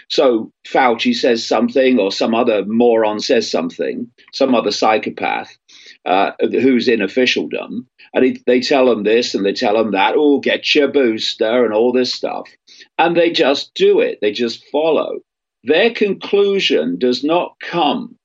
So 0.09 0.51
Fauci 0.67 1.15
says 1.15 1.45
something, 1.45 1.99
or 1.99 2.11
some 2.11 2.33
other 2.33 2.65
moron 2.65 3.19
says 3.19 3.49
something, 3.49 4.11
some 4.33 4.55
other 4.55 4.71
psychopath 4.71 5.57
uh, 6.05 6.31
who's 6.39 6.87
in 6.87 7.01
officialdom, 7.01 7.87
and 8.13 8.25
he, 8.25 8.41
they 8.45 8.59
tell 8.61 8.85
them 8.85 9.03
this 9.03 9.35
and 9.35 9.45
they 9.45 9.53
tell 9.53 9.75
them 9.75 9.91
that. 9.91 10.15
Oh, 10.17 10.39
get 10.39 10.73
your 10.73 10.87
booster 10.87 11.65
and 11.65 11.73
all 11.73 11.91
this 11.91 12.13
stuff, 12.13 12.49
and 12.97 13.15
they 13.15 13.31
just 13.31 13.73
do 13.75 13.99
it. 13.99 14.19
They 14.21 14.31
just 14.31 14.63
follow. 14.71 15.19
Their 15.63 15.91
conclusion 15.91 16.97
does 16.97 17.23
not 17.23 17.55
come 17.59 18.15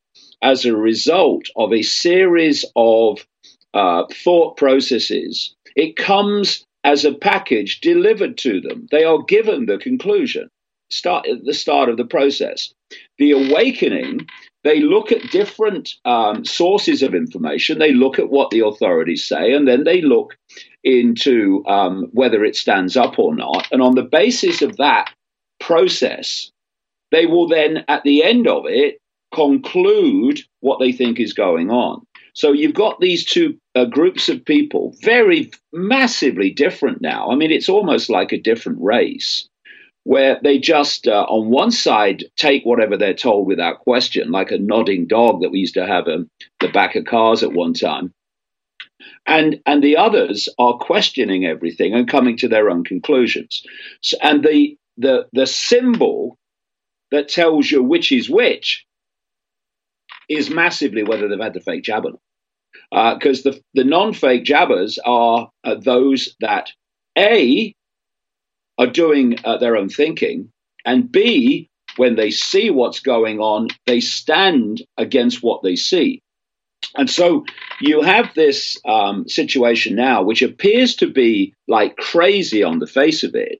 as 0.43 0.65
a 0.65 0.77
result 0.77 1.47
of 1.57 1.73
a 1.73 1.83
series 1.83 2.65
of 2.77 3.27
uh, 3.75 4.05
thought 4.25 4.57
processes. 4.57 5.55
It 5.77 5.97
comes 5.97 6.65
as 6.85 7.05
a 7.05 7.13
package 7.13 7.81
delivered 7.81 8.39
to 8.39 8.61
them. 8.61 8.87
They 8.91 9.05
are 9.05 9.23
given 9.23 9.67
the 9.67 9.79
conclusion 9.79 10.49
start 10.91 11.27
at 11.27 11.45
the 11.45 11.55
start 11.55 11.89
of 11.89 11.97
the 11.97 12.05
process. 12.05 12.73
The 13.19 13.33
awakening, 13.33 14.29
they 14.63 14.81
look 14.81 15.13
at 15.13 15.31
different 15.31 15.95
um, 16.05 16.45
sources 16.45 17.03
of 17.03 17.15
information. 17.15 17.79
They 17.79 17.93
look 17.93 18.19
at 18.19 18.31
what 18.31 18.51
the 18.51 18.61
authorities 18.61 19.27
say, 19.27 19.53
and 19.53 19.67
then 19.67 19.85
they 19.85 20.01
look 20.01 20.37
into 20.85 21.65
um, 21.67 22.09
whether 22.13 22.45
it 22.45 22.57
stands 22.57 22.97
up 22.97 23.19
or 23.19 23.35
not. 23.35 23.67
And 23.73 23.83
on 23.83 23.95
the 23.95 24.03
basis 24.03 24.63
of 24.63 24.77
that 24.77 25.13
process, 25.59 26.51
they 27.11 27.27
will 27.27 27.49
then, 27.49 27.85
at 27.89 28.05
the 28.05 28.23
end 28.23 28.47
of 28.47 28.65
it, 28.67 28.99
conclude 29.35 30.41
what 30.61 30.79
they 30.79 30.93
think 30.93 31.19
is 31.19 31.33
going 31.33 31.71
on. 31.71 32.07
So 32.35 32.53
you've 32.53 32.75
got 32.75 33.01
these 33.01 33.25
two 33.25 33.57
uh, 33.77 33.85
groups 33.85 34.29
of 34.29 34.45
people, 34.45 34.95
very 35.03 35.51
massively 35.73 36.51
different 36.51 37.01
now. 37.01 37.31
I 37.31 37.37
mean, 37.37 37.53
it's 37.53 37.69
almost 37.69 38.11
like 38.11 38.33
a 38.33 38.41
different 38.41 38.79
race, 38.81 39.49
where 40.03 40.39
they 40.43 40.59
just, 40.59 41.07
uh, 41.07 41.25
on 41.29 41.51
one 41.51 41.71
side, 41.71 42.25
take 42.37 42.65
whatever 42.65 42.97
they're 42.97 43.15
told 43.15 43.47
without 43.47 43.79
question, 43.79 44.33
like 44.33 44.51
a 44.51 44.59
nodding 44.59 45.07
dog 45.07 45.41
that 45.41 45.51
we 45.51 45.61
used 45.61 45.75
to 45.75 45.87
have 45.87 46.09
in 46.09 46.15
um, 46.15 46.31
the 46.61 46.69
back 46.69 46.97
of 46.97 47.05
cars 47.05 47.43
at 47.43 47.53
one 47.53 47.73
time. 47.73 48.13
And, 49.27 49.61
and 49.65 49.83
the 49.83 49.97
others 49.97 50.49
are 50.59 50.77
questioning 50.77 51.47
everything 51.47 51.95
and 51.95 52.09
coming 52.09 52.37
to 52.39 52.49
their 52.49 52.69
own 52.69 52.85
conclusions. 52.85 53.63
So, 54.03 54.19
and 54.21 54.45
the, 54.45 54.77
the, 54.99 55.27
the 55.33 55.47
symbol 55.47 56.37
that 57.11 57.29
tells 57.29 57.71
you 57.71 57.83
which 57.83 58.13
is 58.13 58.29
which 58.29 58.85
is 60.29 60.51
massively 60.51 61.03
whether 61.05 61.29
they've 61.29 61.41
had 61.41 61.55
the 61.55 61.61
fake 61.61 61.85
jab 61.85 62.05
or 62.05 62.11
not. 62.11 62.21
Because 62.91 63.47
uh, 63.47 63.51
the, 63.51 63.61
the 63.75 63.85
non 63.85 64.13
fake 64.13 64.45
jabbers 64.45 64.99
are 65.05 65.51
uh, 65.65 65.75
those 65.77 66.37
that 66.41 66.71
A, 67.19 67.75
are 68.79 68.87
doing 68.87 69.39
uh, 69.45 69.59
their 69.59 69.77
own 69.77 69.89
thinking, 69.89 70.51
and 70.85 71.11
B, 71.11 71.69
when 71.97 72.17
they 72.17 72.31
see 72.31 72.71
what's 72.71 73.01
going 73.01 73.39
on, 73.39 73.69
they 73.87 74.01
stand 74.01 74.83
against 74.97 75.43
what 75.43 75.63
they 75.63 75.77
see. 75.77 76.21
And 76.97 77.09
so 77.09 77.45
you 77.81 78.03
have 78.03 78.35
this 78.35 78.79
um, 78.87 79.29
situation 79.29 79.97
now, 79.97 80.23
which 80.23 80.43
appears 80.43 80.97
to 80.97 81.11
be 81.11 81.55
like 81.67 81.97
crazy 81.97 82.63
on 82.63 82.79
the 82.79 82.87
face 82.87 83.23
of 83.25 83.35
it, 83.35 83.59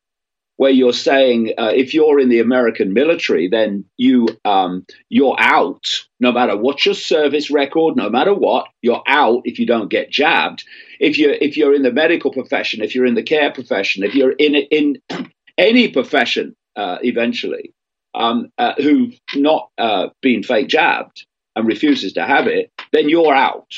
where 0.57 0.71
you're 0.71 0.93
saying 0.93 1.53
uh, 1.59 1.73
if 1.75 1.95
you're 1.95 2.21
in 2.21 2.29
the 2.29 2.41
American 2.41 2.93
military, 2.93 3.49
then 3.49 3.85
you 3.97 4.29
um, 4.45 4.87
you're 5.09 5.37
out 5.39 5.87
no 6.21 6.33
matter 6.33 6.57
what 6.57 6.87
your 6.87 6.95
service 6.95 7.51
record, 7.51 7.97
no 7.97 8.09
matter 8.09 8.33
what, 8.33 8.69
you're 8.83 9.03
out 9.07 9.43
if 9.45 9.59
you 9.59 9.67
don't 9.67 9.91
get 9.91 10.11
jabbed. 10.11 10.65
If 11.01 11.19
you're 11.19 11.33
if 11.33 11.57
you're 11.57 11.75
in 11.75 11.83
the 11.83 11.93
medical 11.93 12.33
profession, 12.33 12.83
if 12.83 12.95
you're 12.95 13.07
in 13.07 13.15
the 13.15 13.23
care 13.23 13.53
profession, 13.53 14.05
if 14.05 14.15
you're 14.15 14.33
in 14.33 14.55
in 14.55 15.03
any 15.59 15.89
profession, 15.89 16.55
uh, 16.77 16.99
eventually, 17.03 17.73
um, 18.15 18.51
uh, 18.59 18.75
who've 18.77 19.19
not 19.35 19.71
uh, 19.79 20.09
been 20.23 20.43
fake 20.43 20.69
jabbed 20.69 21.27
and 21.57 21.67
refuses 21.67 22.13
to 22.15 22.25
have 22.25 22.47
it, 22.47 22.71
then 22.93 23.09
you're 23.09 23.35
out. 23.35 23.73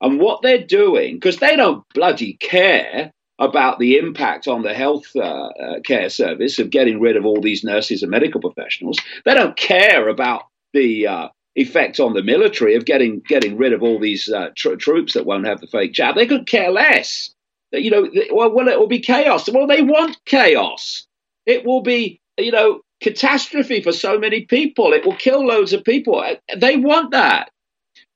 And 0.00 0.20
what 0.20 0.42
they're 0.42 0.66
doing, 0.66 1.14
because 1.14 1.38
they 1.38 1.56
don't 1.56 1.84
bloody 1.94 2.34
care 2.34 3.12
about 3.38 3.78
the 3.78 3.96
impact 3.98 4.46
on 4.46 4.62
the 4.62 4.74
health 4.74 5.04
uh, 5.16 5.20
uh, 5.20 5.80
care 5.80 6.08
service 6.08 6.58
of 6.58 6.70
getting 6.70 7.00
rid 7.00 7.16
of 7.16 7.24
all 7.24 7.40
these 7.40 7.64
nurses 7.64 8.02
and 8.02 8.10
medical 8.10 8.40
professionals. 8.40 9.00
They 9.24 9.34
don't 9.34 9.56
care 9.56 10.08
about 10.08 10.44
the 10.72 11.06
uh, 11.06 11.28
effect 11.56 12.00
on 12.00 12.14
the 12.14 12.22
military 12.22 12.74
of 12.76 12.84
getting 12.84 13.20
getting 13.20 13.56
rid 13.56 13.72
of 13.72 13.82
all 13.82 13.98
these 13.98 14.28
uh, 14.28 14.50
tr- 14.56 14.74
troops 14.74 15.14
that 15.14 15.26
won't 15.26 15.46
have 15.46 15.60
the 15.60 15.66
fake 15.66 15.92
jab. 15.92 16.14
They 16.14 16.26
could 16.26 16.46
care 16.46 16.70
less. 16.70 17.30
You 17.72 17.90
know, 17.90 18.08
well, 18.32 18.52
well, 18.52 18.68
it 18.68 18.78
will 18.78 18.86
be 18.86 19.00
chaos. 19.00 19.48
Well, 19.50 19.66
they 19.66 19.82
want 19.82 20.16
chaos. 20.26 21.06
It 21.44 21.66
will 21.66 21.82
be, 21.82 22.20
you 22.38 22.52
know, 22.52 22.82
catastrophe 23.00 23.82
for 23.82 23.90
so 23.90 24.16
many 24.18 24.42
people. 24.42 24.92
It 24.92 25.04
will 25.04 25.16
kill 25.16 25.44
loads 25.44 25.72
of 25.72 25.82
people. 25.82 26.24
They 26.56 26.76
want 26.76 27.10
that. 27.10 27.50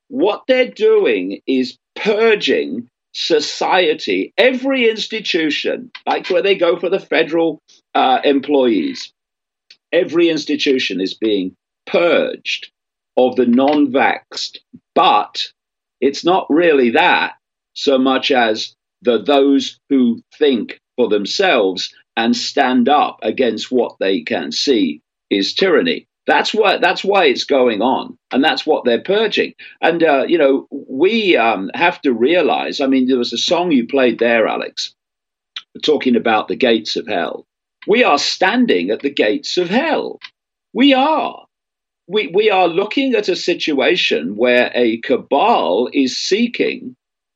What 0.09 0.45
they're 0.47 0.71
doing 0.71 1.41
is 1.47 1.77
purging 1.97 2.89
society, 3.19 4.33
every 4.39 4.89
institution, 4.89 5.91
like 6.07 6.29
where 6.31 6.43
they 6.43 6.57
go 6.57 6.79
for 6.79 6.89
the 6.89 7.01
federal 7.01 7.61
uh, 7.95 8.21
employees, 8.23 9.13
every 9.93 10.31
institution 10.31 11.01
is 11.01 11.15
being 11.15 11.57
purged 11.87 12.71
of 13.17 13.35
the 13.35 13.47
non 13.47 13.93
vaxxed. 13.93 14.59
But 14.95 15.53
it's 16.01 16.25
not 16.25 16.47
really 16.49 16.91
that 16.91 17.33
so 17.75 17.99
much 17.99 18.31
as 18.31 18.75
the 19.03 19.21
those 19.23 19.79
who 19.89 20.21
think 20.39 20.81
for 20.97 21.09
themselves 21.09 21.93
and 22.17 22.37
stand 22.37 22.89
up 22.89 23.19
against 23.23 23.71
what 23.71 23.97
they 24.01 24.23
can 24.23 24.53
see 24.53 25.01
is 25.31 25.55
tyranny. 25.55 26.08
That's 26.29 26.53
why 26.53 26.77
that's 26.77 27.03
why 27.03 27.25
it's 27.25 27.45
going 27.45 27.81
on, 27.81 28.19
and 28.31 28.45
that's 28.45 28.67
what 28.67 28.85
they're 28.85 29.01
purging. 29.01 29.55
And 29.81 30.03
uh, 30.05 30.27
you 30.29 30.37
know, 30.37 30.69
we 30.71 31.39
um, 31.39 31.71
have 31.73 32.03
to 32.03 32.13
realize. 32.13 32.83
I 32.83 32.87
mean, 32.87 33.07
there 33.09 33.17
was 33.17 33.33
a 33.33 33.39
song 33.39 33.73
you 33.73 33.87
played 33.87 34.19
there, 34.19 34.47
Alex, 34.47 34.95
talking 35.83 36.17
about 36.17 36.49
the 36.49 36.55
gates 36.55 36.97
of 36.97 37.07
hell. 37.07 37.47
We 37.87 38.05
are 38.05 38.19
standing 38.19 38.91
at 38.91 39.01
the 39.01 39.09
gates 39.09 39.57
of 39.57 39.71
hell. 39.71 40.21
We 40.75 40.93
are. 40.93 41.47
We, 42.09 42.27
we 42.35 42.51
are 42.51 42.69
looking 42.69 43.15
at 43.15 43.31
a 43.31 43.37
situation 43.37 44.37
where 44.37 44.71
a 44.75 44.99
cabal 44.99 45.89
is 45.95 46.15
seeking 46.15 46.95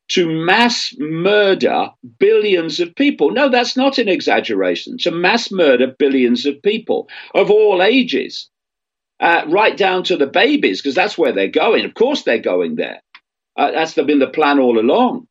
to 0.09 0.28
mass 0.28 0.95
murder 0.99 1.88
billions 2.18 2.78
of 2.78 2.95
people. 2.95 3.30
No, 3.30 3.49
that's 3.49 3.74
not 3.74 3.97
an 3.97 4.09
exaggeration. 4.09 4.99
To 4.99 5.11
mass 5.11 5.51
murder 5.51 5.95
billions 5.99 6.45
of 6.45 6.62
people 6.62 7.09
of 7.34 7.51
all 7.51 7.82
ages 7.82 8.51
uh, 9.23 9.45
right 9.49 9.77
down 9.77 10.03
to 10.03 10.16
the 10.16 10.27
babies, 10.27 10.83
because 10.83 10.97
that's 10.97 11.16
where 11.16 11.33
they're 11.33 11.49
going. 11.49 11.85
Of 11.85 11.95
course, 11.95 12.25
they're 12.25 12.39
going 12.39 12.75
there. 12.75 13.01
Uh, 13.57 13.70
that's 13.70 13.95
been 13.95 14.18
the 14.18 14.27
plan 14.27 14.59
all 14.59 14.79
along. 14.79 15.29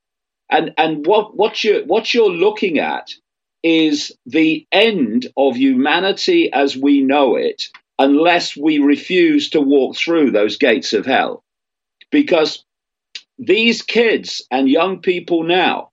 And 0.50 0.72
and 0.78 1.06
what 1.06 1.36
what 1.36 1.64
you 1.64 1.84
what 1.86 2.14
you're 2.14 2.30
looking 2.30 2.80
at 2.80 3.12
is 3.64 4.14
the 4.26 4.66
end 4.72 5.28
of 5.38 5.56
humanity 5.56 6.52
as 6.52 6.76
we 6.76 7.02
know 7.02 7.36
it, 7.36 7.64
unless 8.00 8.56
we 8.56 8.80
refuse 8.80 9.50
to 9.52 9.62
walk 9.62 9.96
through 9.96 10.32
those 10.32 10.58
gates 10.58 10.94
of 10.94 11.06
hell, 11.06 11.44
because 12.12 12.64
these 13.38 13.82
kids 13.82 14.46
and 14.52 14.70
young 14.70 15.02
people 15.02 15.44
now, 15.44 15.89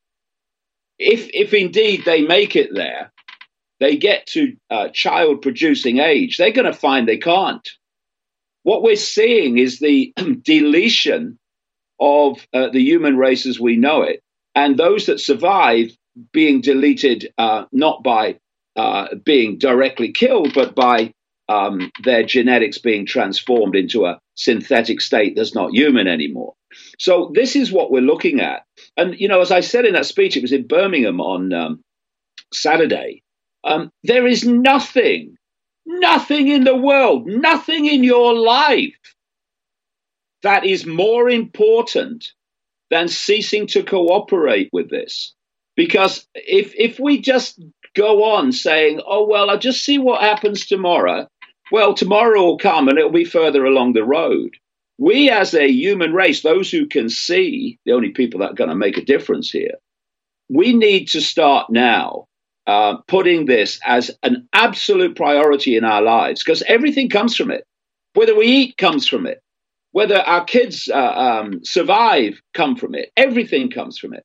if 0.99 1.28
if 1.34 1.53
indeed 1.53 2.05
they 2.05 2.22
make 2.22 2.55
it 2.57 2.74
there, 2.74 3.12
they 3.80 3.96
get 3.96 4.26
to 4.28 4.57
uh, 4.70 4.88
child 4.88 5.42
producing 5.42 5.99
age, 5.99 6.36
they're 6.36 6.53
going 6.53 6.72
to 6.72 6.72
find 6.72 7.09
they 7.09 7.18
can't 7.18 7.68
what 8.68 8.82
we're 8.82 8.96
seeing 8.96 9.56
is 9.56 9.78
the 9.78 10.12
deletion 10.42 11.38
of 11.98 12.46
uh, 12.52 12.68
the 12.68 12.82
human 12.82 13.16
race 13.16 13.46
as 13.46 13.58
we 13.58 13.76
know 13.76 14.02
it. 14.02 14.20
And 14.54 14.76
those 14.76 15.06
that 15.06 15.20
survive 15.20 15.96
being 16.32 16.60
deleted 16.60 17.32
uh, 17.38 17.64
not 17.72 18.02
by 18.02 18.38
uh, 18.76 19.14
being 19.24 19.56
directly 19.56 20.12
killed, 20.12 20.52
but 20.52 20.74
by 20.74 21.14
um, 21.48 21.90
their 22.04 22.24
genetics 22.24 22.76
being 22.76 23.06
transformed 23.06 23.74
into 23.74 24.04
a 24.04 24.20
synthetic 24.34 25.00
state 25.00 25.34
that's 25.34 25.54
not 25.54 25.72
human 25.72 26.06
anymore. 26.06 26.52
So 26.98 27.32
this 27.34 27.56
is 27.56 27.72
what 27.72 27.90
we're 27.90 28.02
looking 28.02 28.42
at. 28.42 28.64
And 28.98 29.18
you 29.18 29.28
know, 29.28 29.40
as 29.40 29.50
I 29.50 29.60
said 29.60 29.86
in 29.86 29.94
that 29.94 30.04
speech, 30.04 30.36
it 30.36 30.42
was 30.42 30.52
in 30.52 30.66
Birmingham 30.66 31.22
on 31.22 31.54
um, 31.54 31.80
Saturday. 32.52 33.22
Um, 33.64 33.90
there 34.04 34.26
is 34.26 34.44
nothing, 34.44 35.38
nothing 35.89 36.49
in 36.49 36.64
the 36.64 36.76
world, 36.76 37.26
nothing 37.26 37.86
in 37.86 38.05
your 38.05 38.34
life 38.34 38.93
that 40.43 40.64
is 40.64 40.86
more 40.86 41.28
important 41.28 42.26
than 42.91 43.09
ceasing 43.09 43.66
to 43.68 43.82
cooperate 43.82 44.68
with 44.72 44.91
this. 44.91 45.34
Because 45.76 46.26
if 46.34 46.74
if 46.76 47.01
we 47.01 47.20
just 47.20 47.61
go 47.95 48.24
on 48.24 48.53
saying, 48.53 49.01
"Oh 49.07 49.26
well, 49.26 49.51
I'll 49.51 49.59
just 49.59 49.84
see 49.84 49.99
what 49.99 50.20
happens 50.20 50.66
tomorrow," 50.66 51.26
well, 51.72 51.95
tomorrow 51.95 52.43
will 52.45 52.59
come 52.59 52.89
and 52.89 52.99
it'll 52.99 53.11
be 53.11 53.24
further 53.24 53.64
along 53.64 53.93
the 53.93 54.05
road. 54.05 54.57
We, 54.99 55.30
as 55.30 55.55
a 55.55 55.70
human 55.70 56.12
race, 56.12 56.43
those 56.43 56.70
who 56.70 56.86
can 56.86 57.09
see, 57.09 57.78
the 57.86 57.93
only 57.93 58.11
people 58.11 58.41
that 58.41 58.51
are 58.51 58.55
going 58.55 58.70
to 58.70 58.76
make 58.76 58.99
a 58.99 59.05
difference 59.05 59.51
here, 59.51 59.74
we 60.49 60.72
need 60.72 61.09
to 61.09 61.20
start 61.20 61.70
now 61.70 62.26
uh, 62.68 62.98
putting 63.08 63.46
this 63.46 63.80
as 63.84 64.10
an 64.22 64.46
absolute 64.52 65.16
priority 65.16 65.74
in 65.74 65.84
our 65.84 66.02
lives 66.02 66.44
because 66.44 66.62
everything 66.68 67.08
comes 67.08 67.34
from 67.34 67.50
it. 67.50 67.64
Whether 68.12 68.36
we 68.36 68.46
eat 68.46 68.76
comes 68.76 69.08
from 69.08 69.26
it. 69.26 69.40
Whether 69.92 70.18
our 70.18 70.44
kids 70.44 70.88
uh, 70.92 70.96
um, 70.96 71.64
survive 71.64 72.40
come 72.52 72.76
from 72.76 72.94
it. 72.94 73.10
Everything 73.16 73.70
comes 73.70 73.98
from 73.98 74.12
it. 74.12 74.22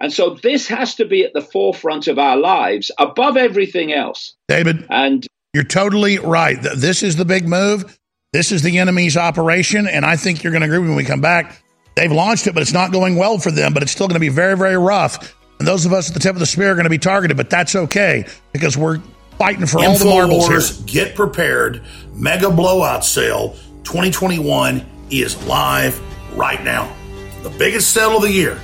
And 0.00 0.12
so 0.12 0.36
this 0.42 0.66
has 0.66 0.96
to 0.96 1.04
be 1.04 1.24
at 1.24 1.34
the 1.34 1.40
forefront 1.40 2.08
of 2.08 2.18
our 2.18 2.36
lives 2.36 2.90
above 2.98 3.36
everything 3.36 3.92
else. 3.92 4.34
David, 4.48 4.84
and 4.90 5.24
you're 5.54 5.62
totally 5.62 6.18
right. 6.18 6.58
This 6.60 7.04
is 7.04 7.14
the 7.14 7.24
big 7.24 7.46
move. 7.46 7.96
This 8.32 8.50
is 8.50 8.62
the 8.62 8.78
enemy's 8.78 9.16
operation, 9.16 9.86
and 9.86 10.04
I 10.04 10.16
think 10.16 10.42
you're 10.42 10.50
going 10.50 10.62
to 10.62 10.66
agree 10.66 10.80
when 10.80 10.96
we 10.96 11.04
come 11.04 11.20
back. 11.20 11.62
They've 11.94 12.10
launched 12.10 12.48
it, 12.48 12.54
but 12.54 12.62
it's 12.62 12.72
not 12.72 12.90
going 12.90 13.14
well 13.14 13.38
for 13.38 13.52
them. 13.52 13.72
But 13.72 13.84
it's 13.84 13.92
still 13.92 14.08
going 14.08 14.16
to 14.16 14.20
be 14.20 14.30
very, 14.30 14.56
very 14.56 14.76
rough. 14.76 15.36
And 15.64 15.68
those 15.70 15.86
of 15.86 15.94
us 15.94 16.08
at 16.08 16.14
the 16.14 16.20
tip 16.20 16.34
of 16.34 16.40
the 16.40 16.44
spear 16.44 16.72
are 16.72 16.74
going 16.74 16.84
to 16.84 16.90
be 16.90 16.98
targeted, 16.98 17.38
but 17.38 17.48
that's 17.48 17.74
okay 17.74 18.26
because 18.52 18.76
we're 18.76 18.98
fighting 19.38 19.64
for 19.64 19.82
all 19.82 19.96
the 19.96 20.04
marbles 20.04 20.46
Wars, 20.46 20.76
here. 20.76 20.86
Get 21.06 21.14
prepared. 21.14 21.82
Mega 22.12 22.50
blowout 22.50 23.02
sale 23.02 23.56
2021 23.84 24.84
is 25.08 25.42
live 25.46 25.98
right 26.36 26.62
now. 26.62 26.94
The 27.42 27.48
biggest 27.48 27.94
sale 27.94 28.14
of 28.14 28.20
the 28.20 28.30
year. 28.30 28.60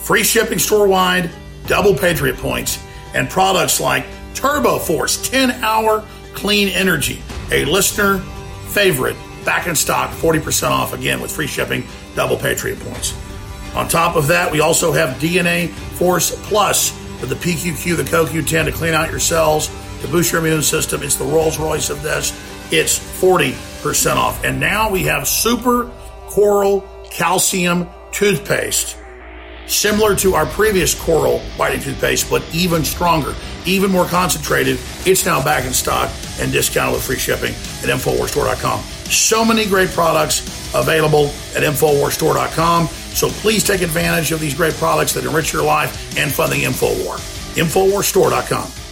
Free 0.00 0.24
shipping 0.24 0.58
store 0.58 0.88
wide, 0.88 1.28
double 1.66 1.94
Patriot 1.94 2.38
points, 2.38 2.82
and 3.12 3.28
products 3.28 3.78
like 3.78 4.06
Turbo 4.32 4.78
Force 4.78 5.28
10 5.28 5.50
hour 5.62 6.08
clean 6.32 6.68
energy, 6.68 7.20
a 7.52 7.66
listener 7.66 8.20
favorite, 8.70 9.16
back 9.44 9.66
in 9.66 9.76
stock, 9.76 10.10
40% 10.10 10.70
off 10.70 10.94
again 10.94 11.20
with 11.20 11.30
free 11.30 11.46
shipping, 11.46 11.84
double 12.16 12.38
Patriot 12.38 12.80
points. 12.80 13.12
On 13.74 13.88
top 13.88 14.16
of 14.16 14.28
that, 14.28 14.50
we 14.52 14.60
also 14.60 14.92
have 14.92 15.18
DNA 15.18 15.70
Force 15.70 16.34
Plus 16.48 16.92
with 17.20 17.30
the 17.30 17.36
PQQ, 17.36 17.96
the 17.96 18.02
CoQ10 18.04 18.66
to 18.66 18.72
clean 18.72 18.94
out 18.94 19.10
your 19.10 19.20
cells, 19.20 19.68
to 20.00 20.08
boost 20.08 20.32
your 20.32 20.40
immune 20.44 20.62
system. 20.62 21.02
It's 21.02 21.16
the 21.16 21.24
Rolls 21.24 21.58
Royce 21.58 21.90
of 21.90 22.02
this. 22.02 22.32
It's 22.72 22.98
40% 22.98 24.16
off. 24.16 24.44
And 24.44 24.60
now 24.60 24.90
we 24.90 25.02
have 25.04 25.26
Super 25.26 25.90
Coral 26.28 26.88
Calcium 27.10 27.88
Toothpaste 28.12 28.96
similar 29.66 30.14
to 30.16 30.34
our 30.34 30.46
previous 30.46 30.94
coral 30.94 31.40
whitening 31.56 31.80
toothpaste, 31.80 32.30
but 32.30 32.42
even 32.54 32.84
stronger, 32.84 33.34
even 33.66 33.90
more 33.90 34.06
concentrated. 34.06 34.78
It's 35.06 35.24
now 35.24 35.42
back 35.42 35.64
in 35.64 35.72
stock 35.72 36.10
and 36.40 36.52
discounted 36.52 36.94
with 36.94 37.04
free 37.04 37.18
shipping 37.18 37.52
at 37.54 37.96
InfoWarsStore.com. 37.96 38.80
So 39.10 39.44
many 39.44 39.66
great 39.66 39.90
products 39.90 40.63
available 40.74 41.26
at 41.54 41.62
InfoWarsStore.com. 41.62 42.88
So 42.88 43.28
please 43.28 43.62
take 43.64 43.80
advantage 43.80 44.32
of 44.32 44.40
these 44.40 44.54
great 44.54 44.74
products 44.74 45.12
that 45.14 45.24
enrich 45.24 45.52
your 45.52 45.64
life 45.64 46.16
and 46.18 46.32
fund 46.32 46.52
the 46.52 46.64
InfoWar. 46.64 47.18
InfoWarsStore.com. 47.56 48.83